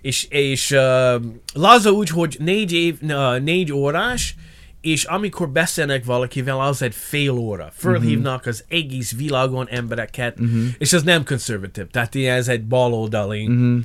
és, 0.00 0.26
és 0.28 0.70
uh, 0.70 1.14
laza 1.54 1.90
úgy, 1.90 2.08
hogy 2.08 2.36
négy, 2.38 2.72
év, 2.72 2.96
uh, 3.02 3.38
négy 3.38 3.72
órás, 3.72 4.34
és 4.80 5.04
amikor 5.04 5.50
beszélnek 5.50 6.04
valakivel, 6.04 6.60
az 6.60 6.82
egy 6.82 6.94
fél 6.94 7.30
óra. 7.30 7.70
Fölhívnak 7.76 8.46
az 8.46 8.64
egész 8.68 9.14
világon 9.16 9.68
embereket, 9.68 10.38
és 10.78 10.92
ez 10.92 11.02
nem 11.02 11.24
konzervatív, 11.24 11.86
tehát 11.86 12.14
ilyen 12.14 12.36
ez 12.36 12.48
egy 12.48 12.64
baloldali. 12.64 13.46
Mhm. 13.48 13.78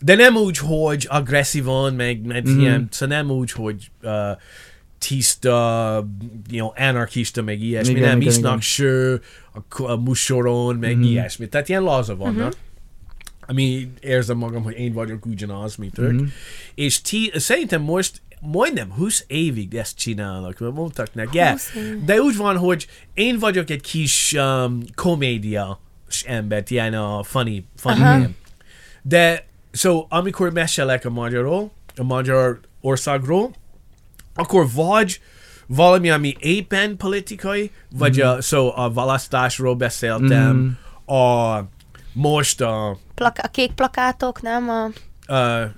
De 0.00 0.14
nem 0.14 0.36
úgy, 0.36 0.58
hogy 0.58 1.06
agresszívan, 1.10 1.94
meg, 1.94 2.26
meg 2.26 2.44
Mhm. 2.48 2.60
ilyen, 2.60 2.88
szóval 2.90 3.16
nem 3.16 3.30
úgy, 3.30 3.50
hogy 3.52 3.90
uh, 4.02 4.10
tiszta, 4.98 6.08
you 6.50 6.70
know, 6.72 6.88
anarchista, 6.88 7.42
meg 7.42 7.62
ilyesmi, 7.62 7.90
Igen, 7.92 8.08
nem 8.08 8.20
igen, 8.20 8.30
isznak 8.32 8.46
igen. 8.50 8.60
sör 8.60 9.20
a, 9.78 9.82
a 9.82 9.96
musoron, 9.96 10.76
meg 10.76 10.96
Mhm. 10.96 11.04
ilyesmi. 11.06 11.48
Tehát 11.48 11.68
ilyen 11.68 11.82
laza 11.82 12.16
vannak. 12.16 12.52
Ami 13.46 13.88
érzem 14.00 14.36
magam, 14.36 14.62
hogy 14.62 14.74
én 14.78 14.92
vagyok 14.92 15.26
ugyanaz, 15.26 15.76
mint 15.76 15.98
ők. 15.98 16.12
Mhm. 16.12 16.24
És 16.74 17.00
ti, 17.00 17.30
szerintem 17.34 17.82
most 17.82 18.20
majdnem 18.42 18.92
20 18.92 19.24
évig 19.26 19.74
ezt 19.74 19.96
csinálnak, 19.96 20.58
mert 20.58 20.74
mondtak 20.74 21.14
neki. 21.14 21.36
Yeah. 21.36 21.52
20 21.52 21.74
év. 21.74 22.04
De 22.04 22.20
úgy 22.20 22.36
van, 22.36 22.56
hogy 22.56 22.86
én 23.14 23.38
vagyok 23.38 23.70
egy 23.70 23.80
kis 23.80 24.32
um, 24.32 24.80
komédia 24.94 25.80
ember, 26.26 26.62
ilyen 26.66 26.94
a 26.94 27.22
funny, 27.22 27.64
funny 27.76 27.98
man. 27.98 28.36
De, 29.02 29.46
so, 29.72 30.06
amikor 30.08 30.52
mesélek 30.52 31.04
a 31.04 31.10
magyarról, 31.10 31.70
a 31.96 32.02
magyar 32.02 32.60
országról, 32.80 33.54
akkor 34.34 34.66
vagy 34.74 35.20
valami, 35.66 36.10
ami 36.10 36.34
éppen 36.38 36.96
politikai, 36.96 37.70
vagy 37.96 38.20
a, 38.20 38.40
so, 38.40 38.72
a 38.76 38.90
választásról 38.90 39.74
beszéltem, 39.74 40.78
a 41.06 41.60
most 42.12 42.60
a 42.60 42.98
Plaka- 43.14 43.44
a 43.44 43.48
kék 43.48 43.72
plakátok, 43.72 44.42
nem? 44.42 44.68
A... 44.68 44.90
Uh, 45.28 45.70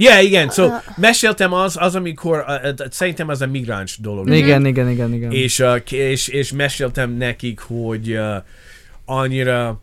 yeah, 0.00 0.24
igen, 0.24 0.48
Ah. 0.48 0.82
meséltem 0.96 1.52
az, 1.52 1.76
az 1.78 1.94
amikor, 1.94 2.44
uh, 2.48 2.70
uh, 2.70 2.86
szerintem 2.90 3.28
az 3.28 3.40
a 3.42 3.46
migráns 3.46 3.98
dolog. 3.98 4.30
Igen, 4.30 4.66
igen, 4.66 4.88
igen, 4.88 5.12
igen. 5.14 5.32
És, 5.32 5.58
uh, 5.58 5.92
és, 5.92 6.28
és 6.28 6.52
meséltem 6.52 7.10
nekik, 7.10 7.60
hogy 7.60 8.12
uh, 8.12 8.36
annyira 9.04 9.80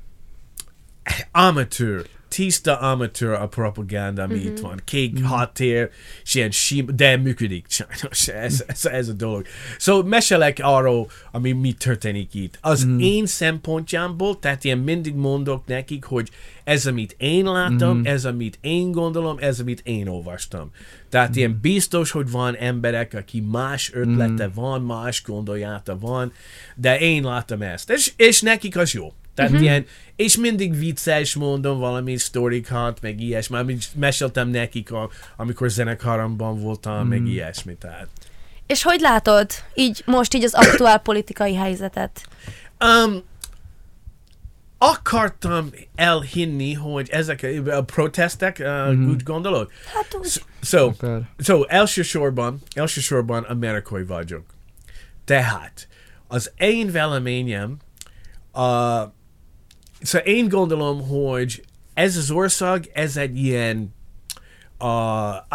amatőr, 1.32 2.06
tiszta 2.28 2.80
amatőr 2.80 3.32
a 3.34 3.48
propaganda, 3.48 4.24
ami 4.24 4.36
itt 4.36 4.60
van. 4.60 4.82
Kék 4.84 5.20
háttér, 5.20 5.90
és 6.24 6.36
ilyen 6.36 6.52
sim, 6.52 6.86
de 6.96 7.18
működik 7.18 7.66
sajnos 7.70 8.28
ez, 8.46 8.64
ez, 8.68 8.86
ez 8.86 9.08
a 9.08 9.14
dolog. 9.14 9.46
Szóval 9.78 10.04
mesélek 10.04 10.60
arról, 10.62 11.10
ami 11.32 11.52
mi 11.52 11.72
történik 11.72 12.34
itt. 12.34 12.58
Az 12.62 12.88
én 13.00 13.26
szempontjámból, 13.26 14.40
tehát 14.40 14.64
ilyen 14.64 14.78
mindig 14.78 15.16
mondok 15.16 15.66
nekik, 15.66 16.04
hogy 16.04 16.30
ez, 16.64 16.86
amit 16.86 17.16
én 17.18 17.46
láttam, 17.46 18.02
ez, 18.04 18.26
amit 18.26 18.58
én 18.62 18.92
gondolom, 18.92 19.38
ez, 19.40 19.60
amit 19.60 19.82
én 19.84 20.08
olvastam. 20.08 20.72
Tehát 21.10 21.36
ilyen 21.36 21.60
biztos, 21.62 22.12
hogy 22.12 22.32
van 22.32 22.56
emberek, 22.56 23.14
aki 23.14 23.42
más 23.42 23.94
ötlete 23.94 24.48
van, 24.54 24.82
más 24.82 25.24
gondoljáta 25.24 25.98
van, 25.98 26.32
de 26.76 27.00
én 27.00 27.24
láttam 27.24 27.62
ezt. 27.62 27.90
És, 27.90 28.12
és 28.16 28.42
nekik 28.42 28.78
az 28.78 28.94
jó. 28.94 29.14
Tehát 29.38 29.52
uh-huh. 29.52 29.66
ilyen, 29.66 29.86
és 30.16 30.38
mindig 30.38 30.78
vicces 30.78 31.36
mondom 31.36 31.80
valami 31.80 32.18
sztorikat, 32.18 33.02
meg 33.02 33.22
ilyesmi, 33.22 33.58
amit 33.58 33.96
meséltem 33.96 34.48
nekik, 34.50 34.92
a, 34.92 35.10
amikor 35.36 35.70
zenekaromban 35.70 36.60
voltam, 36.60 37.06
mm. 37.06 37.10
meg 37.10 37.28
ilyesmi, 37.28 37.76
tehát. 37.76 38.08
És 38.68 38.84
hogy 38.84 39.00
látod 39.00 39.50
így 39.74 40.04
most 40.06 40.34
így 40.34 40.44
az 40.44 40.54
aktuál 40.54 40.98
politikai 40.98 41.56
helyzetet? 41.56 42.28
Um, 42.86 43.24
akartam 44.78 45.70
elhinni, 45.96 46.74
hogy 46.74 47.10
ezek 47.10 47.48
a, 47.66 47.82
protestek, 47.82 48.58
uh, 48.60 48.94
mm. 48.94 49.10
úgy 49.10 49.24
gondolod? 49.24 49.70
Hát 49.94 50.16
úgy. 50.20 50.28
So, 50.28 50.42
so, 50.62 50.92
so 51.38 51.64
elsősorban, 51.64 52.62
elsősorban 52.76 53.44
amerikai 53.44 54.04
vagyok. 54.04 54.46
Tehát, 55.26 55.88
az 56.28 56.52
én 56.58 56.92
véleményem, 56.92 57.78
uh, 58.54 59.16
szóval 60.02 60.28
én 60.28 60.48
gondolom, 60.48 61.08
hogy 61.08 61.64
ez 61.94 62.18
az 62.18 62.32
ország, 62.32 62.90
ez 62.94 63.18
egy 63.18 63.38
ilyen 63.38 63.94
uh, 64.80 64.88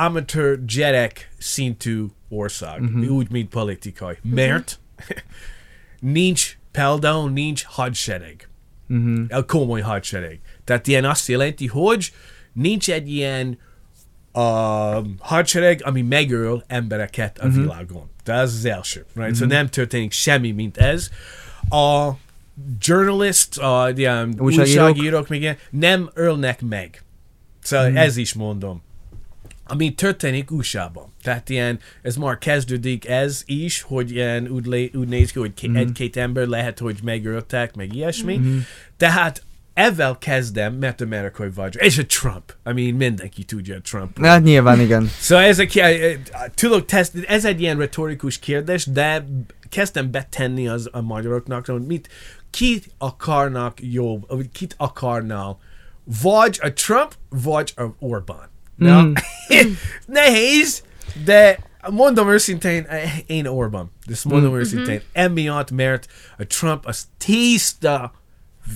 amatőr 0.04 0.64
gyerek 0.64 1.30
szintű 1.38 2.04
ország, 2.28 2.80
uh-huh. 2.80 3.10
úgy, 3.10 3.30
mint 3.30 3.48
politikai. 3.48 4.16
Mert 4.22 4.80
nincs, 6.00 6.58
például 6.70 7.30
nincs 7.30 7.64
hadsereg. 7.64 8.48
Mhm. 8.86 9.22
A 9.28 9.44
komoly 9.44 9.80
hadsereg. 9.80 10.40
Tehát 10.64 10.86
ilyen 10.86 11.04
azt 11.04 11.28
jelenti, 11.28 11.66
hogy 11.66 12.12
nincs 12.52 12.90
egy 12.90 13.10
ilyen 13.10 13.58
uh, 14.32 15.06
hadsereg, 15.18 15.80
ami 15.84 16.02
megöl 16.02 16.64
embereket 16.66 17.38
a 17.38 17.48
világon. 17.48 18.10
Tehát 18.22 18.42
ez 18.42 18.54
az 18.54 18.64
első. 18.64 19.04
Right? 19.14 19.36
So 19.36 19.46
nem 19.46 19.68
történik 19.68 20.12
semmi, 20.12 20.50
mint 20.50 20.76
ez. 20.76 21.10
A 21.68 22.10
journalist, 22.80 23.58
a 23.58 23.92
ilyen 23.96 24.34
Újságírók? 24.38 24.88
újságírók 24.88 25.28
még 25.28 25.40
ilyen, 25.40 25.56
nem 25.70 26.10
ölnek 26.14 26.60
meg. 26.60 27.02
Szóval 27.62 27.96
ez 27.96 28.16
is 28.16 28.32
mondom. 28.32 28.82
Ami 29.66 29.94
történik 29.94 30.50
USA-ban. 30.50 31.12
Tehát 31.22 31.48
ilyen, 31.48 31.78
ez 32.02 32.16
már 32.16 32.38
kezdődik 32.38 33.08
ez 33.08 33.42
is, 33.46 33.82
hogy 33.82 34.10
ilyen 34.10 34.48
úgy, 34.48 34.66
lé, 34.66 34.90
úgy 34.94 35.08
néz 35.08 35.32
ki, 35.32 35.38
hogy 35.38 35.52
mm 35.68 35.76
egy-két 35.76 36.16
ember 36.16 36.46
lehet, 36.46 36.78
hogy 36.78 36.98
megöltek, 37.02 37.74
meg 37.74 37.94
ilyesmi. 37.94 38.36
Mm-hmm. 38.36 38.58
Tehát 38.96 39.42
ezzel 39.74 40.18
kezdem, 40.18 40.74
mert 40.74 41.00
amerikai 41.00 41.50
vagyok. 41.54 41.82
És 41.82 41.98
a 41.98 42.06
Trump. 42.06 42.54
I 42.70 42.72
mean, 42.72 42.94
mindenki 42.94 43.44
tudja 43.44 43.76
a 43.76 43.80
Trump. 43.80 44.18
Hát 44.18 44.42
nyilván 44.42 44.80
igen. 44.80 45.10
Szóval 45.18 45.44
ez, 45.44 45.58
egy, 45.58 45.82
tudok 46.54 46.86
teszt, 46.86 47.24
ez 47.26 47.44
egy 47.44 47.60
ilyen 47.60 47.78
retorikus 47.78 48.38
kérdés, 48.38 48.86
de 48.86 49.26
kezdtem 49.68 50.10
betenni 50.10 50.68
az 50.68 50.88
a 50.92 51.00
magyaroknak, 51.00 51.66
hogy 51.66 51.86
mit, 51.86 52.08
kit 52.52 52.94
akarnak 52.98 53.78
jobb, 53.80 54.26
kit 54.52 54.74
akarnál, 54.78 55.58
vagy 56.22 56.58
a 56.62 56.72
Trump, 56.72 57.12
vagy 57.28 57.72
a 57.76 57.82
Orbán. 57.98 58.50
Na, 58.76 59.02
Mm. 59.02 59.12
nehéz, 60.06 60.82
de 61.24 61.58
mondom 61.90 62.30
őszintén, 62.30 62.84
eh, 62.88 63.18
én 63.26 63.46
Orbán. 63.46 63.90
De 64.06 64.12
ezt 64.12 64.24
mondom 64.24 64.56
őszintén. 64.56 65.00
Emiatt, 65.12 65.70
mert 65.70 66.06
a 66.38 66.46
Trump 66.46 66.86
az 66.86 67.06
tiszta 67.18 68.12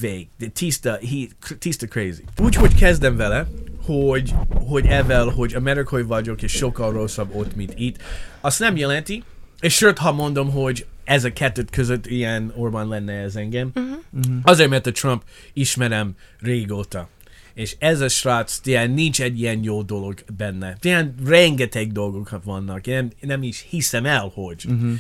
vég, 0.01 0.29
de 0.39 0.47
tiszta, 0.47 0.91
he, 0.91 1.55
tiszta 1.59 1.87
crazy. 1.87 2.25
Úgy, 2.39 2.55
hogy 2.55 2.75
kezdem 2.75 3.17
vele, 3.17 3.47
hogy, 3.85 4.35
hogy 4.67 4.87
evel, 4.87 5.29
hogy 5.29 5.55
amerikai 5.55 6.03
vagyok, 6.03 6.43
és 6.43 6.53
sokkal 6.53 6.93
rosszabb 6.93 7.35
ott, 7.35 7.57
mint 7.57 7.73
itt, 7.77 8.03
azt 8.41 8.59
nem 8.59 8.77
jelenti, 8.77 9.25
és 9.61 9.75
sőt, 9.75 9.99
ha 9.99 10.13
mondom, 10.13 10.51
hogy 10.51 10.87
ez 11.07 11.25
a 11.25 11.33
kettőt 11.33 11.71
között 11.71 12.07
ilyen 12.07 12.53
Orbán 12.55 12.89
lenne 12.89 13.13
ez 13.13 13.37
engem, 13.37 13.71
uh-huh. 13.75 14.37
azért, 14.43 14.71
mert 14.71 14.87
a 14.87 14.93
Trump 14.93 15.23
ismerem 15.53 16.15
régóta. 16.41 17.09
És 17.55 17.77
ez 17.79 18.01
a 18.01 18.09
srác, 18.09 18.61
ilyen 18.65 18.91
nincs 18.91 19.21
egy 19.23 19.41
ilyen 19.41 19.63
jó 19.63 19.83
dolog 19.83 20.25
benne. 20.37 20.77
Ilyen 20.81 21.15
rengeteg 21.25 21.93
dolgok 21.93 22.45
vannak. 22.45 22.87
Én 22.87 22.95
nem, 22.95 23.11
nem 23.21 23.43
is 23.43 23.67
hiszem 23.69 24.07
el, 24.07 24.31
hogy. 24.35 24.65
Uh-huh. 24.69 24.93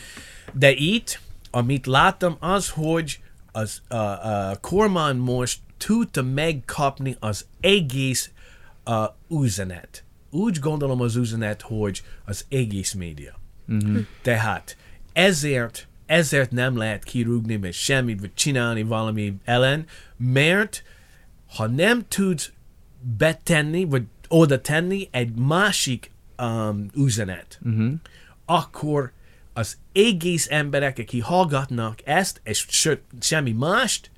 De 0.52 0.72
itt, 0.72 1.20
amit 1.50 1.86
láttam, 1.86 2.36
az, 2.40 2.68
hogy 2.68 3.20
az, 3.52 3.82
a, 3.88 3.96
a 3.96 4.58
kormány 4.60 5.16
most 5.16 5.58
tudta 5.76 6.22
megkapni 6.22 7.16
az 7.20 7.46
egész 7.60 8.30
uh, 8.84 9.42
üzenet. 9.42 10.04
Úgy 10.30 10.58
gondolom 10.58 11.00
az 11.00 11.16
üzenet, 11.16 11.62
hogy 11.62 12.02
az 12.24 12.44
egész 12.48 12.92
média. 12.92 13.40
Mhm. 13.64 13.98
Tehát 14.22 14.76
ezért, 15.12 15.85
ezért 16.06 16.50
nem 16.50 16.76
lehet 16.76 17.04
kirúgni, 17.04 17.56
vagy 17.56 17.72
semmit, 17.74 18.20
vagy 18.20 18.34
csinálni 18.34 18.82
valami 18.82 19.34
ellen, 19.44 19.84
mert 20.16 20.82
ha 21.56 21.66
nem 21.66 22.04
tudsz 22.08 22.52
betenni, 23.16 23.84
vagy 23.84 24.02
oda 24.28 24.60
tenni 24.60 25.08
egy 25.10 25.34
másik 25.34 26.10
um, 26.38 26.86
üzenet, 26.96 27.58
Mhm. 27.62 27.92
akkor 28.44 29.12
az 29.52 29.76
egész 29.92 30.46
emberek, 30.50 30.98
akik 30.98 31.22
hallgatnak 31.22 31.98
ezt, 32.04 32.40
és 32.44 32.66
sőt, 32.68 33.02
semmi 33.20 33.52
mást, 33.52 34.10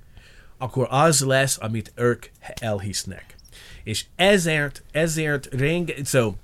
akkor 0.58 0.86
az 0.90 1.20
lesz, 1.20 1.58
amit 1.60 1.92
ők 1.94 2.26
elhisznek. 2.60 3.36
És 3.84 4.04
ezért, 4.16 4.82
ezért 4.92 5.48
renge, 5.54 5.94
so, 6.04 6.34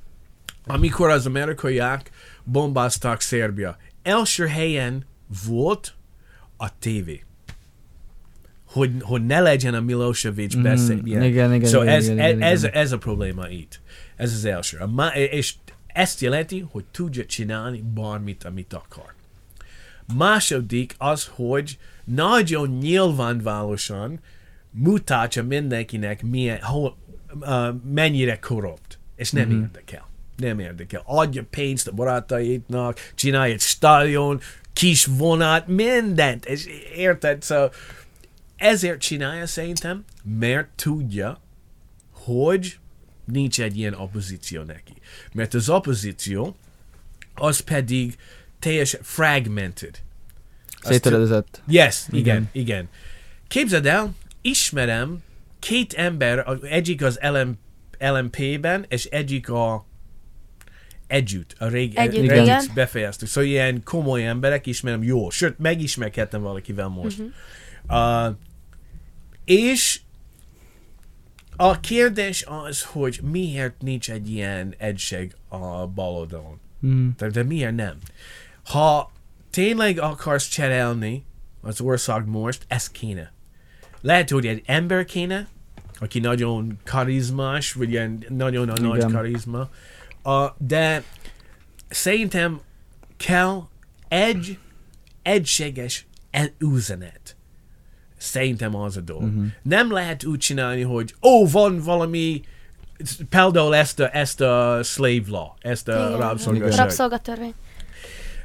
amikor 0.66 1.10
az 1.10 1.26
amerikaiak 1.26 2.10
bombázták 2.44 3.20
Szerbia, 3.20 3.76
első 4.02 4.46
helyen 4.46 5.04
volt 5.46 5.94
a 6.56 6.78
tévé. 6.78 7.24
Hogy, 8.64 8.90
hogy 9.00 9.26
ne 9.26 9.40
legyen 9.40 9.74
a 9.74 9.80
Milosevic 9.80 10.56
Mm, 10.56 10.62
beszél. 10.62 11.00
igen, 11.04 11.22
igen, 11.22 11.64
so 11.64 11.82
igen, 11.82 11.94
ez, 11.94 12.04
igen, 12.08 12.18
ez, 12.18 12.30
igen, 12.30 12.42
ez, 12.42 12.62
igen. 12.62 12.74
ez 12.74 12.92
a 12.92 12.98
probléma 12.98 13.48
itt. 13.48 13.80
Ez 14.16 14.32
az 14.32 14.44
első. 14.44 14.78
A 14.78 14.86
má, 14.86 15.08
és 15.14 15.54
ezt 15.86 16.20
jelenti, 16.20 16.64
hogy 16.70 16.84
tudja 16.90 17.24
csinálni 17.26 17.84
bármit, 17.94 18.44
amit 18.44 18.72
akar. 18.72 19.14
Második 20.16 20.94
az, 20.98 21.30
hogy 21.34 21.78
nagyon 22.04 22.68
nyilvánvalósan 22.68 24.20
mutatja 24.70 25.44
mindenkinek, 25.44 26.22
milyen, 26.22 26.60
hol, 26.62 26.96
uh, 27.40 27.68
mennyire 27.92 28.38
korrupt. 28.38 28.98
És 29.16 29.30
nem 29.30 29.44
Mhm. 29.44 29.52
mm-hmm. 29.54 29.62
érdekel. 29.64 30.08
Nem 30.36 30.58
érdekel. 30.58 31.02
Adja 31.04 31.44
pénzt 31.50 31.88
a 31.88 31.92
barátaitnak, 31.92 33.10
csinálj 33.14 33.52
egy 33.52 33.60
stadion, 33.60 34.40
kis 34.74 35.04
vonat, 35.04 35.66
mindent. 35.66 36.44
És 36.44 36.66
érted? 36.94 37.44
So, 37.44 37.68
ezért 38.56 39.00
csinálja 39.00 39.46
szerintem, 39.46 40.04
mert 40.22 40.68
tudja, 40.76 41.40
hogy 42.10 42.78
nincs 43.24 43.60
egy 43.60 43.78
ilyen 43.78 43.94
opozíció 43.94 44.62
neki. 44.62 44.92
Mert 45.32 45.54
az 45.54 45.68
opozíció, 45.68 46.56
az 47.34 47.60
pedig 47.60 48.16
teljesen 48.58 49.00
fragmented. 49.02 50.02
Széttöredezett. 50.82 51.62
Yes, 51.66 52.04
igen, 52.10 52.20
Igen. 52.20 52.48
igen. 52.52 52.88
Képzeld 53.48 53.86
el, 53.86 54.14
ismerem 54.40 55.22
két 55.58 55.92
ember, 55.92 56.46
egyik 56.62 57.02
az 57.02 57.18
LM, 57.22 57.58
LMP-ben, 57.98 58.84
és 58.88 59.04
egyik 59.04 59.48
a 59.48 59.86
Együtt, 61.06 61.54
a 61.58 61.66
régi, 61.66 61.96
Együtt, 61.96 62.20
régi 62.20 62.42
igen. 62.42 62.64
befejeztük. 62.74 63.28
Szóval 63.28 63.50
ilyen 63.50 63.82
komoly 63.82 64.26
emberek 64.26 64.66
ismerem 64.66 65.02
jó, 65.02 65.30
sőt, 65.30 65.58
megismerkedtem 65.58 66.42
valakivel 66.42 66.88
most. 66.88 67.22
Uh, 67.88 68.36
és 69.44 70.00
a 71.56 71.80
kérdés 71.80 72.44
az, 72.68 72.82
hogy 72.82 73.20
miért 73.22 73.82
nincs 73.82 74.10
egy 74.10 74.30
ilyen 74.30 74.74
egység 74.78 75.36
a 75.48 75.86
bal 75.86 76.14
oldalon. 76.14 76.60
Mm. 76.86 77.08
De, 77.16 77.28
de 77.28 77.42
miért 77.42 77.74
nem? 77.74 77.96
Ha 78.64 79.12
tényleg 79.50 79.98
akarsz 79.98 80.48
cserélni 80.48 81.24
az 81.60 81.80
ország 81.80 82.26
most, 82.26 82.64
ez 82.68 82.90
kéne. 82.90 83.32
Lehet, 84.00 84.30
hogy 84.30 84.46
egy 84.46 84.62
ember 84.66 85.04
kéne, 85.04 85.48
aki 85.98 86.18
nagyon 86.18 86.78
karizmás, 86.84 87.72
vagy 87.72 87.90
ilyen 87.90 88.24
nagyon 88.28 88.68
a 88.68 88.80
nagy 88.80 89.04
karizma, 89.12 89.68
uh, 90.24 90.50
de 90.58 91.02
szerintem 91.88 92.60
kell 93.16 93.62
egy 94.08 94.58
egységes 95.22 96.06
üzenet. 96.58 97.36
Szerintem 98.16 98.74
az 98.76 98.96
a 98.96 99.00
dolog. 99.00 99.22
Uh-huh. 99.22 99.46
Nem 99.62 99.92
lehet 99.92 100.24
úgy 100.24 100.38
csinálni, 100.38 100.82
hogy 100.82 101.14
ó, 101.22 101.46
van 101.46 101.78
valami 101.78 102.42
például 103.28 103.74
ezt 103.76 104.00
a, 104.00 104.16
ezt 104.16 104.40
a 104.40 104.80
slave 104.82 105.22
law, 105.26 105.48
ezt 105.60 105.88
a 105.88 106.16
rabszolgaság. 106.16 106.78
Rabszolgatörvény. 106.78 107.54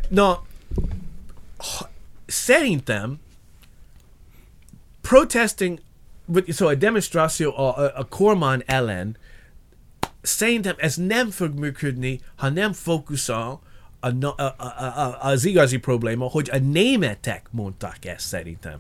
Na, 0.10 0.46
szerintem 2.26 3.20
protesting, 5.02 5.80
vagy- 6.26 6.52
szóval 6.52 6.74
a 6.74 6.78
demonstráció 6.78 7.58
a, 7.58 7.78
a, 7.78 7.92
a 7.96 8.08
kormány 8.08 8.64
ellen, 8.66 9.18
szerintem 10.22 10.76
ez 10.78 10.96
nem 10.96 11.30
fog 11.30 11.60
működni, 11.60 12.20
ha 12.36 12.50
nem 12.50 12.74
fókuszál 12.74 13.60
a, 14.00 14.26
a, 14.26 14.56
a, 14.58 14.84
a, 14.84 15.18
az 15.22 15.46
igazi 15.46 15.78
probléma, 15.78 16.26
hogy 16.26 16.50
a 16.52 16.58
németek 16.58 17.48
mondták 17.52 18.06
ezt 18.06 18.28
szerintem. 18.28 18.80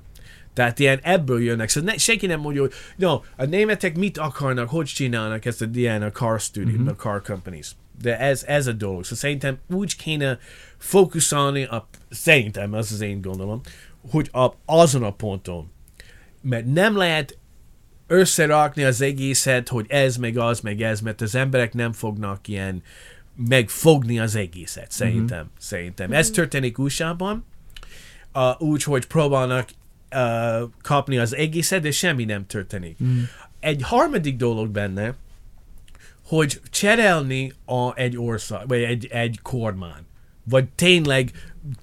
Tehát 0.53 0.79
ilyen 0.79 0.99
ebből 1.01 1.41
jönnek. 1.41 1.69
Szóval 1.69 1.91
ne, 1.91 1.97
senki 1.97 2.25
nem 2.25 2.39
mondja, 2.39 2.61
hogy 2.61 2.73
no, 2.95 3.21
a 3.35 3.45
németek 3.45 3.97
mit 3.97 4.17
akarnak, 4.17 4.69
hogy 4.69 4.85
csinálnak 4.85 5.45
ezt 5.45 5.61
a 5.61 5.65
ilyen 5.73 6.01
a 6.01 6.11
car 6.11 6.39
studio, 6.39 6.77
mm-hmm. 6.77 6.87
a 6.87 6.95
car 6.95 7.21
companies. 7.21 7.71
De 8.01 8.19
ez, 8.19 8.43
ez 8.43 8.67
a 8.67 8.71
dolog. 8.71 9.03
Szóval 9.03 9.17
szerintem 9.17 9.57
úgy 9.69 9.95
kéne 9.95 10.39
fókuszálni, 10.77 11.63
a, 11.63 11.89
szerintem, 12.09 12.73
az 12.73 12.91
az 12.91 13.01
én 13.01 13.21
gondolom, 13.21 13.61
hogy 14.11 14.29
a, 14.31 14.47
azon 14.65 15.03
a 15.03 15.11
ponton. 15.11 15.71
Mert 16.41 16.65
nem 16.65 16.97
lehet 16.97 17.37
összerakni 18.09 18.83
az 18.83 19.01
egészet, 19.01 19.67
hogy 19.67 19.85
ez, 19.89 20.17
meg 20.17 20.37
az, 20.37 20.59
meg 20.59 20.81
ez, 20.81 21.01
mert 21.01 21.21
az 21.21 21.35
emberek 21.35 21.73
nem 21.73 21.91
fognak 21.91 22.47
ilyen 22.47 22.83
megfogni 23.47 24.19
az 24.19 24.35
egészet, 24.35 24.91
szerintem. 24.91 25.37
Mm-hmm. 25.37 25.47
Szerintem. 25.59 26.13
Ez 26.13 26.29
történik 26.29 26.77
USA-ban, 26.77 27.45
uh, 28.33 28.61
úgy, 28.61 28.83
hogy 28.83 29.05
próbálnak 29.07 29.69
uh, 30.15 30.69
kapni 30.81 31.17
az 31.17 31.35
egészet, 31.35 31.81
de 31.81 31.91
semmi 31.91 32.25
nem 32.25 32.45
történik. 32.45 32.97
Mm. 33.03 33.21
Egy 33.59 33.81
harmadik 33.81 34.35
dolog 34.35 34.69
benne, 34.69 35.15
hogy 36.25 36.61
cserélni 36.69 37.53
a, 37.65 37.95
egy 37.95 38.17
ország, 38.17 38.67
vagy 38.67 38.81
egy, 38.81 39.05
egy 39.05 39.39
kormány, 39.41 40.03
vagy 40.43 40.67
tényleg 40.69 41.31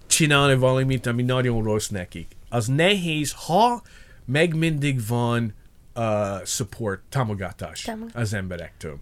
csinálni 0.06 0.54
valamit, 0.54 1.06
ami 1.06 1.22
nagyon 1.22 1.62
rossz 1.62 1.88
nekik. 1.88 2.26
Az 2.48 2.66
nehéz, 2.66 3.34
ha 3.36 3.82
meg 4.24 4.54
mindig 4.54 5.06
van 5.06 5.54
uh, 5.96 6.44
support, 6.44 7.00
támogatás 7.08 7.80
Támog- 7.80 8.10
az 8.14 8.32
emberektől. 8.34 8.98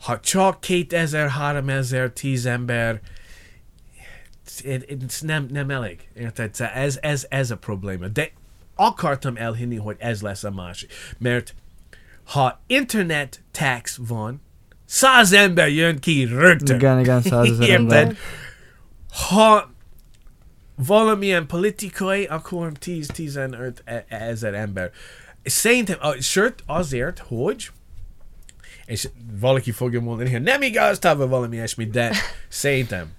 Ha 0.00 0.20
csak 0.20 0.60
2000, 0.60 1.28
3000, 1.28 2.10
10 2.10 2.46
ember, 2.46 3.00
ez- 4.64 5.20
nem, 5.20 5.46
nem 5.50 5.70
elég. 5.70 6.08
Érted? 6.14 6.54
Szóval 6.54 6.74
Ez, 6.74 6.98
ez, 7.02 7.26
ez 7.28 7.50
a 7.50 7.56
probléma. 7.56 8.08
De 8.08 8.30
akartam 8.74 9.36
elhinni, 9.36 9.76
hogy 9.76 9.96
ez 9.98 10.20
lesz 10.22 10.44
a 10.44 10.50
másik. 10.50 10.92
Mert 11.18 11.54
ha 12.24 12.62
internet 12.66 13.42
tax 13.50 13.98
van, 14.06 14.40
száz 14.84 15.32
ember 15.32 15.68
jön 15.68 15.98
ki 15.98 16.24
rögtön. 16.24 16.76
Igen, 16.76 17.00
igen, 17.00 17.22
százezer 17.22 17.70
ember. 17.80 18.16
Ha 19.28 19.72
valamilyen 20.76 21.46
politikai, 21.46 22.24
akkor 22.24 22.72
10-15 22.80 23.72
e- 23.84 24.04
ezer 24.08 24.54
ember. 24.54 24.90
Szerintem, 25.42 25.96
a, 26.00 26.12
sőt, 26.20 26.62
azért, 26.66 27.18
hogy 27.18 27.70
és 28.86 29.08
valaki 29.40 29.70
fogja 29.70 30.00
mondani, 30.00 30.30
hogy 30.30 30.42
nem 30.42 30.62
igaz, 30.62 30.98
tavaly 30.98 31.28
valami 31.28 31.56
ilyesmi, 31.56 31.84
de 31.84 32.16
szerintem, 32.48 33.10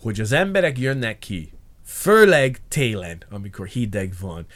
hogy 0.00 0.20
az 0.20 0.32
emberek 0.32 0.78
jönnek 0.78 1.18
ki, 1.18 1.52
főleg 1.84 2.58
télen, 2.68 3.22
amikor 3.30 3.66
hideg 3.66 4.12
van, 4.20 4.46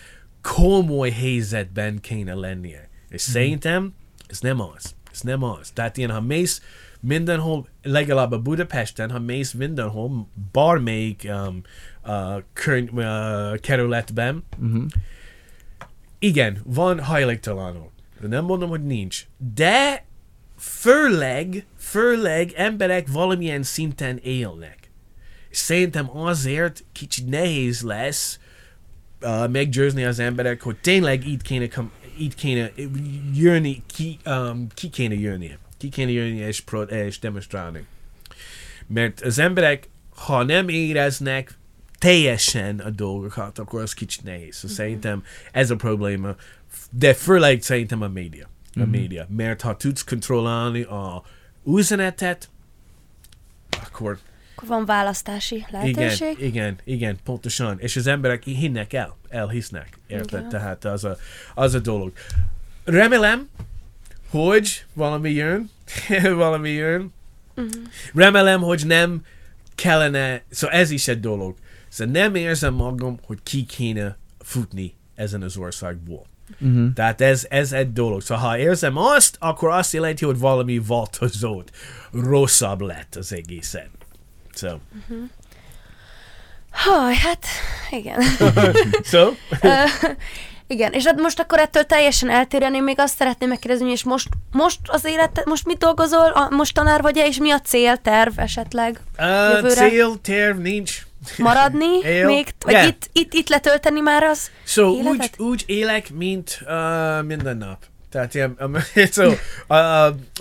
komoly 0.43 1.11
helyzetben 1.11 2.01
kéne 2.01 2.35
lennie. 2.35 2.89
És 3.09 3.21
szerintem 3.21 3.95
ez 4.27 4.41
nem 4.41 4.61
az. 4.61 4.95
Ez 5.13 5.21
nem 5.21 5.43
az. 5.43 5.71
Tehát 5.71 5.97
ilyen, 5.97 6.11
ha 6.11 6.21
mész 6.21 6.63
mindenhol, 7.01 7.69
legalább 7.83 8.33
a 8.33 8.39
Budapesten, 8.39 9.11
ha 9.11 9.19
mész 9.19 9.53
mindenhol, 9.53 10.29
bármelyik 10.53 11.29
um, 11.29 11.63
uh, 12.05 12.43
körny, 12.53 12.89
uh, 12.93 13.59
kerületben, 13.59 14.45
Mhm. 14.59 14.85
Igen, 16.23 16.61
van 16.65 17.01
hajléktalanok. 17.01 17.91
De 18.21 18.27
nem 18.27 18.45
mondom, 18.45 18.69
hogy 18.69 18.85
nincs. 18.85 19.27
De 19.55 20.05
főleg, 20.59 21.67
főleg 21.79 22.53
emberek 22.57 23.09
valamilyen 23.09 23.63
szinten 23.63 24.19
élnek. 24.23 24.79
Szerintem 25.51 26.17
azért 26.17 26.85
kicsit 26.93 27.29
nehéz 27.29 27.81
lesz 27.81 28.39
uh, 29.21 29.49
meggyőzni 29.49 30.05
az 30.05 30.19
emberek, 30.19 30.63
hogy 30.63 30.77
tényleg 30.77 31.27
így 31.27 31.43
kéne, 31.43 31.69
így 32.19 32.35
kéne 32.35 32.73
jönni, 33.35 33.83
ki, 33.87 34.19
um, 34.27 34.67
ki 34.75 34.89
kéne 34.89 35.15
jönni. 35.15 35.51
Ki 35.79 35.89
kéne 35.89 36.11
jönni 36.11 36.39
és, 36.39 36.61
pro- 36.61 36.91
és 36.91 37.19
demonstrálni. 37.19 37.85
Mert 38.87 39.21
az 39.21 39.39
emberek, 39.39 39.89
ha 40.15 40.43
nem 40.43 40.69
éreznek 40.69 41.59
teljesen 42.03 42.79
a 42.79 42.91
dolgokat, 42.91 43.59
akkor 43.59 43.83
az 43.83 43.93
kicsit 43.95 44.25
nehéz. 44.25 44.59
So, 44.59 44.69
szerintem 44.69 45.23
ez 45.53 45.71
a 45.71 45.77
probléma. 45.77 46.35
De 46.91 47.15
főleg 47.15 47.63
szerintem 47.63 48.03
a 48.03 48.09
média. 48.09 48.47
A 48.75 48.79
Mhm. 48.81 48.89
média. 48.89 49.27
Mert 49.37 49.61
ha 49.61 49.77
tudsz 49.77 50.05
kontrollálni 50.05 50.83
a 50.83 51.23
üzenetet, 51.67 52.49
akkor 53.87 54.19
Akkor 54.57 54.69
van 54.69 54.85
választási 54.85 55.55
igen, 55.55 55.69
lehetőség. 55.71 56.37
igen, 56.41 56.77
igen, 56.85 57.17
pontosan. 57.25 57.79
És 57.81 57.97
az 57.97 58.07
emberek 58.07 58.43
hinnek 58.43 58.93
el, 58.93 59.17
elhisznek. 59.29 59.99
Érted? 60.07 60.39
Igen. 60.39 60.49
Tehát 60.49 60.85
az 60.85 61.05
a, 61.05 61.17
az 61.55 61.75
a 61.75 61.79
dolog. 61.79 62.13
Remélem, 62.85 63.49
hogy 64.31 64.85
valami 64.93 65.31
jön, 65.31 65.71
valami 66.45 66.71
jön. 66.71 67.13
Mhm. 67.55 67.67
Remélem, 68.15 68.61
hogy 68.61 68.87
nem 68.87 69.25
kellene, 69.75 70.43
szóval 70.51 70.77
ez 70.77 70.91
is 70.91 71.09
egy 71.09 71.21
dolog. 71.21 71.55
Szóval 71.93 72.13
nem 72.13 72.35
érzem 72.35 72.75
magam, 72.75 73.19
hogy 73.27 73.39
ki 73.43 73.65
kéne 73.65 74.17
futni 74.39 74.95
ezen 75.15 75.43
az 75.43 75.57
országból. 75.57 76.27
Uh-huh. 76.61 76.93
Tehát 76.93 77.21
ez, 77.21 77.47
ez 77.51 77.73
egy 77.73 77.93
dolog. 77.93 78.21
Szóval 78.21 78.45
ha 78.45 78.59
érzem 78.59 78.97
azt, 78.97 79.37
akkor 79.39 79.69
azt 79.71 79.93
jelenti, 79.93 80.25
hogy 80.25 80.39
valami 80.39 80.81
változott. 80.87 81.71
Rosszabb 82.13 82.81
lett 82.81 83.15
az 83.15 83.33
egészen. 83.33 83.91
So, 84.55 84.69
Haj, 86.71 87.15
hát 87.15 87.47
igen. 87.91 88.21
so 89.05 89.31
Ö, 89.61 89.83
igen, 90.67 90.93
és 90.93 91.05
hát 91.05 91.21
most 91.21 91.41
akkor 91.41 91.59
ettől 91.59 91.85
teljesen 91.85 92.31
eltérően 92.31 92.75
én 92.75 92.83
még 92.83 92.99
azt 92.99 93.17
szeretném 93.17 93.49
megkérdezni, 93.49 93.91
és 93.91 94.05
most, 94.05 94.29
most 94.53 94.79
az 94.87 95.05
élet, 95.05 95.43
most 95.45 95.67
mit 95.67 95.79
dolgozol, 95.79 96.31
a, 96.31 96.49
most 96.51 96.75
tanár 96.75 97.03
vagy-e, 97.03 97.27
és 97.27 97.39
mi 97.39 97.51
a 97.51 97.61
cél, 97.61 97.97
terv 97.97 98.39
esetleg? 98.39 99.01
uh, 99.19 99.55
Jövőre? 99.55 99.89
cél, 99.89 100.21
terv 100.21 100.59
nincs. 100.59 101.07
Maradni 101.39 101.99
Él. 102.05 102.27
még, 102.27 102.55
vagy 102.59 102.73
Yeah. 102.73 102.87
itt, 102.87 103.09
itt, 103.13 103.33
itt 103.33 103.49
letölteni 103.49 104.01
már 104.01 104.23
az? 104.23 104.51
So, 104.65 104.83
úgy, 104.89 105.05
Életet? 105.05 105.41
úgy 105.41 105.63
élek, 105.67 106.11
mint 106.13 106.61
uh, 106.67 107.25
minden 107.27 107.57
nap. 107.57 107.85
Tehát 108.11 108.35
ilyen, 108.35 108.57
um, 108.61 108.77
so, 109.13 109.27
uh, 109.29 109.37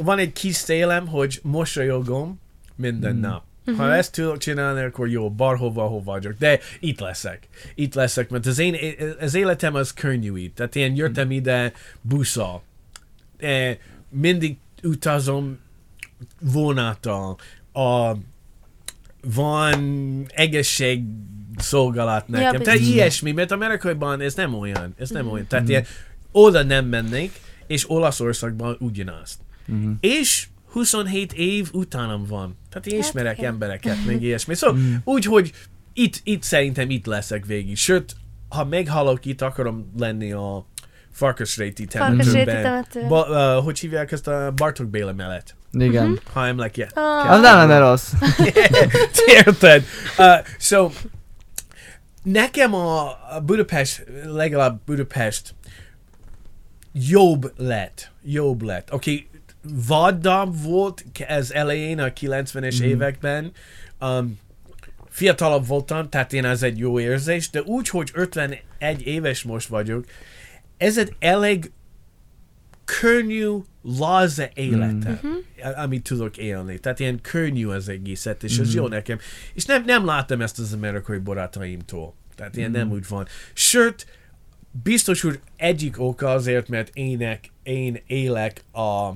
van 0.04 0.18
egy 0.18 0.32
kis 0.34 0.58
célem, 0.58 1.08
hogy 1.08 1.40
mosolyogom 1.44 2.40
minden 2.76 3.16
nap. 3.16 3.44
Ha 3.78 3.94
ezt 3.96 4.12
tudok 4.12 4.38
csinálni, 4.38 4.82
akkor 4.84 5.10
jó, 5.10 5.32
barhova, 5.32 5.84
hova 5.84 6.12
vagyok. 6.12 6.34
De 6.40 6.60
itt 6.80 7.00
leszek. 7.00 7.48
Itt 7.76 7.94
leszek, 7.94 8.30
mert 8.30 8.46
az 8.46 8.60
én 8.60 8.78
az 9.20 9.34
életem 9.34 9.76
az 9.76 9.94
könnyű 9.94 10.38
itt. 10.38 10.56
Tehát 10.56 10.76
én 10.76 10.96
jöttem 10.96 11.32
ide 11.32 11.74
busszal. 12.02 12.64
Eh, 13.38 13.78
mindig 14.10 14.58
utazom 14.84 15.60
vonattal. 16.40 17.38
A, 17.74 18.12
van 19.22 20.26
egészség 20.34 21.04
szolgálat 21.58 22.28
nekem. 22.28 22.54
Ja, 22.54 22.60
Tehát 22.60 22.80
biztos. 22.80 22.96
ilyesmi, 22.96 23.32
mert 23.32 23.52
Amerikaiban 23.52 24.22
ez 24.22 24.34
nem 24.34 24.54
olyan. 24.54 24.94
Ez 24.98 25.10
nem 25.10 25.28
olyan. 25.32 25.48
Tehát 25.48 25.70
ilyen, 25.70 25.86
oda 26.32 26.64
nem 26.64 26.86
mennék, 26.86 27.32
és 27.68 27.90
Olaszországban 27.90 28.76
ugyanazt. 28.80 29.40
Uh-huh. 29.68 29.92
És 30.00 30.48
27 30.72 31.34
év 31.34 31.70
utánam 31.74 32.26
van. 32.26 32.58
Tehát 32.70 32.88
én 32.88 32.96
Hát 32.98 33.08
ismerek 33.08 33.38
igen. 33.38 33.52
embereket, 33.52 34.06
még 34.06 34.22
ilyesmi. 34.22 34.56
Szóval 34.56 34.80
úgy, 35.04 35.26
hogy 35.26 35.52
itt, 35.94 36.20
itt 36.24 36.44
szerintem 36.44 36.90
itt 36.90 37.06
leszek 37.06 37.46
végig. 37.46 37.78
Sőt, 37.78 38.16
ha 38.50 38.66
meghalok, 38.66 39.26
itt 39.26 39.42
akarom 39.42 39.92
lenni 39.98 40.32
a 40.32 40.66
Farkasréti 41.14 41.88
Farkasréti 41.90 42.34
temetőben. 42.34 42.62
temető. 42.64 43.08
Ba, 43.08 43.26
uh, 43.58 43.64
hogy 43.64 43.80
hívják 43.80 44.12
ezt 44.12 44.28
a 44.28 44.52
Bartók 44.56 44.88
Béla 44.88 45.14
mellett? 45.14 45.56
Igen. 45.72 46.06
Mhm. 46.08 46.18
Ha 46.34 46.48
emlékje. 46.48 46.88
Ah, 46.94 47.32
Az 47.32 47.42
nem 47.42 47.58
lenne 47.58 47.80
rossz. 47.80 48.12
Érted? 49.46 49.84
Uh, 50.18 50.26
so, 50.60 50.90
nekem 52.24 52.74
a, 52.74 53.08
a 53.36 53.40
Budapest, 53.46 54.04
legalább 54.26 54.80
Budapest 54.86 55.56
jobb 56.94 57.54
lett. 57.58 58.12
Jobb 58.24 58.62
lett. 58.62 58.94
Oké, 58.94 59.12
okay, 59.12 59.30
vaddabb 59.88 60.64
volt 60.64 61.06
ez 61.28 61.52
elején 61.52 62.00
a 62.00 62.08
90-es 62.08 62.78
Mhm. 62.80 62.88
években. 62.88 63.52
Um, 64.02 64.40
fiatalabb 65.10 65.68
voltam, 65.68 66.10
tehát 66.10 66.34
én 66.34 66.46
ez 66.46 66.64
egy 66.64 66.78
jó 66.78 67.00
érzés, 67.00 67.50
de 67.50 67.62
úgy, 67.62 67.90
hogy 67.90 68.10
51 68.14 68.62
éves 69.04 69.44
most 69.44 69.68
vagyok, 69.68 70.06
ez 70.82 70.98
egy 70.98 71.16
elég 71.20 71.72
könnyű, 72.86 73.48
laza 73.84 74.50
életem, 74.54 75.20
mm-hmm. 75.26 75.74
amit 75.76 76.04
tudok 76.04 76.38
élni. 76.38 76.80
Tehát 76.80 77.00
ilyen 77.00 77.22
könnyű 77.22 77.68
az 77.68 77.90
egészet, 77.90 78.44
és 78.44 78.58
ez 78.58 78.74
jó 78.74 78.88
nekem. 78.88 79.20
És 79.54 79.66
nem, 79.66 79.84
nem 79.86 80.06
láttam 80.06 80.42
ezt 80.42 80.60
az 80.60 80.74
amerikai 80.74 81.18
barátaimtól. 81.18 82.14
Tehát 82.36 82.58
ilyen 82.58 82.72
nem 82.72 82.92
úgy 82.92 83.08
van. 83.08 83.28
Sőt, 83.54 84.06
biztos, 84.84 85.22
hogy 85.22 85.40
egyik 85.56 86.00
oka 86.00 86.32
azért, 86.32 86.68
mert 86.68 86.90
ének, 86.94 87.50
én 87.64 88.02
élek 88.08 88.64
a 88.74 89.12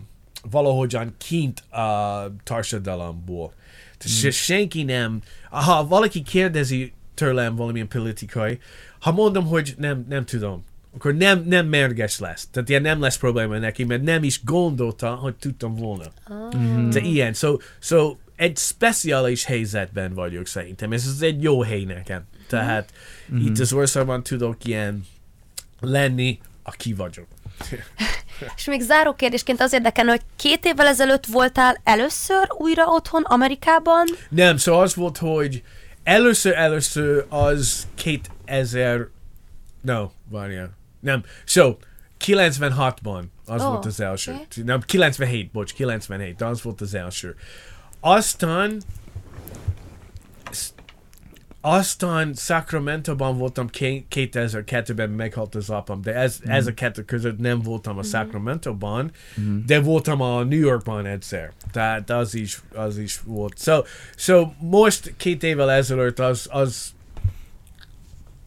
valahogyan 0.49 1.13
kint 1.17 1.59
a 1.59 2.35
társadalomból. 2.43 3.53
Tehát 3.97 4.17
se 4.17 4.31
senki 4.31 4.83
nem, 4.83 5.21
ha 5.49 5.87
valaki 5.87 6.21
kérdezi 6.21 6.93
tőlem 7.13 7.55
valamilyen 7.55 7.87
politikai, 7.87 8.59
ha 8.99 9.11
mondom, 9.11 9.45
hogy 9.45 9.73
nem, 9.77 10.05
nem 10.09 10.25
tudom, 10.25 10.63
akkor 10.95 11.13
nem, 11.13 11.43
nem 11.47 11.67
mérges 11.67 12.19
lesz. 12.19 12.47
Tehát 12.51 12.69
ilyen 12.69 12.81
nem 12.81 13.01
lesz 13.01 13.17
probléma 13.17 13.57
neki, 13.57 13.83
mert 13.83 14.01
nem 14.01 14.23
is 14.23 14.43
gondolta, 14.43 15.09
hogy 15.15 15.35
tudtam 15.35 15.75
volna. 15.75 16.05
ah. 16.27 16.87
De 16.89 16.99
ilyen, 16.99 17.33
so, 17.33 17.57
so 17.79 18.15
egy 18.35 18.57
speciális 18.57 19.43
helyzetben 19.45 20.13
vagyok 20.13 20.47
szerintem. 20.47 20.91
Ez 20.91 21.07
az 21.07 21.21
egy 21.21 21.43
jó 21.43 21.61
hely 21.61 21.83
nekem. 21.83 22.23
Tehát 22.47 22.91
Mhm. 23.27 23.45
itt 23.45 23.59
az 23.59 23.73
országban 23.73 24.23
tudok 24.23 24.65
ilyen 24.65 25.05
lenni, 25.79 26.39
aki 26.63 26.93
vagyok. 26.93 27.27
És 28.55 28.65
még 28.65 28.81
záró 28.81 29.13
kérdésként 29.13 29.61
az 29.61 29.73
érdekelne, 29.73 30.11
hogy 30.11 30.21
két 30.35 30.65
évvel 30.65 30.87
ezelőtt 30.87 31.25
voltál 31.25 31.81
először 31.83 32.47
újra 32.57 32.85
otthon 32.85 33.23
Amerikában? 33.23 34.05
Nem, 34.29 34.57
szóval 34.57 34.81
az 34.81 34.95
volt, 34.95 35.17
hogy 35.17 35.63
először, 36.03 36.53
először 36.53 37.25
az 37.29 37.87
2000, 37.95 39.07
no, 39.81 40.09
várjál, 40.29 40.77
nem, 41.05 41.23
so, 41.43 41.75
96-ban 42.25 43.23
az 43.45 43.63
Ó, 43.63 43.67
volt 43.67 43.85
az 43.85 43.99
első. 43.99 44.31
oké. 44.33 44.61
Nem, 44.61 44.79
97, 44.81 45.51
bocs, 45.51 45.73
97, 45.73 46.41
az 46.41 46.61
volt 46.61 46.81
az 46.81 46.93
első. 46.93 47.35
Aztán 47.99 48.81
aztán 51.61 52.33
Sacramento-ban 52.33 53.37
voltam 53.37 53.67
ké- 53.69 54.05
2002-ben 54.15 55.09
meghalt 55.09 55.55
az 55.55 55.69
apám, 55.69 56.01
de 56.01 56.13
ez, 56.13 56.39
Mhm. 56.43 56.51
ez 56.51 56.67
a 56.67 56.73
kettő 56.73 57.03
között 57.03 57.37
nem 57.39 57.61
voltam 57.61 57.97
a 57.97 58.03
Sacramento-ban, 58.03 59.11
de 59.65 59.79
voltam 59.79 60.21
a 60.21 60.43
New 60.43 60.59
Yorkban 60.59 61.05
egyszer. 61.05 61.51
Tehát 61.71 62.09
az 62.09 62.33
is, 62.35 62.61
az 62.73 62.97
is 62.97 63.19
volt. 63.23 63.59
So, 63.61 63.81
so 64.15 64.51
most 64.59 65.13
két 65.17 65.43
évvel 65.43 65.71
ezelőtt 65.71 66.19
az, 66.19 66.47
az 66.51 66.93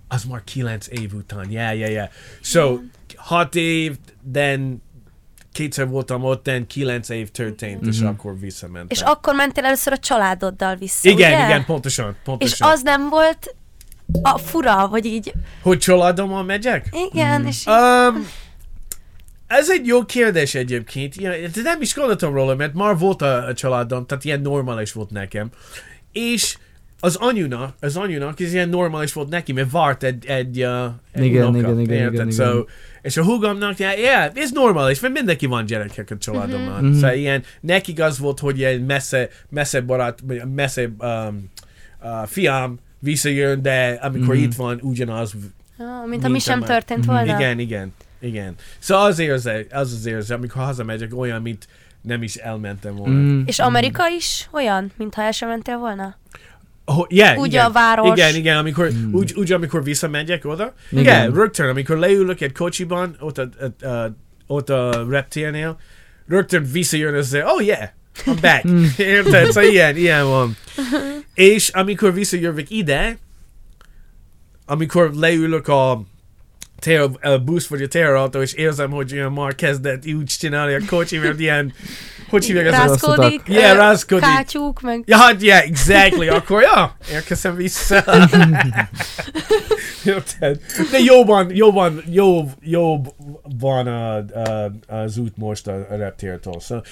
az 0.09 0.25
már 0.25 0.45
kilenc 0.45 0.87
év 0.89 1.15
után. 1.15 1.51
Yeah, 1.51 1.79
yeah, 1.79 1.91
yeah. 1.91 2.09
So, 2.41 2.79
hat 3.17 3.55
év, 3.55 3.97
then 4.33 4.83
kétszer 5.53 5.89
voltam 5.89 6.25
ott, 6.25 6.43
then 6.43 6.67
kilenc 6.67 7.09
év 7.09 7.31
történt, 7.31 7.87
és 7.87 8.01
akkor 8.01 8.39
visszamentem. 8.39 8.89
És 8.91 9.01
akkor 9.01 9.35
mentél 9.35 9.65
először 9.65 9.93
a 9.93 9.99
családoddal 9.99 10.77
vissza, 10.77 11.09
igen, 11.09 11.33
ugye? 11.33 11.45
igen, 11.45 11.65
pontosan, 11.65 12.09
És 12.11 12.17
pontosan. 12.25 12.71
az 12.71 12.83
nem 12.83 13.09
volt 13.09 13.55
a 14.23 14.39
fura, 14.39 14.89
vagy 14.89 15.05
így, 15.05 15.33
Hogy 15.63 15.79
családommal 15.79 16.43
megyek? 16.43 16.89
igen, 17.13 17.47
és 17.47 17.61
így, 17.61 17.73
Um, 17.73 18.27
ez 19.47 19.71
egy 19.71 19.87
jó 19.87 20.05
kérdés 20.05 20.55
egyébként. 20.55 21.15
Ja, 21.15 21.31
de 21.31 21.63
nem 21.63 21.81
is 21.81 21.95
gondoltam 21.95 22.35
róla, 22.35 22.55
mert 22.55 22.75
már 22.75 22.99
volt 22.99 23.23
a, 23.23 23.47
a 23.47 23.55
családom, 23.55 24.07
tehát 24.07 24.25
ilyen 24.25 24.41
normális 24.41 24.93
volt 24.93 25.11
nekem. 25.11 25.51
És 26.13 26.57
az 27.01 27.16
anyunak, 27.16 27.74
az 27.80 27.96
anyunak 27.96 28.40
ez 28.40 28.53
ilyen 28.53 28.68
normális 28.68 29.12
volt 29.12 29.28
neki, 29.28 29.53
mert 29.53 29.70
várt 29.70 30.03
egy, 30.03 30.26
egy, 30.26 30.62
uh, 30.64 30.84
egy 31.12 31.24
Igen, 31.24 31.42
unoka, 31.46 31.59
igen, 31.59 31.80
igen, 31.80 31.96
érted? 31.96 32.12
igen, 32.14 32.30
so, 32.30 32.42
igen. 32.51 32.64
És 33.03 33.16
a 33.16 33.24
húgomnak, 33.24 33.78
yeah, 33.78 33.99
yeah, 33.99 34.30
ez 34.34 34.51
normális, 34.53 35.01
mert 35.01 35.14
mindenki 35.14 35.46
van 35.46 35.64
gyerekek 35.66 36.11
a 36.11 36.18
családommal. 36.18 36.80
Mhm. 36.80 36.92
Szóval 36.92 37.14
ilyen, 37.14 37.42
nekik 37.61 38.01
az 38.01 38.18
volt, 38.18 38.38
hogy 38.40 38.59
ilyen 38.59 38.80
messze, 38.80 39.28
messze 39.51 39.80
barát, 39.80 40.18
messze 40.55 40.82
um, 40.99 41.51
uh, 42.03 42.26
fiam 42.26 42.78
visszajön, 42.99 43.62
de 43.62 43.99
amikor 44.03 44.34
Mhm. 44.34 44.42
itt 44.42 44.55
van, 44.55 44.78
ugyanaz 44.82 45.32
ah, 45.78 46.09
mint 46.09 46.24
ami 46.24 46.38
sem 46.38 46.61
történt 46.61 47.05
volna. 47.05 47.34
igen, 47.36 47.59
igen, 47.59 47.92
igen. 48.20 48.55
Szóval 48.78 49.05
az 49.07 49.18
érzés, 49.18 49.66
az 49.70 49.92
az 49.92 50.07
érzés, 50.07 50.36
amikor 50.36 50.62
hazamegyek, 50.62 51.16
olyan, 51.18 51.42
mint 51.42 51.68
nem 52.03 52.22
is 52.22 52.34
elmentem 52.34 52.94
volna. 52.94 53.14
Mm. 53.14 53.38
Mm. 53.38 53.42
És 53.46 53.59
Amerika 53.59 54.09
is 54.09 54.49
olyan, 54.53 54.90
mintha 54.96 55.22
el 55.22 55.32
sem 55.32 55.49
mentél 55.49 55.78
volna? 55.78 56.16
Oh, 56.91 57.07
yeah, 57.09 57.39
Úgy 57.39 57.47
igen. 57.47 57.64
a 57.64 57.70
város. 57.70 58.18
Igen, 58.18 58.34
igen, 58.34 58.57
amikor, 58.57 58.91
mm. 58.93 59.14
úgy, 59.14 59.32
úgy, 59.36 59.53
amikor 59.53 59.84
visszamegyek 59.84 60.45
oda. 60.45 60.74
Igen. 60.91 61.03
Igen. 61.03 61.32
Rögtön, 61.32 61.68
amikor 61.68 61.97
leülök 61.97 62.41
egy 62.41 62.53
kocsiban, 62.53 63.16
ott 63.20 63.39
a, 63.39 63.49
a, 63.80 63.86
a, 63.86 64.16
ott 64.47 64.70
a 64.70 65.07
reptérnél, 65.09 65.78
rögtön 66.26 66.68
visszajön 66.72 67.14
az, 67.14 67.34
oh 67.34 67.64
yeah, 67.64 67.89
I'm 68.24 68.39
back. 68.41 68.64
Érted? 68.99 69.47
Szóval 69.47 69.70
ilyen, 69.70 69.97
ilyen 69.97 70.24
van. 70.24 70.57
És 71.34 71.68
amikor 71.68 72.14
visszajövök 72.14 72.70
ide, 72.70 73.18
amikor 74.66 75.11
leülök 75.14 75.68
a 75.68 76.03
teher, 76.79 77.09
a 77.20 77.39
busz 77.39 77.66
vagy 77.66 77.83
a 77.83 77.89
teherautó, 77.89 78.41
és 78.41 78.53
érzem, 78.53 78.91
hogy 78.91 79.12
ilyen 79.12 79.33
már 79.33 79.55
kezdett 79.55 80.07
úgy 80.07 80.24
csinálni 80.24 80.74
a 80.74 80.81
kocsi, 80.89 81.18
mert 81.18 81.41
ilyen, 81.41 81.72
hogy 82.29 82.45
hívják 82.45 82.66
ezt? 82.66 82.76
Rá- 82.76 82.87
Rázkodik, 82.89 83.41
Yeah, 83.47 83.72
ö, 83.74 83.76
rázkodik. 83.76 84.24
kátyúk, 84.24 84.81
meg 84.81 85.03
Ja, 85.07 85.16
hát, 85.16 85.43
yeah, 85.43 85.62
exactly, 85.64 86.29
akkor 86.29 86.62
ja, 86.62 86.97
érkezem 87.12 87.55
vissza. 87.55 88.05
De 90.91 90.99
jóban, 91.05 91.55
jóban, 91.55 92.03
jobb, 92.11 92.51
jobb 92.61 93.14
van 93.59 93.87
a, 93.87 94.16
a, 94.16 94.72
az 94.87 95.18
út 95.18 95.37
most 95.37 95.66
a, 95.66 95.72
a 95.91 95.97
reptértől. 95.97 96.61
Szóval 96.61 96.85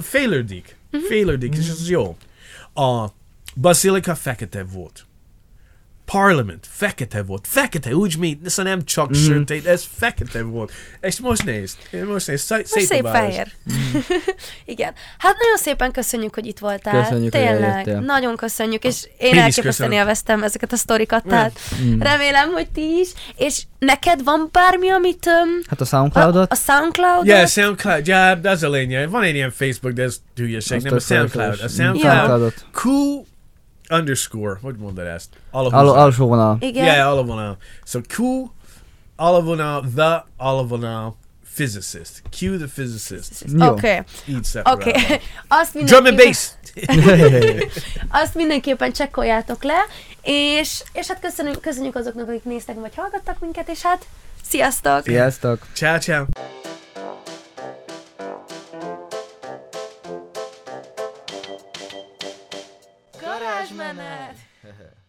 fejlődik, 0.00 0.76
Mhm. 0.90 1.02
fejlődik, 1.02 1.54
és 1.56 1.68
ez 1.68 1.90
jó. 1.90 2.16
A 2.74 3.06
Basilica 3.60 4.14
fekete 4.14 4.64
volt. 4.72 5.04
Parliament 6.12 6.66
fekete 6.70 7.22
volt. 7.22 7.46
Fekete, 7.48 7.94
úgy, 7.94 8.16
mint, 8.18 8.48
szóval 8.50 8.72
nem 8.72 8.84
csak 8.84 9.08
Mhm. 9.10 9.18
sötét, 9.18 9.66
ez 9.66 9.84
fekete 9.98 10.42
volt. 10.42 10.72
És 11.00 11.20
most 11.20 11.44
nézd, 11.44 11.76
most 12.08 12.26
nézd, 12.26 12.44
szép, 12.44 12.66
Most 12.74 12.86
szép 12.86 13.04
a 13.04 13.10
város. 13.10 13.34
fehér. 13.34 13.52
Igen. 14.64 14.92
Hát 15.18 15.36
nagyon 15.38 15.56
szépen 15.56 15.92
köszönjük, 15.92 16.34
hogy 16.34 16.46
itt 16.46 16.58
voltál. 16.58 17.02
Köszönjük, 17.02 17.34
hogy 17.34 17.42
Tényleg, 17.42 17.62
eljöttél. 17.70 18.00
nagyon 18.00 18.36
köszönjük, 18.36 18.84
és 18.84 19.08
én, 19.18 19.34
Én 19.34 19.40
elképesztően 19.40 19.92
élveztem 19.92 20.42
ezeket 20.42 20.72
a 20.72 20.76
sztorikat, 20.76 21.24
tehát 21.26 21.58
Mm. 21.84 22.00
remélem, 22.00 22.50
hogy 22.52 22.70
ti 22.70 22.98
is. 23.00 23.08
És 23.36 23.62
neked 23.78 24.24
van 24.24 24.48
bármi, 24.52 24.88
amit... 24.90 25.26
Um, 25.26 25.60
Hát 25.68 25.80
a 25.80 25.84
a, 25.84 25.86
Soundcloudot? 25.86 26.52
a 26.52 26.54
Soundcloud? 26.54 27.26
Yeah, 27.26 27.46
SoundCloud, 27.48 28.06
yeah, 28.06 28.38
ez 28.42 28.62
a 28.62 28.70
lényeg. 28.70 29.10
Van 29.10 29.22
egy 29.22 29.34
ilyen 29.34 29.50
Facebook, 29.50 29.94
de 29.94 30.02
ez 30.02 30.16
hülyeség, 30.34 30.80
nem 30.82 30.94
a 30.94 30.98
SoundCloud. 31.00 31.60
A. 31.62 31.68
SoundCloud, 31.68 32.00
Soundcloudot. 32.00 32.64
Underscore, 33.90 34.58
hogy 34.62 34.76
mondod 34.76 35.06
ezt? 35.06 35.28
Al- 35.50 35.72
Alapvonal. 35.72 36.02
alsó 36.02 36.26
vonal. 36.26 36.56
Igen. 36.60 36.84
Yeah, 36.84 37.12
alapvonal. 37.12 37.56
So 37.84 38.00
Q, 38.00 38.44
alapvonal, 39.16 39.84
the 39.94 40.24
alapvonal 40.36 41.16
physicist. 41.54 42.22
Q 42.30 42.56
the 42.58 42.66
physicist. 42.66 43.44
Oké, 43.54 43.64
okay. 43.64 44.02
Így 44.26 44.46
oké. 44.62 44.90
Okay. 44.90 45.20
Azt 45.60 45.84
Drum 45.84 46.04
and 46.04 46.16
mindenképpen, 46.16 47.56
bass! 47.56 47.80
azt 48.22 48.34
mindenképpen 48.34 48.92
csekkoljátok 48.92 49.62
le, 49.62 49.86
és, 50.22 50.82
és 50.92 51.06
hát 51.06 51.20
köszönjük, 51.20 51.60
köszönjük 51.60 51.94
azoknak, 51.96 52.28
akik 52.28 52.44
néztek 52.44 52.80
vagy 52.80 52.94
hallgattak 52.96 53.40
minket, 53.40 53.68
és 53.68 53.82
hát 53.82 54.06
sziasztok! 54.48 55.02
Sziasztok! 55.02 55.66
Ciao, 55.72 55.98
ciao. 55.98 56.24
Manat. 63.72 64.36